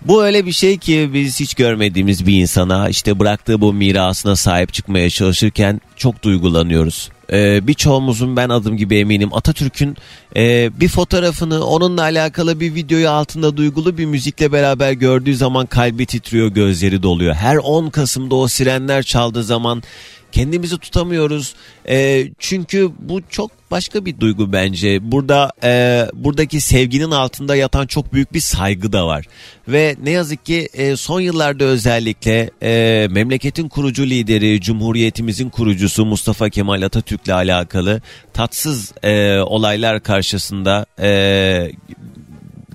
Bu 0.01 0.23
öyle 0.23 0.45
bir 0.45 0.51
şey 0.51 0.77
ki 0.77 1.09
biz 1.13 1.39
hiç 1.39 1.53
görmediğimiz 1.53 2.27
bir 2.27 2.41
insana 2.41 2.89
işte 2.89 3.19
bıraktığı 3.19 3.61
bu 3.61 3.73
mirasına 3.73 4.35
sahip 4.35 4.73
çıkmaya 4.73 5.09
çalışırken 5.09 5.81
çok 5.95 6.23
duygulanıyoruz. 6.23 7.09
E, 7.31 7.67
birçoğumuzun 7.67 8.35
ben 8.35 8.49
adım 8.49 8.77
gibi 8.77 8.97
eminim 8.97 9.33
Atatürk'ün 9.33 9.97
e, 10.35 10.71
bir 10.79 10.87
fotoğrafını 10.87 11.65
onunla 11.65 12.01
alakalı 12.01 12.59
bir 12.59 12.75
videoyu 12.75 13.09
altında 13.09 13.57
duygulu 13.57 13.97
bir 13.97 14.05
müzikle 14.05 14.51
beraber 14.51 14.91
gördüğü 14.91 15.35
zaman 15.35 15.65
kalbi 15.65 16.05
titriyor 16.05 16.47
gözleri 16.47 17.03
doluyor. 17.03 17.35
Her 17.35 17.57
10 17.57 17.89
Kasım'da 17.89 18.35
o 18.35 18.47
sirenler 18.47 19.03
çaldığı 19.03 19.43
zaman 19.43 19.83
kendimizi 20.31 20.77
tutamıyoruz. 20.77 21.55
E, 21.89 22.27
çünkü 22.39 22.91
bu 22.99 23.21
çok 23.29 23.51
başka 23.71 24.05
bir 24.05 24.19
duygu 24.19 24.53
bence. 24.53 25.11
Burada 25.11 25.51
e, 25.63 26.05
buradaki 26.13 26.61
sevginin 26.61 27.11
altında 27.11 27.55
yatan 27.55 27.87
çok 27.87 28.13
büyük 28.13 28.33
bir 28.33 28.39
saygı 28.39 28.91
da 28.91 29.07
var. 29.07 29.25
Ve 29.67 29.95
ne 30.03 30.09
yazık 30.09 30.45
ki 30.45 30.69
e, 30.73 30.95
son 30.95 31.19
yıllarda 31.19 31.63
özellikle 31.63 32.49
e, 32.63 33.07
memleketin 33.11 33.69
kurucu 33.69 34.05
lideri, 34.05 34.61
Cumhuriyetimizin 34.61 35.49
kurucusu 35.49 36.05
Mustafa 36.05 36.49
Kemal 36.49 36.81
Atatürk'le 36.81 37.29
alakalı 37.29 38.01
tatsız 38.33 38.93
e, 39.03 39.39
olaylar 39.39 40.03
karşısında 40.03 40.85
e, 40.99 41.71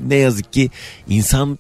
ne 0.01 0.15
yazık 0.15 0.53
ki 0.53 0.71
insan 1.09 1.59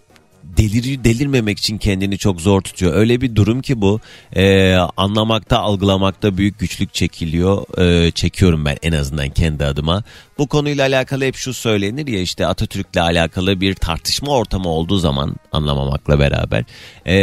delir 0.56 1.04
delirmemek 1.04 1.58
için 1.58 1.78
kendini 1.78 2.18
çok 2.18 2.40
zor 2.40 2.60
tutuyor. 2.60 2.94
Öyle 2.94 3.20
bir 3.20 3.36
durum 3.36 3.62
ki 3.62 3.80
bu 3.80 4.00
e, 4.36 4.74
anlamakta 4.96 5.58
algılamakta 5.58 6.36
büyük 6.36 6.58
güçlük 6.58 6.94
çekiliyor. 6.94 7.78
E, 7.80 8.10
çekiyorum 8.10 8.64
ben 8.64 8.76
en 8.82 8.92
azından 8.92 9.28
kendi 9.28 9.64
adıma. 9.64 10.04
Bu 10.38 10.46
konuyla 10.46 10.86
alakalı 10.86 11.24
hep 11.24 11.36
şu 11.36 11.54
söylenir 11.54 12.06
ya 12.06 12.20
işte 12.20 12.46
Atatürk'le 12.46 12.96
alakalı 12.96 13.60
bir 13.60 13.74
tartışma 13.74 14.32
ortamı 14.32 14.68
olduğu 14.68 14.98
zaman 14.98 15.36
anlamamakla 15.52 16.18
beraber 16.18 16.64
e, 17.06 17.14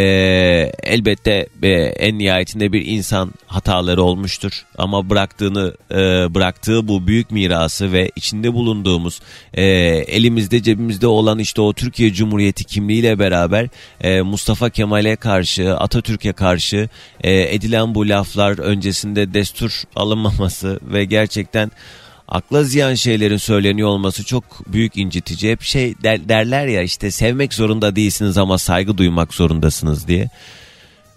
elbette 0.83 1.47
e, 1.63 1.69
en 1.71 2.19
nihayetinde 2.19 2.73
bir 2.73 2.85
insan 2.85 3.31
hataları 3.47 4.03
olmuştur 4.03 4.65
ama 4.77 5.09
bıraktığını 5.09 5.73
e, 5.91 5.95
bıraktığı 6.35 6.87
bu 6.87 7.07
büyük 7.07 7.31
mirası 7.31 7.91
ve 7.91 8.11
içinde 8.15 8.53
bulunduğumuz 8.53 9.19
e, 9.53 9.63
elimizde 10.07 10.63
cebimizde 10.63 11.07
olan 11.07 11.39
işte 11.39 11.61
o 11.61 11.73
Türkiye 11.73 12.13
Cumhuriyeti 12.13 12.63
kimliğiyle 12.63 13.19
beraber 13.21 13.67
e, 14.01 14.21
Mustafa 14.21 14.69
Kemal'e 14.69 15.15
karşı 15.15 15.77
Atatürk'e 15.77 16.33
karşı 16.33 16.89
e, 17.23 17.55
edilen 17.55 17.95
bu 17.95 18.09
laflar 18.09 18.59
öncesinde 18.59 19.33
destur 19.33 19.83
alınmaması 19.95 20.79
ve 20.83 21.05
gerçekten 21.05 21.71
akla 22.27 22.63
ziyan 22.63 22.93
şeylerin 22.93 23.37
söyleniyor 23.37 23.89
olması 23.89 24.23
çok 24.23 24.43
büyük 24.73 24.97
incitici. 24.97 25.51
Hep 25.51 25.61
şey 25.61 25.95
der, 26.03 26.29
derler 26.29 26.67
ya 26.67 26.81
işte 26.81 27.11
sevmek 27.11 27.53
zorunda 27.53 27.95
değilsiniz 27.95 28.37
ama 28.37 28.57
saygı 28.57 28.97
duymak 28.97 29.33
zorundasınız 29.33 30.07
diye. 30.07 30.29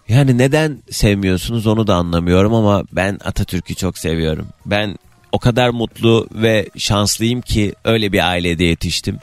Yani 0.08 0.38
neden 0.38 0.78
sevmiyorsunuz 0.90 1.66
onu 1.66 1.86
da 1.86 1.94
anlamıyorum 1.94 2.54
ama 2.54 2.84
ben 2.92 3.18
Atatürk'ü 3.24 3.74
çok 3.74 3.98
seviyorum. 3.98 4.46
Ben 4.66 4.98
o 5.32 5.38
kadar 5.38 5.68
mutlu 5.68 6.28
ve 6.32 6.68
şanslıyım 6.78 7.40
ki 7.40 7.74
öyle 7.84 8.12
bir 8.12 8.28
ailede 8.28 8.64
yetiştim. 8.64 9.18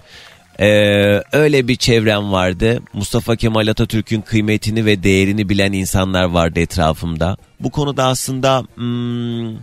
Ee, 0.61 1.23
öyle 1.31 1.67
bir 1.67 1.75
çevrem 1.75 2.31
vardı. 2.31 2.81
Mustafa 2.93 3.35
Kemal 3.35 3.67
Atatürk'ün 3.67 4.21
kıymetini 4.21 4.85
ve 4.85 5.03
değerini 5.03 5.49
bilen 5.49 5.71
insanlar 5.71 6.23
vardı 6.23 6.59
etrafımda. 6.59 7.37
Bu 7.59 7.71
konuda 7.71 8.05
aslında 8.05 8.63
hmm, 8.75 9.55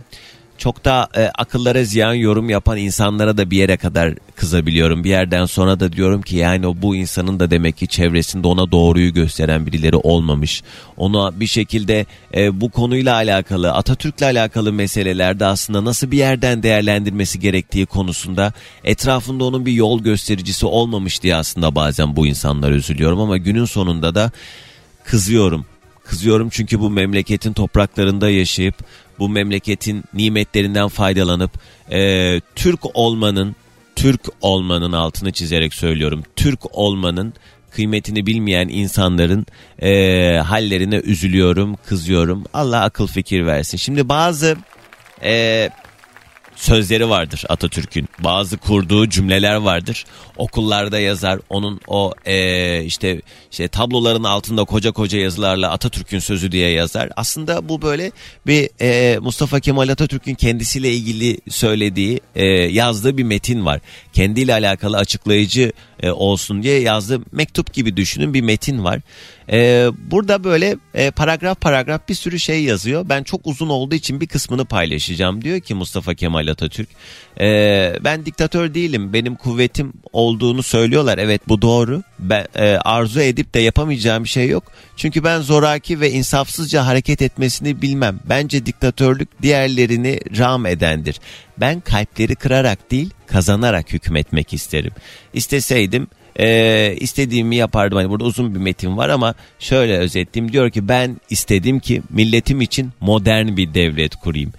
çok 0.59 0.85
da 0.85 1.09
e, 1.15 1.25
akıllara 1.25 1.83
ziyan 1.83 2.13
yorum 2.13 2.49
yapan 2.49 2.77
insanlara 2.77 3.37
da 3.37 3.51
bir 3.51 3.57
yere 3.57 3.77
kadar 3.77 4.13
kızabiliyorum. 4.35 5.03
Bir 5.03 5.09
yerden 5.09 5.45
sonra 5.45 5.79
da 5.79 5.93
diyorum 5.93 6.21
ki 6.21 6.35
yani 6.35 6.67
o 6.67 6.75
bu 6.81 6.95
insanın 6.95 7.39
da 7.39 7.51
demek 7.51 7.77
ki 7.77 7.87
çevresinde 7.87 8.47
ona 8.47 8.71
doğruyu 8.71 9.13
gösteren 9.13 9.65
birileri 9.65 9.95
olmamış. 9.95 10.63
Ona 10.97 11.39
bir 11.39 11.47
şekilde 11.47 12.05
e, 12.33 12.61
bu 12.61 12.69
konuyla 12.69 13.15
alakalı 13.15 13.73
Atatürk'le 13.73 14.21
alakalı 14.21 14.73
meselelerde 14.73 15.45
aslında 15.45 15.85
nasıl 15.85 16.11
bir 16.11 16.17
yerden 16.17 16.63
değerlendirmesi 16.63 17.39
gerektiği 17.39 17.85
konusunda 17.85 18.53
etrafında 18.83 19.43
onun 19.43 19.65
bir 19.65 19.73
yol 19.73 20.03
göstericisi 20.03 20.65
olmamış 20.65 21.23
diye 21.23 21.35
aslında 21.35 21.75
bazen 21.75 22.15
bu 22.15 22.27
insanlar 22.27 22.71
üzülüyorum 22.71 23.19
ama 23.19 23.37
günün 23.37 23.65
sonunda 23.65 24.15
da 24.15 24.31
kızıyorum. 25.03 25.65
Kızıyorum 26.09 26.49
çünkü 26.49 26.79
bu 26.79 26.89
memleketin 26.89 27.53
topraklarında 27.53 28.29
yaşayıp 28.29 28.75
bu 29.19 29.29
memleketin 29.29 30.03
nimetlerinden 30.13 30.87
faydalanıp 30.87 31.51
e, 31.91 32.41
Türk 32.55 32.79
olmanın 32.93 33.55
Türk 33.95 34.21
olmanın 34.41 34.91
altını 34.91 35.31
çizerek 35.31 35.73
söylüyorum. 35.73 36.23
Türk 36.35 36.77
olmanın 36.77 37.33
kıymetini 37.71 38.25
bilmeyen 38.25 38.67
insanların 38.67 39.45
e, 39.81 40.37
hallerine 40.37 40.95
üzülüyorum, 40.95 41.75
kızıyorum. 41.85 42.43
Allah 42.53 42.81
akıl 42.81 43.07
fikir 43.07 43.45
versin. 43.45 43.77
Şimdi 43.77 44.09
bazı 44.09 44.57
e, 45.23 45.69
sözleri 46.59 47.09
vardır 47.09 47.43
Atatürk'ün. 47.49 48.09
Bazı 48.19 48.57
kurduğu 48.57 49.09
cümleler 49.09 49.55
vardır. 49.55 50.05
Okullarda 50.37 50.99
yazar. 50.99 51.39
Onun 51.49 51.81
o 51.87 52.13
e, 52.25 52.83
işte 52.83 53.21
işte 53.51 53.67
tabloların 53.67 54.23
altında 54.23 54.63
koca 54.63 54.91
koca 54.91 55.19
yazılarla 55.19 55.71
Atatürk'ün 55.71 56.19
sözü 56.19 56.51
diye 56.51 56.69
yazar. 56.69 57.09
Aslında 57.15 57.69
bu 57.69 57.81
böyle 57.81 58.11
bir 58.47 58.69
e, 58.81 59.19
Mustafa 59.19 59.59
Kemal 59.59 59.89
Atatürk'ün 59.89 60.35
kendisiyle 60.35 60.91
ilgili 60.91 61.37
söylediği, 61.49 62.19
e, 62.35 62.45
yazdığı 62.45 63.17
bir 63.17 63.23
metin 63.23 63.65
var. 63.65 63.79
Kendiyle 64.13 64.53
alakalı 64.53 64.97
açıklayıcı 64.97 65.71
e, 66.03 66.11
olsun 66.11 66.63
diye 66.63 66.79
yazdığı 66.79 67.21
mektup 67.31 67.73
gibi 67.73 67.97
düşünün 67.97 68.33
bir 68.33 68.41
metin 68.41 68.83
var. 68.83 69.01
E, 69.51 69.87
burada 70.11 70.43
böyle 70.43 70.77
e, 70.93 71.11
paragraf 71.11 71.61
paragraf 71.61 72.09
bir 72.09 72.13
sürü 72.13 72.39
şey 72.39 72.63
yazıyor. 72.63 73.09
Ben 73.09 73.23
çok 73.23 73.47
uzun 73.47 73.69
olduğu 73.69 73.95
için 73.95 74.21
bir 74.21 74.27
kısmını 74.27 74.65
paylaşacağım. 74.65 75.43
Diyor 75.43 75.59
ki 75.59 75.73
Mustafa 75.73 76.13
Kemal 76.13 76.47
Atatürk. 76.47 76.89
Ben 78.03 78.25
diktatör 78.25 78.73
değilim. 78.73 79.13
Benim 79.13 79.35
kuvvetim 79.35 79.93
olduğunu 80.13 80.63
söylüyorlar. 80.63 81.17
Evet 81.17 81.41
bu 81.47 81.61
doğru. 81.61 82.03
Ben 82.19 82.47
arzu 82.85 83.21
edip 83.21 83.53
de 83.53 83.59
yapamayacağım 83.59 84.23
bir 84.23 84.29
şey 84.29 84.47
yok. 84.47 84.63
Çünkü 84.97 85.23
ben 85.23 85.41
zoraki 85.41 85.99
ve 85.99 86.11
insafsızca 86.11 86.85
hareket 86.85 87.21
etmesini 87.21 87.81
bilmem. 87.81 88.19
Bence 88.29 88.65
diktatörlük 88.65 89.41
diğerlerini 89.41 90.19
ram 90.37 90.65
edendir. 90.65 91.19
Ben 91.57 91.79
kalpleri 91.79 92.35
kırarak 92.35 92.91
değil 92.91 93.09
kazanarak 93.31 93.93
hükmetmek 93.93 94.53
isterim. 94.53 94.91
İsteseydim 95.33 96.07
e, 96.39 96.95
istediğimi 96.99 97.55
yapardım. 97.55 97.97
Hani 97.97 98.09
burada 98.09 98.23
uzun 98.23 98.55
bir 98.55 98.59
metin 98.59 98.97
var 98.97 99.09
ama 99.09 99.35
şöyle 99.59 99.97
özetleyeyim. 99.97 100.53
Diyor 100.53 100.69
ki 100.69 100.87
ben 100.87 101.17
istedim 101.29 101.79
ki 101.79 102.01
milletim 102.09 102.61
için 102.61 102.91
modern 102.99 103.57
bir 103.57 103.73
devlet 103.73 104.15
kurayım. 104.15 104.53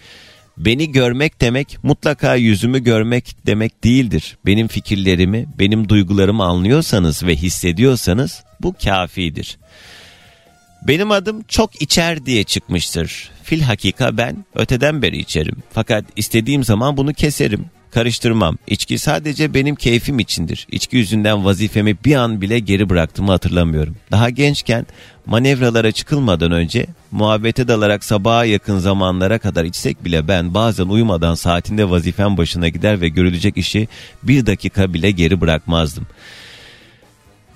Beni 0.56 0.92
görmek 0.92 1.40
demek 1.40 1.78
mutlaka 1.82 2.34
yüzümü 2.34 2.84
görmek 2.84 3.36
demek 3.46 3.84
değildir. 3.84 4.36
Benim 4.46 4.68
fikirlerimi, 4.68 5.46
benim 5.58 5.88
duygularımı 5.88 6.44
anlıyorsanız 6.44 7.22
ve 7.22 7.36
hissediyorsanız 7.36 8.44
bu 8.60 8.74
kafidir. 8.84 9.58
Benim 10.88 11.10
adım 11.10 11.42
çok 11.48 11.82
içer 11.82 12.26
diye 12.26 12.44
çıkmıştır. 12.44 13.30
Fil 13.42 13.60
hakika 13.60 14.16
ben 14.16 14.44
öteden 14.54 15.02
beri 15.02 15.18
içerim. 15.18 15.56
Fakat 15.72 16.04
istediğim 16.16 16.64
zaman 16.64 16.96
bunu 16.96 17.12
keserim 17.12 17.64
karıştırmam. 17.90 18.58
İçki 18.66 18.98
sadece 18.98 19.54
benim 19.54 19.74
keyfim 19.74 20.18
içindir. 20.18 20.66
İçki 20.70 20.96
yüzünden 20.96 21.44
vazifemi 21.44 21.96
bir 22.04 22.14
an 22.14 22.40
bile 22.40 22.58
geri 22.58 22.88
bıraktığımı 22.88 23.30
hatırlamıyorum. 23.30 23.96
Daha 24.10 24.30
gençken 24.30 24.86
manevralara 25.26 25.92
çıkılmadan 25.92 26.52
önce 26.52 26.86
muhabbete 27.10 27.68
dalarak 27.68 28.04
sabaha 28.04 28.44
yakın 28.44 28.78
zamanlara 28.78 29.38
kadar 29.38 29.64
içsek 29.64 30.04
bile 30.04 30.28
ben 30.28 30.54
bazen 30.54 30.86
uyumadan 30.86 31.34
saatinde 31.34 31.90
vazifem 31.90 32.36
başına 32.36 32.68
gider 32.68 33.00
ve 33.00 33.08
görülecek 33.08 33.56
işi 33.56 33.88
bir 34.22 34.46
dakika 34.46 34.94
bile 34.94 35.10
geri 35.10 35.40
bırakmazdım. 35.40 36.06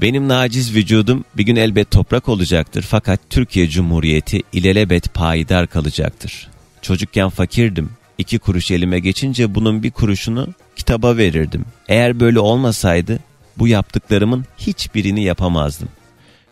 Benim 0.01 0.29
naciz 0.29 0.75
vücudum 0.75 1.25
bir 1.37 1.43
gün 1.43 1.57
elbet 1.57 1.91
toprak 1.91 2.29
olacaktır 2.29 2.83
fakat 2.83 3.21
Türkiye 3.31 3.69
Cumhuriyeti 3.69 4.43
ilelebet 4.53 5.15
payidar 5.15 5.67
kalacaktır. 5.67 6.49
Çocukken 6.83 7.29
fakirdim 7.29 7.91
İki 8.19 8.39
kuruş 8.39 8.71
elime 8.71 9.01
geçince 9.01 9.55
bunun 9.55 9.83
bir 9.83 9.91
kuruşunu 9.91 10.49
kitaba 10.77 11.17
verirdim. 11.17 11.65
Eğer 11.89 12.21
böyle 12.21 12.41
olmasaydı 12.41 13.19
bu 13.59 13.69
yaptıklarımın 13.69 14.45
hiçbirini 14.59 15.25
yapamazdım. 15.25 15.89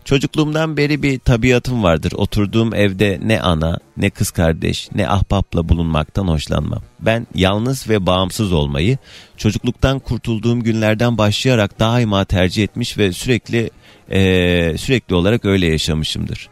Çocukluğumdan 0.04 0.76
beri 0.76 1.02
bir 1.02 1.18
tabiatım 1.18 1.82
vardır. 1.82 2.12
Oturduğum 2.16 2.74
evde 2.74 3.20
ne 3.22 3.40
ana, 3.40 3.78
ne 3.96 4.10
kız 4.10 4.30
kardeş, 4.30 4.88
ne 4.94 5.08
ahbapla 5.08 5.68
bulunmaktan 5.68 6.28
hoşlanmam. 6.28 6.82
Ben 7.00 7.26
yalnız 7.34 7.88
ve 7.88 8.06
bağımsız 8.06 8.52
olmayı 8.52 8.98
çocukluktan 9.36 9.98
kurtulduğum 9.98 10.62
günlerden 10.62 11.18
başlayarak 11.18 11.80
daima 11.80 12.24
tercih 12.24 12.62
etmiş 12.62 12.98
ve 12.98 13.12
sürekli 13.12 13.70
ee, 14.10 14.74
sürekli 14.78 15.14
olarak 15.14 15.44
öyle 15.44 15.66
yaşamışımdır. 15.66 16.48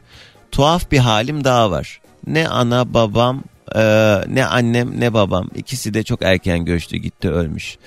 Tuhaf 0.52 0.90
bir 0.90 0.98
halim 0.98 1.44
daha 1.44 1.70
var. 1.70 2.00
Ne 2.26 2.48
ana 2.48 2.94
babam 2.94 3.42
ee, 3.76 3.80
ne 4.28 4.44
annem 4.44 5.00
ne 5.00 5.14
babam 5.14 5.50
ikisi 5.54 5.94
de 5.94 6.02
çok 6.02 6.22
erken 6.22 6.64
göçtü 6.64 6.96
gitti 6.96 7.30
ölmüş. 7.30 7.78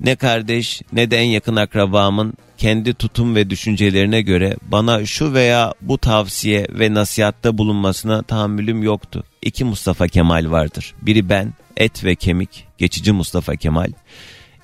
ne 0.00 0.16
kardeş 0.16 0.82
ne 0.92 1.10
de 1.10 1.18
en 1.18 1.28
yakın 1.28 1.56
akrabamın 1.56 2.34
kendi 2.58 2.94
tutum 2.94 3.34
ve 3.34 3.50
düşüncelerine 3.50 4.22
göre 4.22 4.56
bana 4.62 5.06
şu 5.06 5.32
veya 5.32 5.74
bu 5.80 5.98
tavsiye 5.98 6.66
ve 6.70 6.94
nasihatta 6.94 7.58
bulunmasına 7.58 8.22
tahammülüm 8.22 8.82
yoktu. 8.82 9.24
İki 9.42 9.64
Mustafa 9.64 10.08
Kemal 10.08 10.50
vardır. 10.50 10.94
Biri 11.02 11.28
ben, 11.28 11.52
et 11.76 12.04
ve 12.04 12.14
kemik, 12.14 12.64
geçici 12.78 13.12
Mustafa 13.12 13.56
Kemal. 13.56 13.92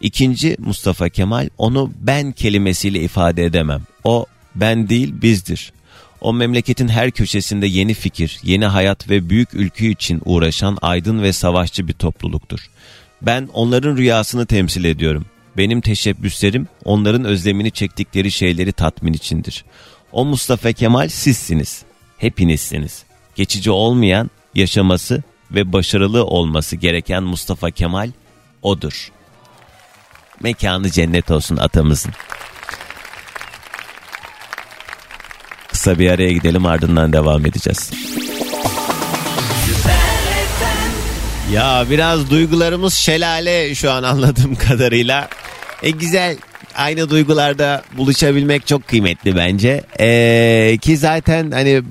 İkinci 0.00 0.56
Mustafa 0.58 1.08
Kemal 1.08 1.48
onu 1.58 1.92
ben 2.00 2.32
kelimesiyle 2.32 3.00
ifade 3.00 3.44
edemem. 3.44 3.82
O 4.04 4.26
ben 4.54 4.88
değil 4.88 5.14
bizdir. 5.22 5.72
O 6.20 6.32
memleketin 6.32 6.88
her 6.88 7.10
köşesinde 7.10 7.66
yeni 7.66 7.94
fikir, 7.94 8.40
yeni 8.42 8.66
hayat 8.66 9.10
ve 9.10 9.30
büyük 9.30 9.54
ülkü 9.54 9.86
için 9.86 10.22
uğraşan 10.24 10.78
aydın 10.82 11.22
ve 11.22 11.32
savaşçı 11.32 11.88
bir 11.88 11.92
topluluktur. 11.92 12.70
Ben 13.22 13.48
onların 13.52 13.96
rüyasını 13.96 14.46
temsil 14.46 14.84
ediyorum. 14.84 15.26
Benim 15.56 15.80
teşebbüslerim 15.80 16.68
onların 16.84 17.24
özlemini 17.24 17.70
çektikleri 17.70 18.30
şeyleri 18.30 18.72
tatmin 18.72 19.12
içindir. 19.12 19.64
O 20.12 20.24
Mustafa 20.24 20.72
Kemal 20.72 21.08
sizsiniz. 21.08 21.82
Hepinizsiniz. 22.18 23.02
Geçici 23.34 23.70
olmayan, 23.70 24.30
yaşaması 24.54 25.22
ve 25.50 25.72
başarılı 25.72 26.24
olması 26.24 26.76
gereken 26.76 27.22
Mustafa 27.22 27.70
Kemal 27.70 28.10
odur. 28.62 29.12
Mekanı 30.42 30.90
cennet 30.90 31.30
olsun 31.30 31.56
atamızın. 31.56 32.12
Kısa 35.88 35.98
bir 35.98 36.10
araya 36.10 36.32
gidelim 36.32 36.66
ardından 36.66 37.12
devam 37.12 37.46
edeceğiz. 37.46 37.90
Ya 41.52 41.84
biraz 41.90 42.30
duygularımız 42.30 42.94
şelale 42.94 43.74
şu 43.74 43.90
an 43.90 44.02
anladığım 44.02 44.54
kadarıyla. 44.54 45.28
E 45.82 45.90
güzel 45.90 46.36
aynı 46.76 47.10
duygularda 47.10 47.82
buluşabilmek 47.96 48.66
çok 48.66 48.88
kıymetli 48.88 49.36
bence. 49.36 49.84
Ee, 50.00 50.78
ki 50.80 50.96
zaten 50.96 51.50
hani 51.50 51.82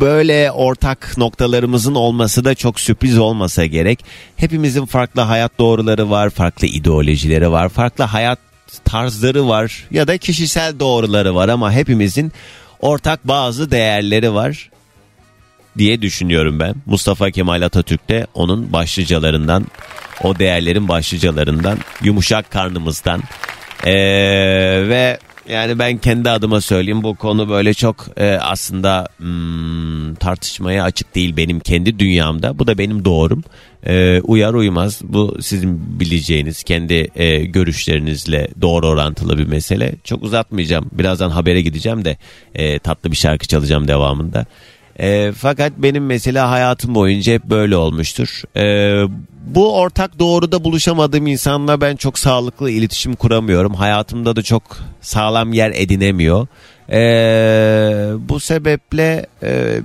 böyle 0.00 0.50
ortak 0.50 1.18
noktalarımızın 1.18 1.94
olması 1.94 2.44
da 2.44 2.54
çok 2.54 2.80
sürpriz 2.80 3.18
olmasa 3.18 3.66
gerek. 3.66 4.04
Hepimizin 4.36 4.86
farklı 4.86 5.20
hayat 5.20 5.58
doğruları 5.58 6.10
var, 6.10 6.30
farklı 6.30 6.66
ideolojileri 6.66 7.50
var, 7.50 7.68
farklı 7.68 8.04
hayat 8.04 8.38
tarzları 8.84 9.48
var 9.48 9.86
ya 9.90 10.08
da 10.08 10.18
kişisel 10.18 10.80
doğruları 10.80 11.34
var 11.34 11.48
ama 11.48 11.72
hepimizin 11.72 12.32
ortak 12.80 13.28
bazı 13.28 13.70
değerleri 13.70 14.34
var 14.34 14.70
diye 15.78 16.02
düşünüyorum 16.02 16.60
ben. 16.60 16.74
Mustafa 16.86 17.30
Kemal 17.30 17.62
Atatürk 17.62 18.08
de 18.08 18.26
onun 18.34 18.72
başlıcalarından, 18.72 19.66
o 20.22 20.38
değerlerin 20.38 20.88
başlıcalarından, 20.88 21.78
yumuşak 22.02 22.50
karnımızdan. 22.50 23.22
Ee, 23.84 23.92
ve 24.88 25.18
yani 25.48 25.78
ben 25.78 25.98
kendi 25.98 26.30
adıma 26.30 26.60
söyleyeyim 26.60 27.02
bu 27.02 27.14
konu 27.14 27.48
böyle 27.48 27.74
çok 27.74 28.06
e, 28.16 28.38
aslında 28.40 29.08
hmm, 29.16 30.14
tartışmaya 30.14 30.84
açık 30.84 31.14
değil 31.14 31.36
benim 31.36 31.60
kendi 31.60 31.98
dünyamda. 31.98 32.58
Bu 32.58 32.66
da 32.66 32.78
benim 32.78 33.04
doğrum. 33.04 33.44
Ee, 33.86 34.20
uyar 34.20 34.54
uymaz 34.54 35.00
bu 35.04 35.36
sizin 35.40 36.00
bileceğiniz 36.00 36.62
kendi 36.62 37.08
e, 37.14 37.44
görüşlerinizle 37.44 38.48
doğru 38.60 38.86
orantılı 38.86 39.38
bir 39.38 39.46
mesele. 39.46 39.94
Çok 40.04 40.22
uzatmayacağım. 40.22 40.90
Birazdan 40.92 41.30
habere 41.30 41.60
gideceğim 41.60 42.04
de 42.04 42.16
e, 42.54 42.78
tatlı 42.78 43.10
bir 43.10 43.16
şarkı 43.16 43.46
çalacağım 43.46 43.88
devamında. 43.88 44.46
E, 45.00 45.32
fakat 45.32 45.72
benim 45.76 46.06
mesela 46.06 46.50
hayatım 46.50 46.94
boyunca 46.94 47.32
hep 47.32 47.44
böyle 47.44 47.76
olmuştur. 47.76 48.42
E, 48.56 48.64
bu 49.46 49.76
ortak 49.76 50.18
doğruda 50.18 50.64
buluşamadığım 50.64 51.26
insanla 51.26 51.80
ben 51.80 51.96
çok 51.96 52.18
sağlıklı 52.18 52.70
iletişim 52.70 53.14
kuramıyorum. 53.14 53.74
Hayatımda 53.74 54.36
da 54.36 54.42
çok 54.42 54.62
sağlam 55.00 55.52
yer 55.52 55.72
edinemiyor. 55.74 56.46
E, 56.90 57.00
bu 58.28 58.40
sebeple 58.40 59.26
e, 59.42 59.80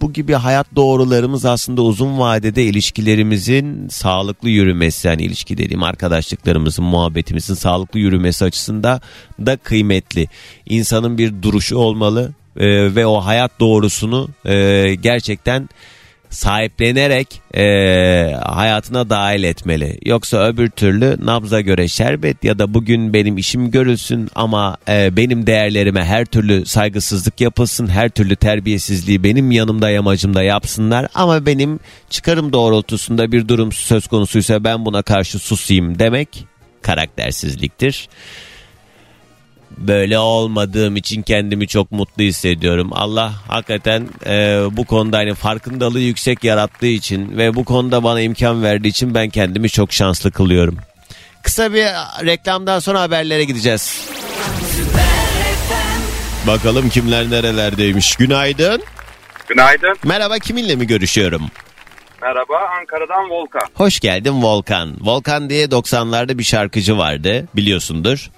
bu 0.00 0.12
gibi 0.12 0.32
hayat 0.32 0.66
doğrularımız 0.76 1.44
aslında 1.44 1.82
uzun 1.82 2.18
vadede 2.18 2.64
ilişkilerimizin 2.64 3.88
sağlıklı 3.88 4.48
yürümesi 4.48 5.08
yani 5.08 5.22
ilişki 5.22 5.58
dediğim 5.58 5.82
arkadaşlıklarımızın 5.82 6.84
muhabbetimizin 6.84 7.54
sağlıklı 7.54 7.98
yürümesi 7.98 8.44
açısından 8.44 9.00
da 9.46 9.56
kıymetli. 9.56 10.26
İnsanın 10.66 11.18
bir 11.18 11.42
duruşu 11.42 11.76
olmalı 11.76 12.32
e, 12.60 12.94
ve 12.94 13.06
o 13.06 13.20
hayat 13.20 13.60
doğrusunu 13.60 14.28
e, 14.44 14.94
gerçekten 14.94 15.68
sahiplenerek 16.30 17.40
e, 17.56 17.64
hayatına 18.44 19.10
dahil 19.10 19.42
etmeli. 19.42 19.98
Yoksa 20.04 20.46
öbür 20.46 20.70
türlü 20.70 21.16
nabza 21.26 21.60
göre 21.60 21.88
şerbet 21.88 22.44
ya 22.44 22.58
da 22.58 22.74
bugün 22.74 23.12
benim 23.12 23.38
işim 23.38 23.70
görülsün 23.70 24.28
ama 24.34 24.76
e, 24.88 25.16
benim 25.16 25.46
değerlerime 25.46 26.04
her 26.04 26.24
türlü 26.24 26.66
saygısızlık 26.66 27.40
yapılsın, 27.40 27.86
her 27.86 28.08
türlü 28.08 28.36
terbiyesizliği 28.36 29.24
benim 29.24 29.50
yanımda 29.50 29.90
yamacımda 29.90 30.42
yapsınlar 30.42 31.06
ama 31.14 31.46
benim 31.46 31.80
çıkarım 32.10 32.52
doğrultusunda 32.52 33.32
bir 33.32 33.48
durum 33.48 33.72
söz 33.72 34.06
konusuysa 34.06 34.64
ben 34.64 34.84
buna 34.84 35.02
karşı 35.02 35.38
susayım 35.38 35.98
demek 35.98 36.44
karaktersizliktir 36.82 38.08
böyle 39.78 40.18
olmadığım 40.18 40.96
için 40.96 41.22
kendimi 41.22 41.68
çok 41.68 41.92
mutlu 41.92 42.22
hissediyorum. 42.22 42.90
Allah 42.92 43.32
hakikaten 43.48 44.08
e, 44.26 44.62
bu 44.70 44.84
konuda 44.84 45.18
hani 45.18 45.34
farkındalığı 45.34 46.00
yüksek 46.00 46.44
yarattığı 46.44 46.86
için 46.86 47.36
ve 47.36 47.54
bu 47.54 47.64
konuda 47.64 48.04
bana 48.04 48.20
imkan 48.20 48.62
verdiği 48.62 48.88
için 48.88 49.14
ben 49.14 49.30
kendimi 49.30 49.70
çok 49.70 49.92
şanslı 49.92 50.30
kılıyorum. 50.32 50.76
Kısa 51.42 51.72
bir 51.72 51.84
reklamdan 52.26 52.78
sonra 52.78 53.00
haberlere 53.00 53.44
gideceğiz. 53.44 54.08
Bakalım 56.46 56.88
kimler 56.88 57.30
nerelerdeymiş. 57.30 58.16
Günaydın. 58.16 58.82
Günaydın. 59.48 59.96
Merhaba 60.04 60.38
kiminle 60.38 60.76
mi 60.76 60.86
görüşüyorum? 60.86 61.42
Merhaba 62.22 62.56
Ankara'dan 62.80 63.30
Volkan. 63.30 63.68
Hoş 63.74 64.00
geldin 64.00 64.42
Volkan. 64.42 64.96
Volkan 65.00 65.50
diye 65.50 65.66
90'larda 65.66 66.38
bir 66.38 66.44
şarkıcı 66.44 66.98
vardı 66.98 67.48
biliyorsundur. 67.56 68.30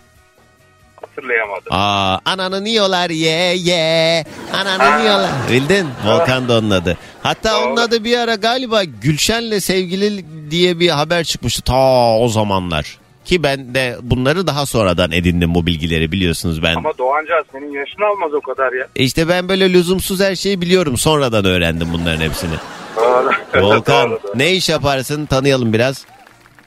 Hatırlayamadım. 1.17 1.67
Aa, 1.71 2.19
ananı 2.25 2.69
yiyorlar 2.69 3.11
ye 3.11 3.55
ye. 3.57 4.25
Ananı 4.53 5.03
yiyorlar. 5.03 5.31
Bildin? 5.51 5.89
Volkan 6.07 6.49
da 6.49 6.59
onun 6.59 6.71
adı. 6.71 6.97
Hatta 7.23 7.65
onun 7.67 7.77
adı 7.77 8.05
bir 8.05 8.19
ara 8.19 8.35
galiba 8.35 8.85
Gülşen'le 8.85 9.59
sevgili 9.61 10.25
diye 10.51 10.81
bir 10.81 10.89
haber 10.89 11.25
çıkmıştı 11.25 11.63
ta 11.63 12.17
o 12.19 12.29
zamanlar. 12.29 12.99
Ki 13.25 13.43
ben 13.43 13.75
de 13.75 13.97
bunları 14.03 14.47
daha 14.47 14.67
sonradan 14.67 15.13
edindim 15.13 15.55
bu 15.55 15.67
bilgileri 15.67 16.13
biliyorsunuz 16.13 16.63
ben. 16.63 16.75
Ama 16.75 16.99
Doğanca 16.99 17.45
senin 17.53 17.73
yaşın 17.73 18.03
almaz 18.03 18.35
o 18.35 18.41
kadar 18.41 18.73
ya. 18.73 18.87
İşte 18.95 19.29
ben 19.29 19.49
böyle 19.49 19.73
lüzumsuz 19.73 20.21
her 20.21 20.35
şeyi 20.37 20.61
biliyorum. 20.61 20.97
Sonradan 20.97 21.45
öğrendim 21.45 21.89
bunların 21.93 22.21
hepsini. 22.21 22.55
Doğru. 22.97 23.31
Volkan 23.65 24.11
Doğru, 24.11 24.21
doğru. 24.23 24.33
ne 24.35 24.53
iş 24.53 24.69
yaparsın 24.69 25.27
tanıyalım 25.27 25.73
biraz. 25.73 26.05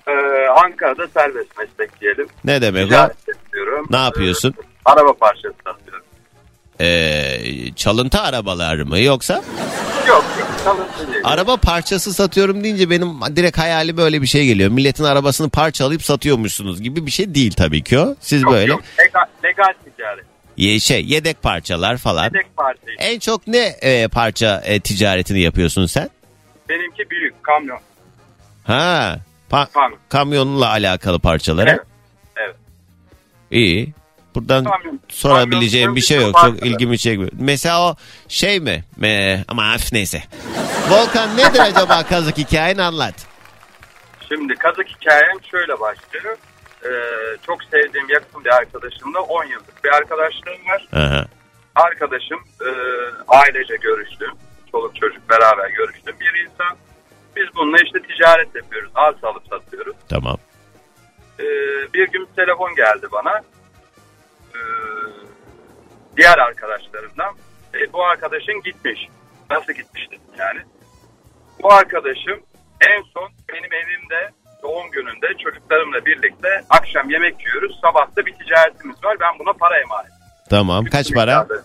Ee, 0.07 0.11
Ankara'da 0.65 1.07
serbest 1.13 1.57
meslek 1.57 2.01
diyelim. 2.01 2.27
Ne 2.45 2.61
demek 2.61 2.91
o? 2.91 2.95
Ticaret 3.55 3.65
yapıyorum. 3.67 3.87
Ne 3.89 3.97
yapıyorsun? 3.97 4.53
Ee, 4.57 4.61
araba 4.85 5.13
parçası 5.13 5.55
satıyorum. 5.63 6.05
Ee, 6.81 7.71
çalıntı 7.75 8.19
arabalar 8.21 8.75
mı 8.75 8.99
yoksa? 8.99 9.33
Yok 10.07 10.25
yok 10.39 10.47
çalışı 10.63 11.11
değil. 11.13 11.21
Araba 11.23 11.57
parçası 11.57 12.13
satıyorum 12.13 12.63
deyince 12.63 12.89
benim 12.89 13.09
direkt 13.35 13.57
hayali 13.57 13.97
böyle 13.97 14.21
bir 14.21 14.27
şey 14.27 14.45
geliyor. 14.45 14.69
Milletin 14.71 15.03
arabasını 15.03 15.49
parçalayıp 15.49 16.03
satıyormuşsunuz 16.03 16.81
gibi 16.81 17.05
bir 17.05 17.11
şey 17.11 17.35
değil 17.35 17.51
tabii 17.57 17.83
ki 17.83 17.99
o. 17.99 18.15
Siz 18.19 18.41
Yok, 18.41 18.51
böyle 18.53 18.71
yok. 18.71 18.81
Legal, 18.99 19.21
legal 19.43 19.73
ticaret. 19.95 20.25
ye, 20.57 20.79
şey 20.79 21.05
yedek 21.05 21.41
parçalar 21.43 21.97
falan. 21.97 22.23
Yedek 22.23 22.57
parça. 22.57 22.81
En 22.99 23.19
çok 23.19 23.47
ne 23.47 23.65
e, 23.81 24.07
parça 24.07 24.61
e, 24.65 24.79
ticaretini 24.79 25.39
yapıyorsun 25.41 25.85
sen? 25.85 26.09
Benimki 26.69 27.09
büyük 27.09 27.43
kamyon. 27.43 27.79
Ha, 28.63 29.19
pa- 29.51 29.71
Kamyon. 29.73 29.99
kamyonla 30.09 30.67
alakalı 30.69 31.19
parçaları. 31.19 31.69
Evet. 31.69 31.81
İyi. 33.55 33.93
Buradan 34.35 34.63
Kamyon. 34.63 34.99
sorabileceğim 35.07 35.95
bir 35.95 36.01
şey 36.01 36.21
yok. 36.21 36.35
Çok 36.41 36.65
ilgimi 36.65 36.97
çekmiyor. 36.97 37.31
Mesela 37.39 37.89
o 37.89 37.95
şey 38.27 38.59
mi? 38.59 38.83
Me, 38.97 39.43
ama 39.47 39.71
af 39.73 39.93
neyse. 39.93 40.23
Volkan 40.89 41.37
nedir 41.37 41.59
acaba 41.59 42.03
kazık 42.09 42.37
hikayen 42.37 42.77
anlat. 42.77 43.15
Şimdi 44.27 44.55
kazık 44.55 44.87
hikayem 44.87 45.43
şöyle 45.51 45.79
başlıyor. 45.79 46.37
Ee, 46.85 46.89
çok 47.45 47.63
sevdiğim 47.63 48.09
yakın 48.09 48.45
bir 48.45 48.49
arkadaşımla 48.49 49.19
10 49.21 49.43
yıllık 49.45 49.83
bir 49.83 49.89
arkadaşlığım 49.89 50.67
var. 50.69 50.87
Aha. 50.93 51.25
Arkadaşım 51.75 52.39
e, 52.61 52.69
ailece 53.27 53.75
görüştüm. 53.75 54.31
Çoluk 54.71 54.95
çocuk 54.95 55.29
beraber 55.29 55.69
görüştüm. 55.69 56.15
Bir 56.19 56.39
insan 56.45 56.77
biz 57.35 57.45
bununla 57.55 57.77
işte 57.85 57.99
ticaret 58.01 58.55
yapıyoruz. 58.55 58.91
Arsa 58.95 59.27
alıp 59.27 59.44
gün 62.17 62.27
bir 62.29 62.35
telefon 62.45 62.75
geldi 62.75 63.07
bana. 63.11 63.41
Ee, 64.55 64.59
diğer 66.17 66.37
arkadaşlarımdan. 66.37 67.35
E, 67.73 67.93
bu 67.93 68.05
arkadaşın 68.05 68.61
gitmiş. 68.61 68.99
Nasıl 69.49 69.73
gitmiş 69.73 70.07
dedim 70.11 70.33
yani. 70.39 70.59
Bu 71.63 71.73
arkadaşım 71.73 72.39
en 72.81 73.01
son 73.13 73.29
benim 73.49 73.73
evimde 73.73 74.31
doğum 74.63 74.91
gününde 74.91 75.27
çocuklarımla 75.43 76.05
birlikte 76.05 76.61
akşam 76.69 77.09
yemek 77.09 77.45
yiyoruz. 77.45 77.79
Sabah 77.81 78.15
da 78.15 78.25
bir 78.25 78.33
ticaretimiz 78.33 79.03
var. 79.03 79.17
Ben 79.19 79.39
buna 79.39 79.53
para 79.53 79.79
emanet. 79.79 80.11
Tamam 80.49 80.85
kaç 80.85 81.13
para? 81.13 81.31
Miktarda- 81.41 81.63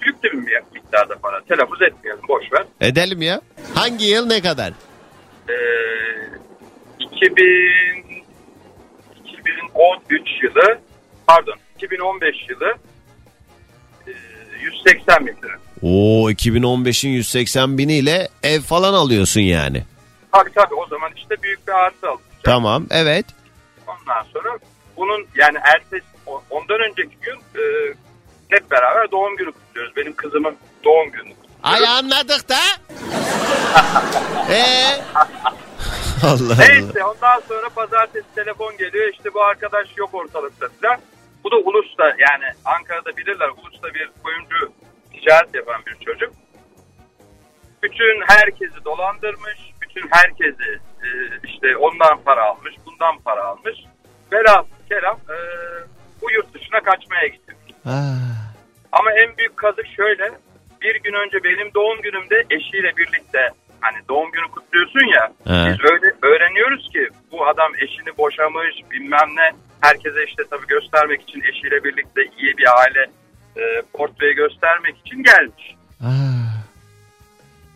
Büyük 0.00 0.22
bir 0.22 0.32
miktarda 0.74 1.18
para. 1.22 1.44
Telaffuz 1.44 1.82
etmeyelim 1.82 2.28
boş 2.28 2.52
ver. 2.52 2.64
Edelim 2.80 3.22
ya. 3.22 3.40
Hangi 3.74 4.04
yıl 4.04 4.26
ne 4.26 4.40
kadar? 4.42 4.72
Ee, 5.48 5.54
2000 6.98 8.03
2013 9.44 10.42
yılı 10.42 10.78
pardon 11.26 11.54
2015 11.76 12.36
yılı 12.48 12.74
e, 14.06 14.12
180 14.60 15.26
bin 15.26 15.32
lira. 15.42 15.56
Oo 15.82 16.30
2015'in 16.30 17.10
180 17.10 17.78
biniyle 17.78 18.28
ev 18.42 18.60
falan 18.60 18.94
alıyorsun 18.94 19.40
yani. 19.40 19.84
Tabii 20.32 20.50
tabii 20.54 20.74
o 20.74 20.86
zaman 20.86 21.10
işte 21.16 21.42
büyük 21.42 21.68
bir 21.68 21.72
arsa 21.72 22.08
aldım. 22.08 22.20
Tamam 22.42 22.86
evet. 22.90 23.26
Ondan 23.86 24.22
sonra 24.32 24.58
bunun 24.96 25.26
yani 25.34 25.58
ertesi 25.74 26.04
ondan 26.50 26.80
önceki 26.90 27.16
gün 27.22 27.34
e, 27.60 27.94
hep 28.48 28.70
beraber 28.70 29.10
doğum 29.10 29.36
günü 29.36 29.52
kutluyoruz. 29.52 29.96
Benim 29.96 30.16
kızımın 30.16 30.56
doğum 30.84 31.10
günü. 31.10 31.32
Ay 31.62 31.86
anladık 31.86 32.48
da. 32.48 32.58
Eee? 34.50 35.00
Allah 36.24 36.32
Allah. 36.32 36.56
Neyse 36.68 37.04
ondan 37.04 37.40
sonra 37.48 37.68
pazartesi 37.68 38.34
telefon 38.34 38.76
geliyor 38.76 39.12
işte 39.12 39.34
bu 39.34 39.42
arkadaş 39.42 39.88
yok 39.96 40.14
ortalıkta 40.14 40.66
falan. 40.82 41.00
Bu 41.44 41.50
da 41.50 41.56
Ulus'ta 41.56 42.04
yani 42.04 42.44
Ankara'da 42.64 43.16
bilirler 43.16 43.48
Ulus'ta 43.48 43.94
bir 43.94 44.10
kuyumcu 44.22 44.72
ticaret 45.12 45.54
yapan 45.54 45.82
bir 45.86 46.04
çocuk. 46.04 46.32
Bütün 47.82 48.24
herkesi 48.28 48.84
dolandırmış, 48.84 49.58
bütün 49.80 50.08
herkesi 50.10 50.80
e, 51.02 51.08
işte 51.44 51.76
ondan 51.76 52.20
para 52.24 52.44
almış, 52.44 52.74
bundan 52.86 53.18
para 53.18 53.44
almış. 53.44 53.78
Velhasıl 54.32 54.88
kelam 54.88 55.16
e, 55.16 55.36
bu 56.22 56.30
yurt 56.30 56.54
dışına 56.54 56.80
kaçmaya 56.80 57.26
gitti. 57.26 57.56
Ama 58.92 59.12
en 59.12 59.36
büyük 59.36 59.56
kazık 59.56 59.86
şöyle. 59.96 60.32
Bir 60.82 60.94
gün 60.94 61.12
önce 61.12 61.44
benim 61.44 61.74
doğum 61.74 62.02
günümde 62.02 62.44
eşiyle 62.50 62.96
birlikte 62.96 63.50
hani 63.84 63.98
doğum 64.08 64.30
günü 64.32 64.48
kutluyorsun 64.54 65.06
ya. 65.16 65.24
He. 65.44 65.68
Biz 65.68 65.90
öyle 65.92 66.06
öğreniyoruz 66.22 66.88
ki 66.92 67.08
bu 67.32 67.46
adam 67.46 67.72
eşini 67.74 68.18
boşamış 68.18 68.74
bilmem 68.90 69.28
ne. 69.36 69.52
Herkese 69.80 70.24
işte 70.28 70.42
tabii 70.50 70.66
göstermek 70.66 71.22
için 71.22 71.42
eşiyle 71.42 71.84
birlikte 71.84 72.22
iyi 72.38 72.56
bir 72.56 72.66
aile 72.80 73.10
e, 73.56 73.82
portreyi 73.92 74.34
göstermek 74.34 74.96
için 75.06 75.22
gelmiş. 75.22 75.74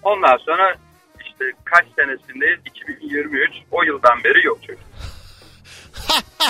Ondan 0.03 0.37
sonra 0.37 0.75
işte 1.27 1.45
kaç 1.65 1.85
senesindeyiz 1.99 2.59
2023 2.65 3.51
o 3.71 3.83
yıldan 3.83 4.25
beri 4.25 4.47
yok 4.47 4.59
çocuk. 4.67 4.83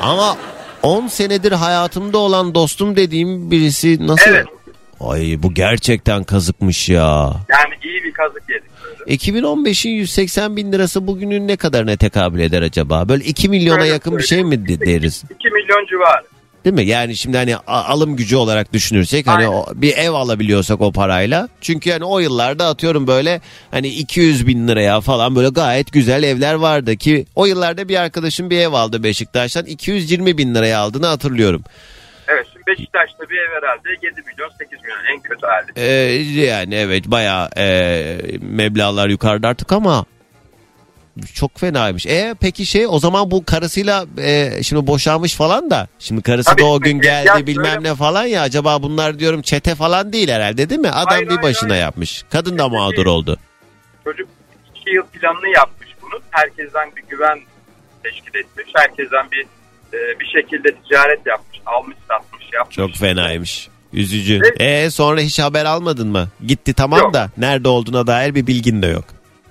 Ama 0.00 0.36
10 0.82 1.06
senedir 1.06 1.52
hayatımda 1.52 2.18
olan 2.18 2.54
dostum 2.54 2.96
dediğim 2.96 3.50
birisi 3.50 4.06
nasıl? 4.06 4.30
Evet. 4.30 4.46
Ay 5.06 5.38
bu 5.42 5.54
gerçekten 5.54 6.24
kazıkmış 6.24 6.88
ya. 6.88 7.32
Yani 7.48 7.74
iyi 7.84 8.04
bir 8.04 8.12
kazık 8.12 8.42
yedik 8.48 8.70
böyle. 8.84 9.14
2015'in 9.14 9.92
180 9.92 10.56
bin 10.56 10.72
lirası 10.72 11.06
bugünün 11.06 11.48
ne 11.48 11.56
kadarına 11.56 11.96
tekabül 11.96 12.40
eder 12.40 12.62
acaba? 12.62 13.08
Böyle 13.08 13.24
2 13.24 13.48
milyona 13.48 13.78
Şöyle 13.78 13.92
yakın 13.92 14.18
bir 14.18 14.22
şey 14.22 14.44
mi 14.44 14.68
de- 14.68 14.80
deriz? 14.86 15.22
2 15.36 15.48
milyon 15.50 15.86
civarı. 15.86 16.22
Değil 16.64 16.74
mi? 16.74 16.84
Yani 16.84 17.16
şimdi 17.16 17.36
hani 17.36 17.56
alım 17.66 18.16
gücü 18.16 18.36
olarak 18.36 18.72
düşünürsek 18.72 19.26
hani 19.26 19.36
Aynen. 19.48 19.52
o- 19.52 19.66
bir 19.74 19.96
ev 19.96 20.10
alabiliyorsak 20.10 20.80
o 20.80 20.92
parayla. 20.92 21.48
Çünkü 21.60 21.90
hani 21.92 22.04
o 22.04 22.18
yıllarda 22.18 22.66
atıyorum 22.66 23.06
böyle 23.06 23.40
hani 23.70 23.88
200 23.88 24.46
bin 24.46 24.68
liraya 24.68 25.00
falan 25.00 25.36
böyle 25.36 25.48
gayet 25.48 25.92
güzel 25.92 26.22
evler 26.22 26.54
vardı 26.54 26.96
ki 26.96 27.26
o 27.34 27.46
yıllarda 27.46 27.88
bir 27.88 27.96
arkadaşım 27.96 28.50
bir 28.50 28.58
ev 28.58 28.72
aldı 28.72 29.02
Beşiktaş'tan 29.02 29.64
220 29.66 30.38
bin 30.38 30.54
liraya 30.54 30.78
aldığını 30.78 31.06
hatırlıyorum. 31.06 31.62
Beşiktaş'ta 32.66 33.30
bir 33.30 33.36
ev 33.38 33.50
herhalde 33.62 33.88
7 34.02 34.22
milyon 34.22 34.50
8 34.58 34.80
milyon 34.82 35.04
en 35.14 35.20
kötü 35.20 35.46
hali. 35.46 35.66
Ee, 35.76 36.42
yani 36.44 36.74
evet 36.74 37.04
bayağı 37.06 37.48
e, 37.56 38.16
meblağlar 38.40 39.08
yukarıda 39.08 39.48
artık 39.48 39.72
ama 39.72 40.04
çok 41.34 41.58
fenaymış. 41.58 42.06
E 42.06 42.34
peki 42.40 42.66
şey 42.66 42.86
o 42.88 42.98
zaman 42.98 43.30
bu 43.30 43.44
karısıyla 43.44 44.06
e, 44.18 44.62
şimdi 44.62 44.86
boşanmış 44.86 45.34
falan 45.36 45.70
da 45.70 45.88
şimdi 45.98 46.22
karısı 46.22 46.50
Tabii, 46.50 46.62
da 46.62 46.66
o 46.66 46.80
gün 46.80 46.96
ya 46.96 47.02
geldi 47.02 47.28
şöyle- 47.28 47.46
bilmem 47.46 47.84
ne 47.84 47.94
falan 47.94 48.24
ya 48.24 48.42
acaba 48.42 48.82
bunlar 48.82 49.18
diyorum 49.18 49.42
çete 49.42 49.74
falan 49.74 50.12
değil 50.12 50.28
herhalde 50.28 50.70
değil 50.70 50.80
mi? 50.80 50.90
Adam 50.90 51.06
Hayır, 51.08 51.28
bir 51.30 51.42
başına 51.42 51.70
hayır. 51.70 51.82
yapmış. 51.82 52.24
Kadın 52.30 52.58
da 52.58 52.68
mağdur 52.68 53.06
oldu. 53.06 53.38
Çocuk 54.04 54.28
2 54.76 54.90
yıl 54.90 55.06
planını 55.06 55.48
yapmış 55.54 55.88
bunun. 56.02 56.22
Herkesten 56.30 56.90
bir 56.96 57.02
güven 57.02 57.38
teşkil 58.02 58.34
etmiş. 58.38 58.66
Herkesten 58.74 59.30
bir 59.30 59.46
e, 59.98 60.20
bir 60.20 60.26
şekilde 60.26 60.74
ticaret 60.74 61.26
yapmış. 61.26 61.58
Almış 61.66 61.96
satmış 62.08 62.31
yapmış. 62.52 62.76
Çok 62.76 62.94
fenaymış. 62.94 63.68
Üzücü. 63.92 64.40
E 64.60 64.90
sonra 64.90 65.20
hiç 65.20 65.38
haber 65.38 65.64
almadın 65.64 66.08
mı? 66.08 66.28
Gitti 66.46 66.74
tamam 66.74 67.00
Yok. 67.00 67.14
da 67.14 67.30
nerede 67.36 67.68
olduğuna 67.68 68.06
dair 68.06 68.34
bir 68.34 68.46
bilgin 68.46 68.82
de 68.82 68.86
yok. 68.86 69.04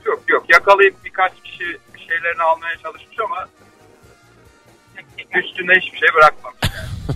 Yok 0.06 0.24
yok 0.28 0.46
yakalayıp 0.50 0.96
birkaç 1.06 1.32
kişi 1.44 1.64
bir 1.94 2.00
şeylerini 2.00 2.42
almaya 2.42 2.76
çalışmış 2.84 3.18
ama 3.24 3.48
üstünde 5.46 5.74
hiçbir 5.82 5.98
şey 6.00 6.10
bırakmamış. 6.16 6.60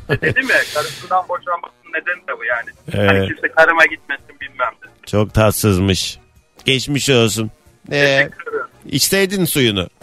E 0.10 0.22
dedim 0.22 0.50
ya 0.50 0.58
karısından 0.74 1.26
boşanmasının 1.30 1.94
nedeni 1.94 2.28
de 2.28 2.40
bu 2.40 2.44
yani. 2.46 2.70
Hani 3.08 3.18
Evet. 3.18 3.28
kimse 3.28 3.48
karıma 3.56 3.86
gitmesin 3.86 4.40
bilmem 4.42 4.72
de. 4.84 4.88
Çok 5.08 5.34
tatsızmış. 5.34 6.18
Geçmiş 6.66 7.10
olsun. 7.10 7.52
E, 7.92 7.92
Teşekkür 7.92 8.52
ederim. 8.52 8.66
içseydin 8.86 9.46
suyunu. 9.46 9.88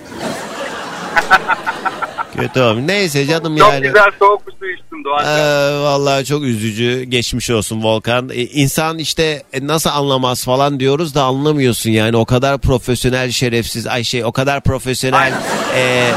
Kötü 2.37 2.61
olmuş. 2.61 2.83
Neyse 2.87 3.27
canım 3.27 3.57
Çok 3.57 3.73
yani. 3.73 3.87
güzel 3.87 4.11
soğuk 4.19 4.47
bir 4.47 4.53
su 4.53 4.67
içtim 4.67 5.05
Doğan. 5.05 5.25
Ee, 5.25 5.83
vallahi 5.83 6.25
çok 6.25 6.43
üzücü. 6.43 7.03
Geçmiş 7.03 7.51
olsun 7.51 7.83
Volkan. 7.83 8.31
Ee, 8.33 8.43
insan 8.43 8.99
işte 8.99 9.43
e, 9.53 9.67
nasıl 9.67 9.91
anlamaz 9.91 10.45
falan 10.45 10.81
diyoruz 10.81 11.15
da 11.15 11.23
anlamıyorsun 11.23 11.91
yani. 11.91 12.17
O 12.17 12.25
kadar 12.25 12.59
profesyonel 12.59 13.31
şerefsiz 13.31 13.87
ay 13.87 14.05
şey 14.05 14.25
o 14.25 14.33
kadar 14.33 14.61
profesyonel 14.63 15.33
e, 15.77 16.11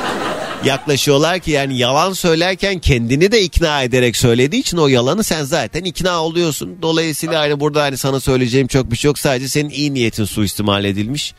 yaklaşıyorlar 0.64 1.38
ki 1.38 1.50
yani 1.50 1.78
yalan 1.78 2.12
söylerken 2.12 2.78
kendini 2.78 3.32
de 3.32 3.42
ikna 3.42 3.82
ederek 3.82 4.16
söylediği 4.16 4.62
için 4.62 4.76
o 4.76 4.88
yalanı 4.88 5.24
sen 5.24 5.42
zaten 5.44 5.84
ikna 5.84 6.22
oluyorsun. 6.22 6.78
Dolayısıyla 6.82 7.40
hani 7.40 7.60
burada 7.60 7.82
hani 7.82 7.96
sana 7.96 8.20
söyleyeceğim 8.20 8.66
çok 8.66 8.90
bir 8.90 8.96
şey 8.96 9.08
yok. 9.08 9.18
Sadece 9.18 9.48
senin 9.48 9.70
iyi 9.70 9.94
niyetin 9.94 10.24
suistimal 10.24 10.84
edilmiş. 10.84 11.34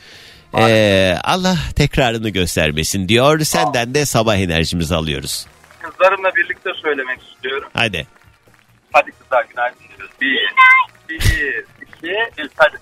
Ee, 0.57 1.15
Allah 1.23 1.57
tekrarını 1.75 2.29
göstermesin 2.29 3.07
diyor. 3.09 3.39
Senden 3.39 3.93
de 3.93 4.05
sabah 4.05 4.35
enerjimizi 4.37 4.95
alıyoruz. 4.95 5.45
Kızlarımla 5.81 6.35
birlikte 6.35 6.69
söylemek 6.81 7.19
istiyorum. 7.33 7.69
Hadi. 7.73 8.07
Hadi 8.91 9.11
kızlar 9.11 9.45
günaydın 9.49 9.79
diyoruz. 9.97 10.15
Bir, 10.21 10.39
bir, 11.09 11.65
iki, 11.87 12.41
üç, 12.43 12.51
hadi. 12.57 12.77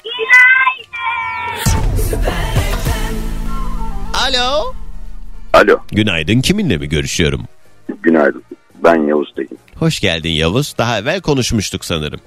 Alo. 4.14 4.74
Alo. 5.54 5.80
Günaydın. 5.92 6.42
Kiminle 6.42 6.78
mi 6.78 6.90
görüşüyorum? 6.90 7.46
Günaydın. 8.02 8.44
Ben 8.84 9.08
Yavuz 9.08 9.34
Tekin. 9.36 9.60
Hoş 9.76 10.00
geldin 10.00 10.30
Yavuz. 10.32 10.76
Daha 10.78 11.00
evvel 11.00 11.22
konuşmuştuk 11.22 11.86
sanırım. 11.86 12.20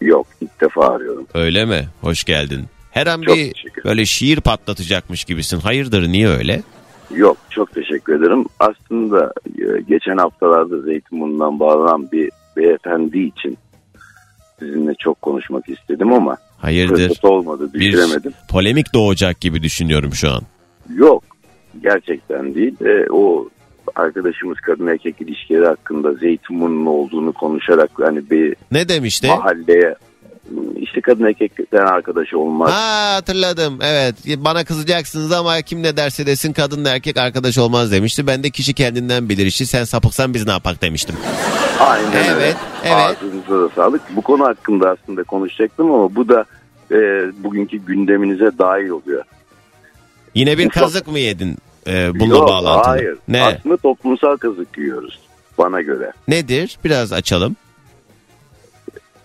Yok 0.00 0.26
ilk 0.40 0.60
defa 0.60 0.94
arıyorum. 0.94 1.26
Öyle 1.34 1.64
mi? 1.64 1.88
Hoş 2.00 2.24
geldin. 2.24 2.66
Her 2.96 3.06
an 3.06 3.22
Çok 3.22 3.36
bir 3.36 3.52
böyle 3.84 4.04
şiir 4.06 4.40
patlatacakmış 4.40 5.24
gibisin. 5.24 5.60
Hayırdır 5.60 6.08
niye 6.08 6.28
öyle? 6.28 6.62
Yok 7.14 7.36
çok 7.50 7.74
teşekkür 7.74 8.20
ederim. 8.20 8.44
Aslında 8.58 9.32
e, 9.58 9.80
geçen 9.88 10.16
haftalarda 10.16 10.80
Zeytinburnu'ndan 10.80 11.60
bağlanan 11.60 12.12
bir 12.12 12.30
beyefendi 12.56 13.18
için 13.18 13.58
sizinle 14.58 14.94
çok 14.98 15.22
konuşmak 15.22 15.68
istedim 15.68 16.12
ama 16.12 16.36
Hayırdır? 16.58 17.08
fırsat 17.08 17.24
olmadı 17.24 17.70
Bir 17.74 17.80
düşüremedim. 17.80 18.32
polemik 18.50 18.94
doğacak 18.94 19.40
gibi 19.40 19.62
düşünüyorum 19.62 20.12
şu 20.14 20.30
an. 20.30 20.42
Yok 20.94 21.24
gerçekten 21.82 22.54
değil. 22.54 22.74
E, 22.84 23.10
o 23.10 23.48
arkadaşımız 23.94 24.58
kadın 24.60 24.86
erkek 24.86 25.20
ilişkileri 25.20 25.66
hakkında 25.66 26.12
Zeytinburnu'nun 26.14 26.86
olduğunu 26.86 27.32
konuşarak 27.32 27.90
hani 28.00 28.30
bir 28.30 28.56
Ne 28.72 28.88
demişti? 28.88 29.26
mahalleye 29.28 29.94
işte 30.76 31.00
kadın 31.00 31.24
erkekten 31.24 31.86
arkadaşı 31.86 32.38
olmaz. 32.38 32.70
Ha 32.72 33.14
hatırladım. 33.14 33.78
Evet. 33.82 34.14
Bana 34.36 34.64
kızacaksınız 34.64 35.32
ama 35.32 35.62
kim 35.62 35.82
ne 35.82 35.96
derse 35.96 36.26
desin 36.26 36.52
kadınla 36.52 36.90
erkek 36.90 37.16
arkadaş 37.16 37.58
olmaz 37.58 37.92
demişti. 37.92 38.26
Ben 38.26 38.42
de 38.42 38.50
kişi 38.50 38.74
kendinden 38.74 39.28
bilir 39.28 39.46
işi. 39.46 39.66
Sen 39.66 39.84
sapıksan 39.84 40.34
biz 40.34 40.46
ne 40.46 40.52
yapak 40.52 40.82
demiştim. 40.82 41.16
Aynen 41.80 42.12
öyle. 42.12 42.26
Evet, 42.32 42.56
evet. 42.84 42.94
Ağzınıza 43.22 43.60
da 43.64 43.68
sağlık. 43.74 44.16
Bu 44.16 44.22
konu 44.22 44.44
hakkında 44.44 44.90
aslında 44.90 45.22
konuşacaktım 45.22 45.90
ama 45.92 46.14
bu 46.14 46.28
da 46.28 46.44
e, 46.90 46.96
bugünkü 47.44 47.76
gündeminize 47.76 48.50
dahil 48.58 48.88
oluyor. 48.88 49.24
Yine 50.34 50.58
bir 50.58 50.66
Ufak- 50.66 50.80
kazık 50.82 51.06
mı 51.06 51.18
yedin 51.18 51.56
e, 51.86 52.20
bununla 52.20 52.36
Yok, 52.36 52.48
bağlantılı? 52.48 52.92
Hayır. 52.92 53.18
Ne? 53.28 53.42
Aslında 53.42 53.76
toplumsal 53.76 54.36
kazık 54.36 54.78
yiyoruz 54.78 55.18
bana 55.58 55.80
göre. 55.80 56.12
Nedir? 56.28 56.78
Biraz 56.84 57.12
açalım. 57.12 57.56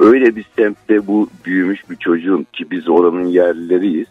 Öyle 0.02 0.36
bir 0.36 0.46
semtte 0.56 1.08
bu 1.08 1.30
büyümüş 1.46 1.90
bir 1.90 1.96
çocuğun 1.96 2.48
ki 2.54 2.72
biz 2.72 2.90
oranın 2.90 3.26
yerlileriyiz. 3.26 4.08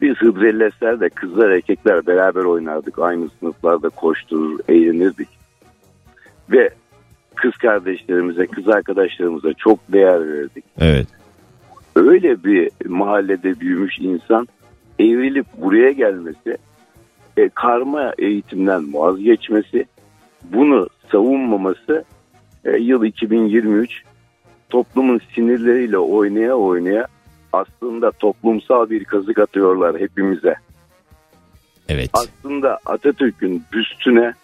Biz 0.00 0.16
Hıdrellezler 0.16 1.00
de 1.00 1.08
kızlar 1.08 1.50
erkekler 1.50 2.06
beraber 2.06 2.44
oynardık. 2.44 2.98
Aynı 2.98 3.28
sınıflarda 3.40 3.88
koşturur, 3.88 4.60
eğlenirdik. 4.68 5.28
Ve 6.50 6.70
kız 7.34 7.56
kardeşlerimize, 7.56 8.46
kız 8.46 8.68
arkadaşlarımıza 8.68 9.52
çok 9.52 9.78
değer 9.92 10.28
verirdik. 10.28 10.64
Evet. 10.78 11.06
Öyle 11.96 12.44
bir 12.44 12.70
mahallede 12.86 13.60
büyümüş 13.60 13.98
insan 13.98 14.48
evrilip 14.98 15.46
buraya 15.58 15.90
gelmesi, 15.90 16.58
e, 17.36 17.48
karma 17.48 18.12
eğitimden 18.18 18.94
vazgeçmesi, 18.94 19.86
bunu 20.42 20.88
savunmaması 21.12 22.04
e, 22.64 22.70
yıl 22.70 23.04
2023 23.04 24.02
toplumun 24.70 25.20
sinirleriyle 25.34 25.98
oynaya 25.98 26.54
oynaya 26.54 27.06
aslında 27.52 28.10
toplumsal 28.10 28.90
bir 28.90 29.04
kazık 29.04 29.38
atıyorlar 29.38 30.00
hepimize. 30.00 30.54
Evet. 31.88 32.10
Aslında 32.12 32.78
Atatürk'ün 32.86 33.64
büstüne 33.72 34.34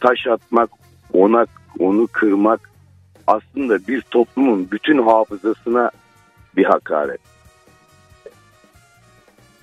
taş 0.00 0.26
atmak, 0.26 0.70
ona 1.12 1.46
onu 1.78 2.06
kırmak 2.06 2.70
aslında 3.26 3.86
bir 3.88 4.00
toplumun 4.00 4.68
bütün 4.70 5.02
hafızasına 5.02 5.90
bir 6.56 6.64
hakaret. 6.64 7.20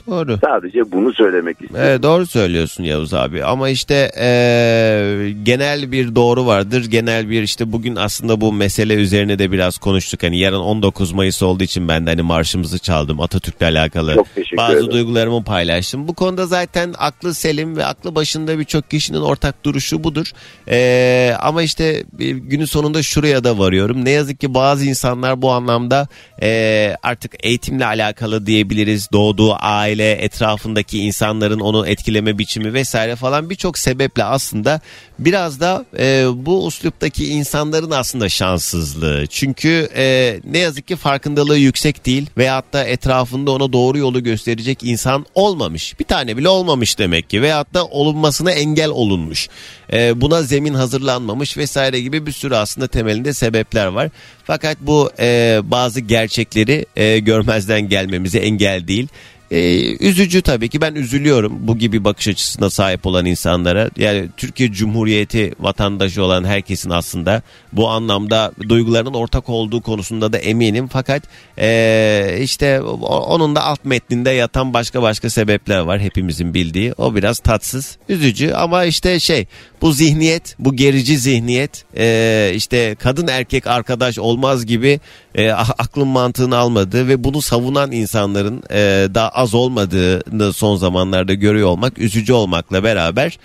Doğru. 0.08 0.40
Sadece 0.46 0.92
bunu 0.92 1.14
söylemek 1.14 1.62
istedim. 1.62 1.82
Evet, 1.82 2.04
doğru 2.04 2.26
söylüyorsun 2.26 2.84
Yavuz 2.84 3.14
abi 3.14 3.44
ama 3.44 3.70
işte 3.70 4.12
eee, 4.18 5.32
genel 5.44 5.92
bir 5.92 6.16
doğru 6.16 6.46
vardır. 6.46 6.86
Genel 6.86 7.30
bir 7.30 7.42
işte 7.44 7.72
bugün 7.72 7.96
aslında 7.96 8.42
bu 8.42 8.54
mesele 8.54 8.94
üzerine 8.94 9.40
de 9.40 9.52
biraz 9.52 9.78
konuştuk. 9.78 10.24
Hani 10.24 10.40
yarın 10.40 10.60
19 10.60 11.12
Mayıs 11.12 11.44
olduğu 11.44 11.64
için 11.64 11.88
ben 11.88 12.06
de 12.06 12.10
hani 12.10 12.22
marşımızı 12.22 12.80
çaldım 12.80 13.22
Atatürk'le 13.22 13.62
alakalı. 13.62 14.16
Çok 14.16 14.36
teşekkür 14.36 14.58
Bazı 14.58 14.74
ederim. 14.78 14.92
duygularımı 14.92 15.44
paylaştım. 15.44 16.08
Bu 16.08 16.14
konuda 16.14 16.46
zaten 16.46 16.94
aklı 16.98 17.34
selim 17.34 17.78
ve 17.78 17.86
aklı 17.86 18.16
başında 18.16 18.60
birçok 18.60 18.92
kişinin 18.92 19.22
ortak 19.22 19.66
duruşu 19.66 20.04
budur. 20.04 20.32
Eee, 20.68 21.36
ama 21.42 21.64
işte 21.64 22.04
günün 22.34 22.66
sonunda 22.66 23.04
şuraya 23.04 23.44
da 23.44 23.58
varıyorum. 23.60 24.06
Ne 24.06 24.10
yazık 24.12 24.40
ki 24.40 24.54
bazı 24.54 24.86
insanlar 24.86 25.42
bu 25.42 25.52
anlamda 25.52 26.08
eee, 26.42 26.98
artık 27.04 27.32
eğitimle 27.46 27.86
alakalı 27.86 28.46
diyebiliriz. 28.46 29.10
Doğduğu 29.12 29.54
aile, 29.60 29.95
etrafındaki 30.04 31.00
insanların 31.00 31.60
onu 31.60 31.88
etkileme 31.88 32.38
biçimi 32.38 32.74
vesaire 32.74 33.16
falan 33.16 33.50
birçok 33.50 33.78
sebeple 33.78 34.24
aslında 34.24 34.82
biraz 35.20 35.60
da 35.60 35.86
e, 36.00 36.26
bu 36.36 36.66
usluptaki 36.66 37.28
insanların 37.28 37.92
aslında 37.92 38.30
şanssızlığı. 38.30 39.28
Çünkü 39.30 39.90
e, 39.96 40.40
ne 40.44 40.58
yazık 40.58 40.88
ki 40.88 40.96
farkındalığı 40.96 41.58
yüksek 41.58 42.06
değil 42.06 42.30
veyahut 42.38 42.74
da 42.74 42.84
etrafında 42.84 43.52
ona 43.52 43.74
doğru 43.74 43.98
yolu 43.98 44.24
gösterecek 44.24 44.84
insan 44.84 45.26
olmamış. 45.36 46.00
Bir 46.00 46.06
tane 46.06 46.38
bile 46.38 46.50
olmamış 46.50 47.00
demek 47.00 47.30
ki 47.30 47.42
veyahut 47.42 47.74
da 47.74 47.86
olunmasına 47.86 48.52
engel 48.52 48.90
olunmuş. 48.90 49.50
E, 49.94 50.22
buna 50.22 50.42
zemin 50.42 50.74
hazırlanmamış 50.74 51.58
vesaire 51.58 52.02
gibi 52.02 52.26
bir 52.26 52.32
sürü 52.32 52.56
aslında 52.56 52.88
temelinde 52.88 53.34
sebepler 53.34 53.86
var. 53.88 54.10
Fakat 54.44 54.78
bu 54.82 55.12
e, 55.20 55.60
bazı 55.64 56.00
gerçekleri 56.00 56.86
e, 56.96 57.20
görmezden 57.20 57.90
gelmemize 57.90 58.40
engel 58.40 58.88
değil. 58.88 59.08
Ee, 59.52 59.96
üzücü 60.08 60.42
tabii 60.42 60.70
ki 60.70 60.82
ben 60.82 60.96
üzülüyorum 60.96 61.54
bu 61.60 61.78
gibi 61.78 62.04
bakış 62.04 62.28
açısına 62.28 62.70
sahip 62.70 63.06
olan 63.06 63.26
insanlara. 63.26 63.90
Yani 63.98 64.26
Türkiye 64.38 64.72
Cumhuriyeti 64.72 65.54
vatandaşı 65.60 66.24
olan 66.24 66.44
herkesin 66.44 66.90
aslında 66.90 67.42
bu 67.74 67.90
anlamda 67.90 68.52
duygularının 68.70 69.14
ortak 69.14 69.50
olduğu 69.50 69.82
konusunda 69.82 70.34
da 70.34 70.38
eminim. 70.38 70.88
Fakat 70.88 71.24
ee, 71.60 72.38
işte 72.42 72.82
onun 72.82 73.56
da 73.56 73.64
alt 73.64 73.86
metninde 73.86 74.30
yatan 74.30 74.74
başka 74.74 75.02
başka 75.02 75.30
sebepler 75.30 75.80
var 75.80 76.00
hepimizin 76.00 76.54
bildiği. 76.54 76.94
O 76.98 77.16
biraz 77.16 77.40
tatsız, 77.40 77.98
üzücü 78.10 78.52
ama 78.52 78.86
işte 78.86 79.20
şey 79.20 79.48
bu 79.82 79.92
zihniyet, 79.92 80.56
bu 80.60 80.76
gerici 80.76 81.18
zihniyet 81.18 81.86
ee, 81.98 82.52
işte 82.56 82.96
kadın 83.00 83.28
erkek 83.28 83.68
arkadaş 83.68 84.20
olmaz 84.20 84.66
gibi 84.66 85.00
e, 85.36 85.52
a- 85.52 85.58
aklın 85.78 86.08
mantığını 86.08 86.58
almadığı 86.58 87.08
ve 87.08 87.24
bunu 87.24 87.42
savunan 87.42 87.92
insanların 87.92 88.64
e, 88.72 89.08
daha 89.16 89.30
az 89.30 89.54
olmadığını 89.54 90.54
son 90.54 90.76
zamanlarda 90.76 91.34
görüyor 91.34 91.68
olmak 91.68 91.98
üzücü 92.00 92.34
olmakla 92.34 92.84
beraber 92.84 93.38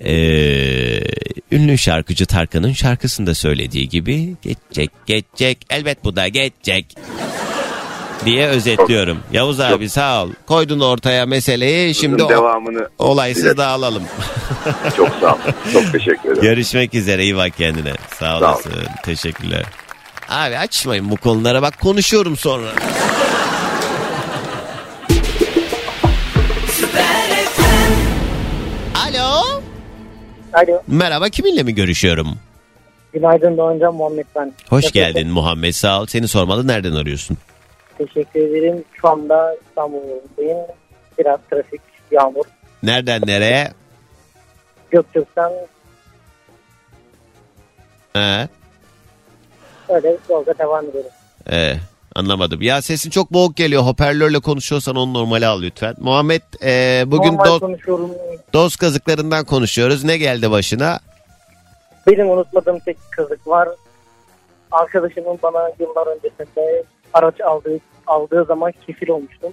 e, 0.00 0.12
ünlü 1.52 1.78
şarkıcı 1.78 2.26
Tarkan'ın 2.26 2.72
şarkısında 2.72 3.34
söylediği 3.34 3.88
gibi 3.88 4.34
geçecek 4.42 4.90
geçecek 5.06 5.58
elbet 5.70 6.04
bu 6.04 6.16
da 6.16 6.28
geçecek 6.28 6.96
diye 8.24 8.46
özetliyorum. 8.46 9.18
Yavuz 9.32 9.60
abi 9.60 9.88
sağ 9.88 10.24
ol. 10.24 10.30
Koydun 10.46 10.80
ortaya 10.80 11.26
meseleyi 11.26 11.94
şimdi 11.94 12.14
Bunun 12.18 12.24
o- 12.24 12.28
devamını 12.28 12.88
olaysız 12.98 13.42
dilerim. 13.42 13.58
dağılalım. 13.58 14.02
Çok 14.96 15.08
sağ 15.20 15.32
ol. 15.34 15.38
Çok 15.72 15.92
teşekkür 15.92 16.24
ederim. 16.28 16.42
Görüşmek 16.42 16.94
üzere 16.94 17.22
iyi 17.22 17.36
bak 17.36 17.56
kendine. 17.58 17.92
Sağ 18.18 18.36
ol. 18.36 18.42
olasın. 18.42 18.72
Teşekkürler. 19.04 19.64
Abi 20.32 20.58
açmayın 20.58 21.10
bu 21.10 21.16
konulara 21.16 21.62
bak 21.62 21.80
konuşuyorum 21.80 22.36
sonra. 22.36 22.72
Alo. 28.94 29.42
Alo. 30.52 30.82
Merhaba 30.86 31.28
kiminle 31.28 31.62
mi 31.62 31.74
görüşüyorum? 31.74 32.38
Günaydın 33.12 33.56
Doğancan 33.56 33.94
Muhammed 33.94 34.26
ben. 34.36 34.52
Hoş 34.68 34.72
Nasılsın? 34.84 34.92
geldin 34.92 35.28
Muhammed 35.28 35.72
sağ 35.72 36.00
ol. 36.00 36.06
Seni 36.06 36.28
sormalı 36.28 36.66
nereden 36.66 36.92
arıyorsun? 36.92 37.38
Teşekkür 37.98 38.40
ederim. 38.40 38.84
Şu 39.00 39.08
anda 39.08 39.54
İstanbul 39.68 39.96
yolundayım. 40.08 40.66
Biraz 41.18 41.38
trafik, 41.50 41.80
yağmur. 42.10 42.44
Nereden 42.82 43.22
nereye? 43.26 43.72
Göktürk'ten 44.90 45.52
He, 48.12 48.48
öyle 49.88 50.16
yolda 50.30 50.58
devam 50.58 50.84
ediyorum. 50.86 51.10
e, 51.50 51.74
anlamadım. 52.14 52.62
Ya 52.62 52.82
sesin 52.82 53.10
çok 53.10 53.32
boğuk 53.32 53.56
geliyor. 53.56 53.82
Hoparlörle 53.82 54.40
konuşuyorsan 54.40 54.96
onu 54.96 55.14
normale 55.14 55.46
al 55.46 55.62
lütfen. 55.62 55.94
Muhammed 56.00 56.42
e, 56.62 57.02
bugün 57.06 57.32
Normal 57.32 57.44
do- 57.44 57.60
konuşuyorum. 57.60 58.10
doz 58.52 58.76
kazıklarından 58.76 59.44
konuşuyoruz. 59.44 60.04
Ne 60.04 60.16
geldi 60.18 60.50
başına? 60.50 61.00
Benim 62.06 62.30
unutmadığım 62.30 62.78
tek 62.78 62.96
kazık 63.16 63.46
var. 63.46 63.68
Arkadaşımın 64.70 65.38
bana 65.42 65.70
yıllar 65.80 66.06
öncesinde 66.06 66.84
araç 67.12 67.40
aldığı 67.40 67.78
aldığı 68.06 68.44
zaman 68.44 68.72
kefil 68.86 69.08
olmuştum. 69.08 69.52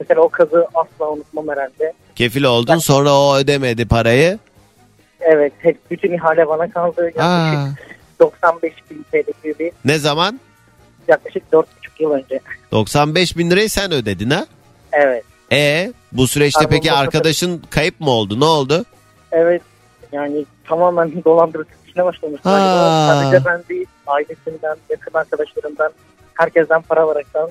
Mesela 0.00 0.20
o 0.20 0.28
kazı 0.28 0.66
asla 0.74 1.10
unutmam 1.10 1.48
herhalde. 1.48 1.92
Kefil 2.16 2.44
oldun 2.44 2.78
sonra 2.78 3.14
o 3.14 3.36
ödemedi 3.36 3.88
parayı. 3.88 4.38
Evet, 5.20 5.52
hep 5.58 5.90
bütün 5.90 6.12
ihale 6.12 6.48
bana 6.48 6.70
kaldı. 6.70 7.10
Aa, 7.18 7.52
Yaklaşık 7.52 7.90
95 8.20 8.72
bin 8.90 9.04
TL 9.12 9.30
gibi 9.44 9.72
ne 9.84 9.98
zaman? 9.98 10.40
yaklaşık 11.08 11.42
4,5 11.52 11.64
yıl 11.98 12.10
önce. 12.10 12.40
95 12.72 13.36
bin 13.36 13.50
lirayı 13.50 13.70
sen 13.70 13.92
ödedin 13.92 14.30
ha? 14.30 14.46
Evet. 14.92 15.24
E 15.52 15.92
bu 16.12 16.26
süreçte 16.28 16.58
Pardon, 16.60 16.70
peki 16.76 16.90
bu- 16.90 16.94
arkadaşın 16.96 17.62
kayıp 17.70 18.00
mı 18.00 18.10
oldu? 18.10 18.40
Ne 18.40 18.44
oldu? 18.44 18.84
Evet 19.32 19.62
yani 20.12 20.44
tamamen 20.64 21.12
dolandırıcı 21.24 21.70
işine 21.88 22.04
başlamış 22.04 22.40
Aa. 22.44 22.50
galiba. 22.50 23.06
Sadece 23.08 23.44
ben 23.44 23.62
değil 23.68 23.86
ailesinden, 24.06 24.76
yakın 24.90 25.18
arkadaşlarımdan, 25.18 25.92
herkesten 26.34 26.82
para 26.82 27.02
alaraktan. 27.02 27.50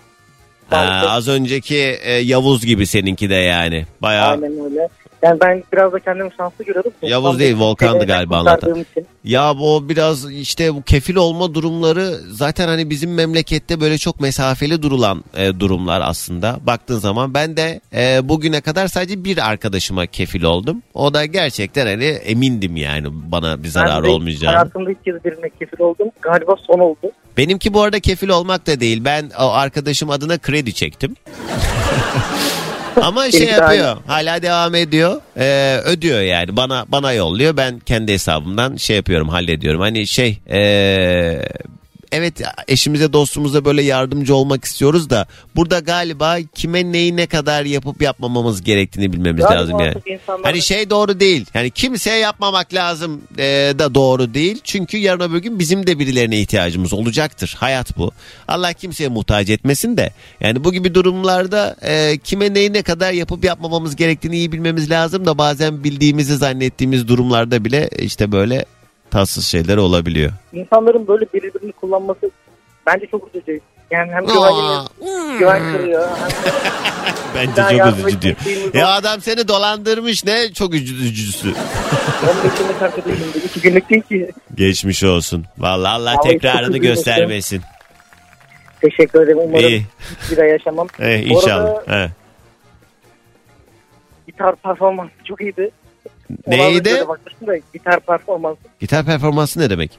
Ha, 0.70 1.03
az 1.07 1.28
önceki 1.28 1.78
e, 2.01 2.11
Yavuz 2.13 2.65
gibi 2.65 2.88
seninki 2.88 3.30
de 3.30 3.36
yani. 3.36 3.86
Bayağı 4.01 4.32
Aynen 4.32 4.65
öyle. 4.65 4.89
Yani 5.24 5.39
ben 5.41 5.63
biraz 5.74 5.93
da 5.93 5.99
kendimi 5.99 6.30
şanslı 6.38 6.63
görüyorum. 6.65 6.91
Yavuz 7.01 7.39
değil, 7.39 7.57
Volkan'dı 7.59 8.05
galiba 8.05 8.38
anlatan. 8.38 8.70
için. 8.72 9.07
Ya 9.24 9.53
bu 9.59 9.89
biraz 9.89 10.32
işte 10.32 10.76
bu 10.76 10.82
kefil 10.82 11.15
olma 11.15 11.53
durumları 11.53 12.17
zaten 12.32 12.67
hani 12.67 12.89
bizim 12.89 13.13
memlekette 13.13 13.82
böyle 13.82 13.97
çok 13.97 14.22
mesafeli 14.22 14.82
durulan 14.82 15.24
e, 15.38 15.59
durumlar 15.59 16.01
aslında. 16.05 16.59
Baktığın 16.63 16.99
zaman 16.99 17.34
ben 17.34 17.57
de 17.57 17.82
e, 17.93 18.30
bugüne 18.30 18.61
kadar 18.61 18.88
sadece 18.88 19.24
bir 19.24 19.49
arkadaşıma 19.49 20.05
kefil 20.05 20.43
oldum. 20.43 20.84
O 20.93 21.13
da 21.13 21.26
gerçekten 21.26 21.86
hani 21.86 22.05
emindim 22.05 22.76
yani 22.76 23.07
bana 23.11 23.63
bir 23.63 23.67
zarar 23.67 24.03
Ben 24.03 24.09
olmayacağını. 24.09 24.55
Hayatımda 24.55 24.91
ilk 24.91 25.05
kez 25.05 25.26
birine 25.26 25.49
kefil 25.59 25.80
oldum. 25.80 26.07
Galiba 26.22 26.55
son 26.67 26.80
oldu. 26.80 27.11
Benimki 27.38 27.74
bu 27.74 27.82
arada 27.82 27.99
kefil 27.99 28.30
olmak 28.30 28.67
da 28.67 28.80
değil. 28.80 29.05
Ben 29.05 29.32
o 29.39 29.49
arkadaşım 29.51 30.09
adına 30.09 30.38
kredi 30.38 30.74
çektim. 30.74 31.15
Ama 33.03 33.31
şey 33.31 33.47
yapıyor. 33.47 33.97
Hala 34.07 34.41
devam 34.41 34.75
ediyor. 34.75 35.21
Ee, 35.37 35.77
ödüyor 35.85 36.21
yani. 36.21 36.57
Bana 36.57 36.85
bana 36.87 37.13
yolluyor. 37.13 37.57
Ben 37.57 37.79
kendi 37.79 38.13
hesabımdan 38.13 38.75
şey 38.75 38.95
yapıyorum, 38.95 39.29
hallediyorum. 39.29 39.81
Hani 39.81 40.07
şey 40.07 40.39
ee, 40.51 41.41
evet 42.12 42.41
eşimize 42.68 43.14
dostumuza 43.14 43.66
böyle 43.66 43.82
yardımcı 43.82 44.36
olmak 44.36 44.66
istiyoruz 44.66 45.10
da 45.10 45.28
burada 45.55 45.80
galiba 45.80 46.38
kime 46.55 46.91
neyi 46.91 47.16
ne 47.16 47.28
kadar 47.28 47.66
yapıp 47.66 48.01
yapmamamız 48.01 48.62
gerektiğini 48.64 49.14
bilmemiz 49.14 49.43
Yani 49.43 49.55
lazım 49.55 49.80
yani. 49.80 49.93
insanlar- 50.05 50.43
Hani 50.43 50.62
şey 50.62 50.89
doğru 50.89 51.20
değil. 51.20 51.45
Yani 51.53 51.72
kimseye 51.72 52.18
yapmamak 52.20 52.74
lazım 52.74 53.22
e, 53.38 53.43
da 53.80 53.95
doğru 53.95 54.34
değil. 54.34 54.60
Çünkü 54.64 54.97
yarın 54.97 55.20
öbür 55.30 55.38
gün 55.38 55.60
bizim 55.60 55.88
de 55.88 55.99
birilerine 55.99 56.39
ihtiyacımız 56.39 56.93
olacaktır. 56.93 57.55
Hayat 57.60 57.97
bu. 57.97 58.12
Allah 58.47 58.74
kimseye 58.74 59.07
muhtaç 59.10 59.49
etmesin 59.49 59.97
de. 59.97 60.14
Yani 60.41 60.64
bu 60.64 60.74
gibi 60.74 60.95
durumlarda 60.95 61.76
e, 61.82 62.18
kime 62.18 62.53
neyi 62.53 62.74
ne 62.74 62.82
kadar 62.82 63.12
yapıp 63.14 63.43
yapmamamız 63.45 63.95
gerektiğini 63.95 64.38
iyi 64.38 64.51
bilmemiz 64.51 64.91
lazım 64.91 65.26
da 65.26 65.38
bazen 65.38 65.84
bildiğimizi 65.84 66.38
zannettiğimiz 66.38 67.07
durumlarda 67.07 67.66
bile 67.66 67.89
işte 67.99 68.32
böyle 68.32 68.66
tatsız 69.12 69.45
şeyler 69.45 69.78
olabiliyor. 69.78 70.32
İnsanların 70.53 71.07
böyle 71.07 71.26
birbirini 71.34 71.72
kullanması 71.72 72.32
bence 72.88 73.05
çok 73.12 73.36
üzücü. 73.36 73.60
Yani 73.91 74.12
hem 74.12 74.24
Aa, 74.28 74.32
güvenimiz, 74.99 75.39
güven 75.39 75.74
kırıyor. 75.78 76.10
Bence 77.36 77.55
daha 77.55 77.91
çok 77.91 77.99
üzücü 78.10 78.22
diyor. 78.22 78.36
Ya 78.74 78.88
adam 78.88 79.22
seni 79.22 79.47
dolandırmış 79.47 80.26
ne 80.26 80.53
çok 80.53 80.74
üzücüsü. 80.74 81.47
15 81.47 82.60
yıllık 82.60 82.82
arkadaşımdı. 82.82 83.38
İki 83.45 83.62
günlük 83.62 83.89
değil 83.89 84.01
ki. 84.01 84.32
Geçmiş 84.55 85.03
olsun. 85.03 85.45
Vallahi 85.57 85.91
Allah 85.91 86.14
Vallahi 86.16 86.28
tekrarını 86.30 86.78
göstermesin. 86.78 87.62
Teşekkür 88.82 89.22
ederim. 89.22 89.38
Umarım 89.41 89.70
İyi. 89.70 89.86
bir 90.32 90.38
daha 90.38 90.45
yaşamam. 90.45 90.88
Eh, 90.99 91.30
Bu 91.30 91.34
inşallah. 91.34 91.70
arada 91.88 92.03
He. 92.05 92.10
gitar 94.28 94.55
performansı 94.55 95.12
çok 95.26 95.41
iyiydi. 95.41 95.72
Neydi? 96.47 97.03
gitar 97.73 97.99
performansı 97.99 98.59
Gitar 98.80 99.05
performansı 99.05 99.59
ne 99.59 99.69
demek? 99.69 99.91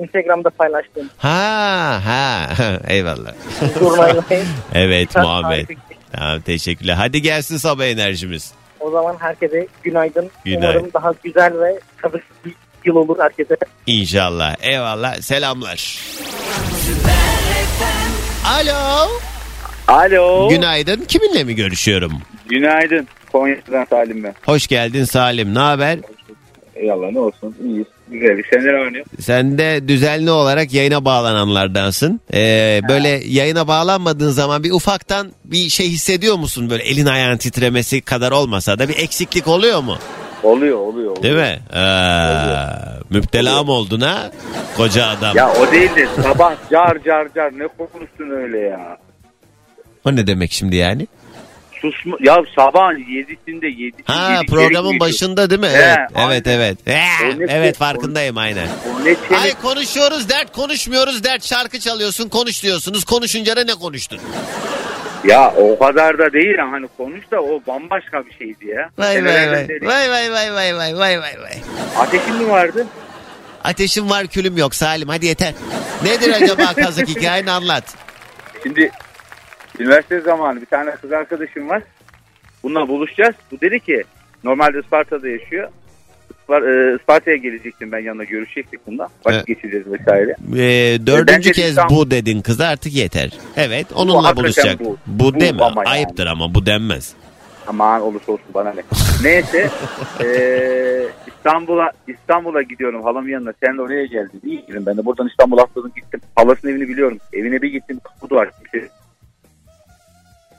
Instagram'da 0.00 0.50
paylaştım. 0.50 1.10
Ha 1.18 2.00
ha 2.04 2.48
eyvallah. 2.88 3.32
Evet 4.74 5.16
Muhammed. 5.16 5.68
Tamam 6.12 6.40
teşekkürler. 6.40 6.94
Hadi 6.94 7.22
gelsin 7.22 7.56
sabah 7.56 7.84
enerjimiz. 7.84 8.52
O 8.80 8.90
zaman 8.90 9.16
herkese 9.18 9.66
günaydın. 9.82 10.30
Günaydın. 10.44 10.66
Umarım 10.66 10.90
daha 10.94 11.12
güzel 11.24 11.60
ve 11.60 11.80
tabii 12.02 12.20
bir 12.44 12.54
yıl 12.84 12.96
olur 12.96 13.16
herkese. 13.20 13.56
İnşallah. 13.86 14.56
Eyvallah. 14.60 15.20
Selamlar. 15.20 15.98
Alo. 18.46 19.08
Alo. 19.88 20.48
Günaydın. 20.48 21.04
Kiminle 21.08 21.44
mi 21.44 21.54
görüşüyorum? 21.54 22.12
Günaydın. 22.48 23.08
Konya'dan 23.32 23.84
Salim 23.84 24.24
ben. 24.24 24.34
Hoş 24.46 24.66
geldin 24.66 25.04
Salim. 25.04 25.54
Ne 25.54 25.58
haber? 25.58 25.98
Eyvallah 26.74 27.10
ne 27.10 27.18
olsun. 27.18 27.56
İyiyiz. 27.64 27.86
Güzel. 28.10 28.42
Senden 28.50 28.74
ne 28.74 28.80
oynuyor? 28.80 29.04
Sen 29.20 29.58
de 29.58 29.88
düzenli 29.88 30.30
olarak 30.30 30.72
yayına 30.74 31.04
bağlananlardansın. 31.04 32.20
Ee, 32.34 32.80
böyle 32.88 33.08
yayına 33.08 33.68
bağlanmadığın 33.68 34.30
zaman 34.30 34.64
bir 34.64 34.70
ufaktan 34.70 35.32
bir 35.44 35.68
şey 35.68 35.88
hissediyor 35.88 36.36
musun? 36.36 36.70
Böyle 36.70 36.82
elin 36.82 37.06
ayağın 37.06 37.36
titremesi 37.36 38.00
kadar 38.00 38.32
olmasa 38.32 38.78
da 38.78 38.88
bir 38.88 38.96
eksiklik 38.98 39.48
oluyor 39.48 39.80
mu? 39.82 39.96
Oluyor 40.42 40.78
oluyor. 40.78 41.10
oluyor. 41.16 41.22
Değil 41.22 41.34
mi? 41.34 41.58
Ee, 41.74 41.84
müptela 43.10 43.62
mı 43.64 43.72
oldun 43.72 44.00
ha? 44.00 44.30
Koca 44.76 45.06
adam. 45.06 45.36
Ya 45.36 45.52
o 45.52 45.72
değil 45.72 45.96
de 45.96 46.06
sabah 46.22 46.54
car 46.70 46.98
car 47.04 47.28
car 47.34 47.58
ne 47.58 47.66
konuştun 47.66 48.30
öyle 48.30 48.58
ya. 48.58 48.98
O 50.04 50.16
ne 50.16 50.26
demek 50.26 50.52
şimdi 50.52 50.76
yani? 50.76 51.06
Susma. 51.80 52.16
Ya 52.20 52.36
sabahın 52.56 52.98
yedisinde 53.10 53.66
yedi. 53.66 53.96
Ha 54.04 54.32
yedi- 54.32 54.46
programın 54.46 54.88
yedi- 54.92 55.00
başında 55.00 55.50
değil 55.50 55.60
mi? 55.60 55.66
He, 55.68 55.72
Evet, 55.72 55.98
aynen. 56.14 56.30
evet, 56.46 56.78
evet. 56.86 57.48
Evet 57.48 57.76
o- 57.76 57.78
farkındayım 57.78 58.38
aynen. 58.38 58.68
Ay 59.42 59.54
konuşuyoruz 59.62 60.28
dert 60.28 60.52
konuşmuyoruz 60.52 61.24
dert 61.24 61.44
şarkı 61.44 61.78
çalıyorsun 61.78 62.28
konuş 62.28 62.62
diyorsunuz 62.62 63.04
konuşunca 63.04 63.56
da 63.56 63.64
ne 63.64 63.74
konuştun? 63.74 64.18
Ya 65.24 65.54
o 65.56 65.78
kadar 65.78 66.18
da 66.18 66.32
değil 66.32 66.58
hani 66.58 66.86
konuş 66.96 67.30
da 67.30 67.40
o 67.42 67.60
bambaşka 67.66 68.26
bir 68.26 68.32
şeydi 68.32 68.66
ya. 68.66 68.90
Vay 68.98 69.24
vay 69.24 69.50
vay 69.50 69.68
vay 69.82 70.10
vay 70.10 70.34
vay 70.54 70.54
vay 70.54 70.76
vay 70.76 70.98
vay 70.98 71.20
vay 71.20 71.40
vay. 71.42 71.58
Ateşin 71.96 72.34
mi 72.34 72.48
vardı? 72.48 72.86
Ateşim 73.64 74.10
var 74.10 74.26
külüm 74.26 74.56
yok 74.56 74.74
Salim 74.74 75.08
hadi 75.08 75.26
yeter. 75.26 75.54
Nedir 76.04 76.32
acaba 76.42 76.74
kazık 76.74 77.08
hikayeni 77.08 77.50
anlat. 77.50 77.84
Şimdi 78.62 78.90
üniversite 79.80 80.20
zamanı 80.20 80.60
bir 80.60 80.66
tane 80.66 80.90
kız 80.90 81.12
arkadaşım 81.12 81.68
var. 81.68 81.82
Bununla 82.62 82.88
buluşacağız. 82.88 83.34
Bu 83.52 83.60
dedi 83.60 83.80
ki 83.80 84.04
normalde 84.44 84.78
Isparta'da 84.80 85.28
yaşıyor. 85.28 85.68
E, 86.50 86.96
Isparta'ya 87.00 87.36
gelecektim 87.36 87.92
ben 87.92 87.98
yanına 87.98 88.24
görüşecektik 88.24 88.80
bununla. 88.86 89.02
Vakit 89.02 89.32
Evet. 89.36 89.46
geçireceğiz 89.46 89.86
vesaire. 89.92 90.36
Ee, 90.56 91.06
dördüncü 91.06 91.48
de 91.48 91.52
kez 91.52 91.68
İstanbul- 91.70 91.96
bu 91.96 92.10
dedin 92.10 92.40
kız 92.40 92.60
artık 92.60 92.92
yeter. 92.94 93.30
Evet 93.56 93.86
onunla 93.94 94.16
hakikaten 94.24 94.44
buluşacak. 94.44 94.80
bu. 94.80 94.96
Bu, 95.06 95.34
Bu 95.34 95.40
deme 95.40 95.62
ama 95.64 95.82
yani. 95.86 95.88
ayıptır 95.94 96.26
ama 96.26 96.54
bu 96.54 96.66
denmez. 96.66 97.14
Aman 97.66 98.00
olursa 98.02 98.32
olsun 98.32 98.46
bana 98.54 98.72
ne. 98.74 98.82
Neyse 99.22 99.70
e, 100.24 100.28
İstanbul'a 101.26 101.90
İstanbul'a 102.08 102.62
gidiyorum 102.62 103.02
halamın 103.02 103.28
yanına. 103.28 103.52
Sen 103.64 103.78
de 103.78 103.82
oraya 103.82 104.06
geldin. 104.06 104.40
İyi 104.44 104.64
dedim 104.68 104.86
ben 104.86 104.96
de 104.96 105.04
buradan 105.04 105.28
İstanbul'a 105.28 105.62
atladım 105.62 105.92
gittim. 105.96 106.20
Halasının 106.36 106.72
evini 106.72 106.88
biliyorum. 106.88 107.18
Evine 107.32 107.62
bir 107.62 107.72
gittim. 107.72 108.00
Kapı 108.04 108.30
duvar. 108.30 108.48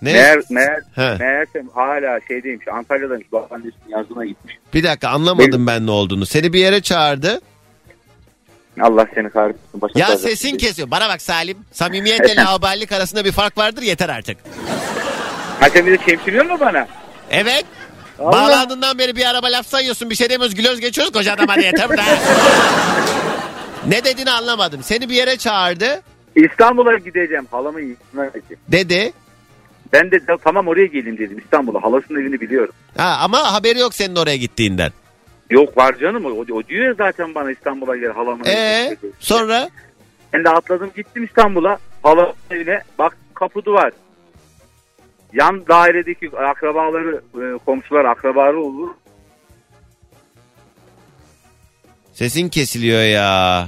Ne? 0.01 0.13
Meğer, 0.13 0.39
meğer, 0.49 0.79
He. 0.95 1.15
meğersem 1.19 1.67
hala 1.73 2.19
şeydeymiş 2.27 2.67
Antalya'daymış. 2.67 3.31
Babaannesinin 3.31 3.89
yazına 3.89 4.25
gitmiş. 4.25 4.55
Bir 4.73 4.83
dakika 4.83 5.09
anlamadım 5.09 5.67
ben 5.67 5.85
ne 5.85 5.91
olduğunu. 5.91 6.25
Seni 6.25 6.53
bir 6.53 6.59
yere 6.59 6.81
çağırdı. 6.81 7.41
Allah 8.81 9.05
seni 9.15 9.29
kahretsin. 9.29 9.81
Başa 9.81 9.99
Ya 9.99 10.05
sarılsın. 10.07 10.27
sesin 10.27 10.57
kesiyor. 10.57 10.91
Bana 10.91 11.09
bak 11.09 11.21
Salim. 11.21 11.57
Samimiyetle 11.71 12.35
laubalilik 12.43 12.91
arasında 12.91 13.25
bir 13.25 13.31
fark 13.31 13.57
vardır 13.57 13.81
yeter 13.81 14.09
artık. 14.09 14.37
Ha 15.59 15.69
sen 15.69 15.85
bir 15.85 15.99
de 16.33 16.43
mu 16.43 16.59
bana? 16.59 16.87
Evet. 17.31 17.65
Allah. 18.19 18.31
Bağlandığından 18.31 18.97
beri 18.97 19.15
bir 19.15 19.25
araba 19.29 19.47
laf 19.47 19.67
sayıyorsun. 19.67 20.09
Bir 20.09 20.15
şey 20.15 20.29
demiyoruz 20.29 20.55
gülüyoruz 20.55 20.79
geçiyoruz. 20.79 21.13
Koca 21.13 21.33
adam 21.33 21.47
hadi 21.47 21.65
yeter 21.65 21.89
be. 21.89 21.95
ne 23.87 24.03
dediğini 24.03 24.31
anlamadım. 24.31 24.83
Seni 24.83 25.09
bir 25.09 25.15
yere 25.15 25.37
çağırdı. 25.37 26.01
İstanbul'a 26.35 26.97
gideceğim 26.97 27.47
halamın 27.51 27.79
yanına 27.79 28.27
gideceğim. 28.29 28.59
Dedi. 28.67 29.13
Ben 29.93 30.11
de 30.11 30.19
tamam 30.43 30.67
oraya 30.67 30.85
geleyim 30.85 31.17
dedim 31.17 31.37
İstanbul'a. 31.39 31.83
Halasının 31.83 32.21
evini 32.21 32.41
biliyorum. 32.41 32.73
Ha, 32.97 33.17
ama 33.21 33.53
haberi 33.53 33.79
yok 33.79 33.93
senin 33.93 34.15
oraya 34.15 34.37
gittiğinden. 34.37 34.91
Yok 35.49 35.77
var 35.77 35.97
canım 35.97 36.25
o, 36.25 36.29
o 36.29 36.63
diyor 36.67 36.85
ya 36.87 36.93
zaten 36.93 37.35
bana 37.35 37.51
İstanbul'a 37.51 37.97
gel 37.97 38.11
halamın 38.11 38.45
Ee, 38.45 38.51
evine. 38.51 38.97
sonra? 39.19 39.69
Ben 40.33 40.43
de 40.43 40.49
atladım 40.49 40.91
gittim 40.95 41.23
İstanbul'a. 41.23 41.77
Halamın 42.03 42.33
evine 42.51 42.81
bak 42.99 43.17
kapı 43.33 43.65
duvar. 43.65 43.91
Yan 45.33 45.67
dairedeki 45.67 46.29
akrabaları, 46.37 47.21
e, 47.35 47.57
komşular 47.65 48.05
akrabaları 48.05 48.59
olur. 48.59 48.89
Sesin 52.13 52.49
kesiliyor 52.49 53.01
ya. 53.03 53.67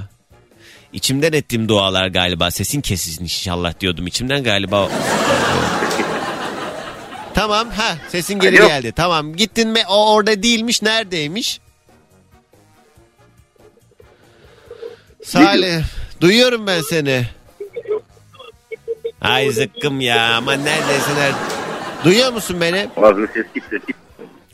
İçimden 0.92 1.32
ettiğim 1.32 1.68
dualar 1.68 2.06
galiba. 2.06 2.50
Sesin 2.50 2.80
kesilsin 2.80 3.22
inşallah 3.22 3.80
diyordum. 3.80 4.06
İçimden 4.06 4.44
galiba. 4.44 4.88
Tamam 7.42 7.70
ha 7.70 7.96
sesin 8.08 8.38
geri 8.38 8.60
Alo. 8.60 8.68
geldi. 8.68 8.92
Tamam 8.96 9.36
gittin 9.36 9.68
mi 9.68 9.82
o 9.88 10.14
orada 10.14 10.42
değilmiş 10.42 10.82
neredeymiş? 10.82 11.60
Salih 15.24 15.82
duyuyorum 16.20 16.66
ben 16.66 16.80
seni. 16.80 17.26
Ay 19.20 19.50
zıkkım 19.50 20.00
ya 20.00 20.36
ama 20.36 20.52
neredesin 20.52 21.16
nerede? 21.16 21.36
Duyuyor 22.04 22.32
musun 22.32 22.56
beni? 22.60 22.88
Ağzını 22.96 23.28
ses 23.34 23.46
gitti. 23.54 23.80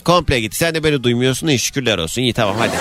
Komple 0.04 0.40
gitti. 0.40 0.56
Sen 0.56 0.74
de 0.74 0.84
beni 0.84 1.02
duymuyorsun. 1.02 1.46
İyi 1.46 1.58
şükürler 1.58 1.98
olsun. 1.98 2.22
İyi 2.22 2.32
tamam 2.32 2.56
hadi. 2.58 2.76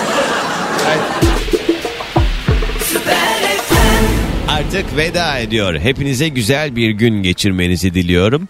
Artık 4.48 4.96
veda 4.96 5.38
ediyor. 5.38 5.78
Hepinize 5.78 6.28
güzel 6.28 6.76
bir 6.76 6.90
gün 6.90 7.22
geçirmenizi 7.22 7.94
diliyorum. 7.94 8.48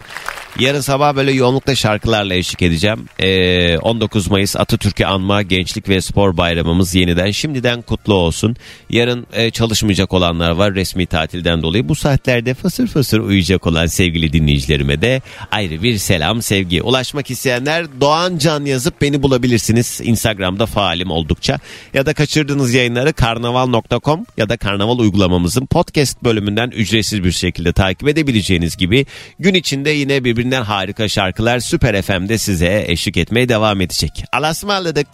Yarın 0.59 0.81
sabah 0.81 1.15
böyle 1.15 1.31
yoğunlukla 1.31 1.75
şarkılarla 1.75 2.33
eşlik 2.33 2.61
edeceğim. 2.61 3.05
Ee, 3.19 3.77
19 3.77 4.31
Mayıs 4.31 4.55
Atatürk'ü 4.55 5.05
anma 5.05 5.41
Gençlik 5.41 5.89
ve 5.89 6.01
Spor 6.01 6.37
Bayramımız 6.37 6.95
yeniden 6.95 7.31
şimdiden 7.31 7.81
kutlu 7.81 8.13
olsun. 8.13 8.55
Yarın 8.89 9.27
e, 9.33 9.51
çalışmayacak 9.51 10.13
olanlar 10.13 10.51
var 10.51 10.75
resmi 10.75 11.05
tatilden 11.05 11.61
dolayı. 11.61 11.89
Bu 11.89 11.95
saatlerde 11.95 12.53
fısır 12.53 12.87
fısır 12.87 13.19
uyuyacak 13.19 13.67
olan 13.67 13.85
sevgili 13.85 14.33
dinleyicilerime 14.33 15.01
de 15.01 15.21
ayrı 15.51 15.83
bir 15.83 15.97
selam 15.97 16.41
sevgi. 16.41 16.81
Ulaşmak 16.81 17.31
isteyenler 17.31 17.85
Doğan 18.01 18.37
Can 18.37 18.65
yazıp 18.65 19.01
beni 19.01 19.23
bulabilirsiniz. 19.23 20.01
Instagram'da 20.03 20.65
faalim 20.65 21.11
oldukça. 21.11 21.59
Ya 21.93 22.05
da 22.05 22.13
kaçırdığınız 22.13 22.73
yayınları 22.73 23.13
karnaval.com 23.13 24.25
ya 24.37 24.49
da 24.49 24.57
karnaval 24.57 24.99
uygulamamızın 24.99 25.65
podcast 25.65 26.23
bölümünden 26.23 26.69
ücretsiz 26.69 27.23
bir 27.23 27.31
şekilde 27.31 27.73
takip 27.73 28.07
edebileceğiniz 28.07 28.77
gibi 28.77 29.05
gün 29.39 29.53
içinde 29.53 29.89
yine 29.89 30.23
birbirinden 30.39 30.63
harika 30.63 31.07
şarkılar 31.07 31.59
Süper 31.59 32.01
FM'de 32.01 32.37
size 32.37 32.83
eşlik 32.87 33.17
etmeye 33.17 33.49
devam 33.49 33.81
edecek. 33.81 34.23
Alasmalıdık. 34.33 35.07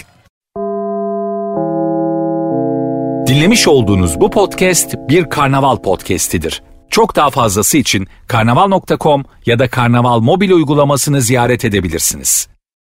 Dinlemiş 3.28 3.68
olduğunuz 3.68 4.20
bu 4.20 4.30
podcast 4.32 4.96
bir 5.10 5.30
karnaval 5.30 5.78
podcastidir. 5.78 6.64
Çok 6.90 7.16
daha 7.16 7.30
fazlası 7.30 7.78
için 7.78 8.08
karnaval.com 8.28 9.26
ya 9.46 9.60
da 9.60 9.68
karnaval 9.68 10.20
mobil 10.20 10.52
uygulamasını 10.52 11.22
ziyaret 11.22 11.66
edebilirsiniz. 11.66 12.48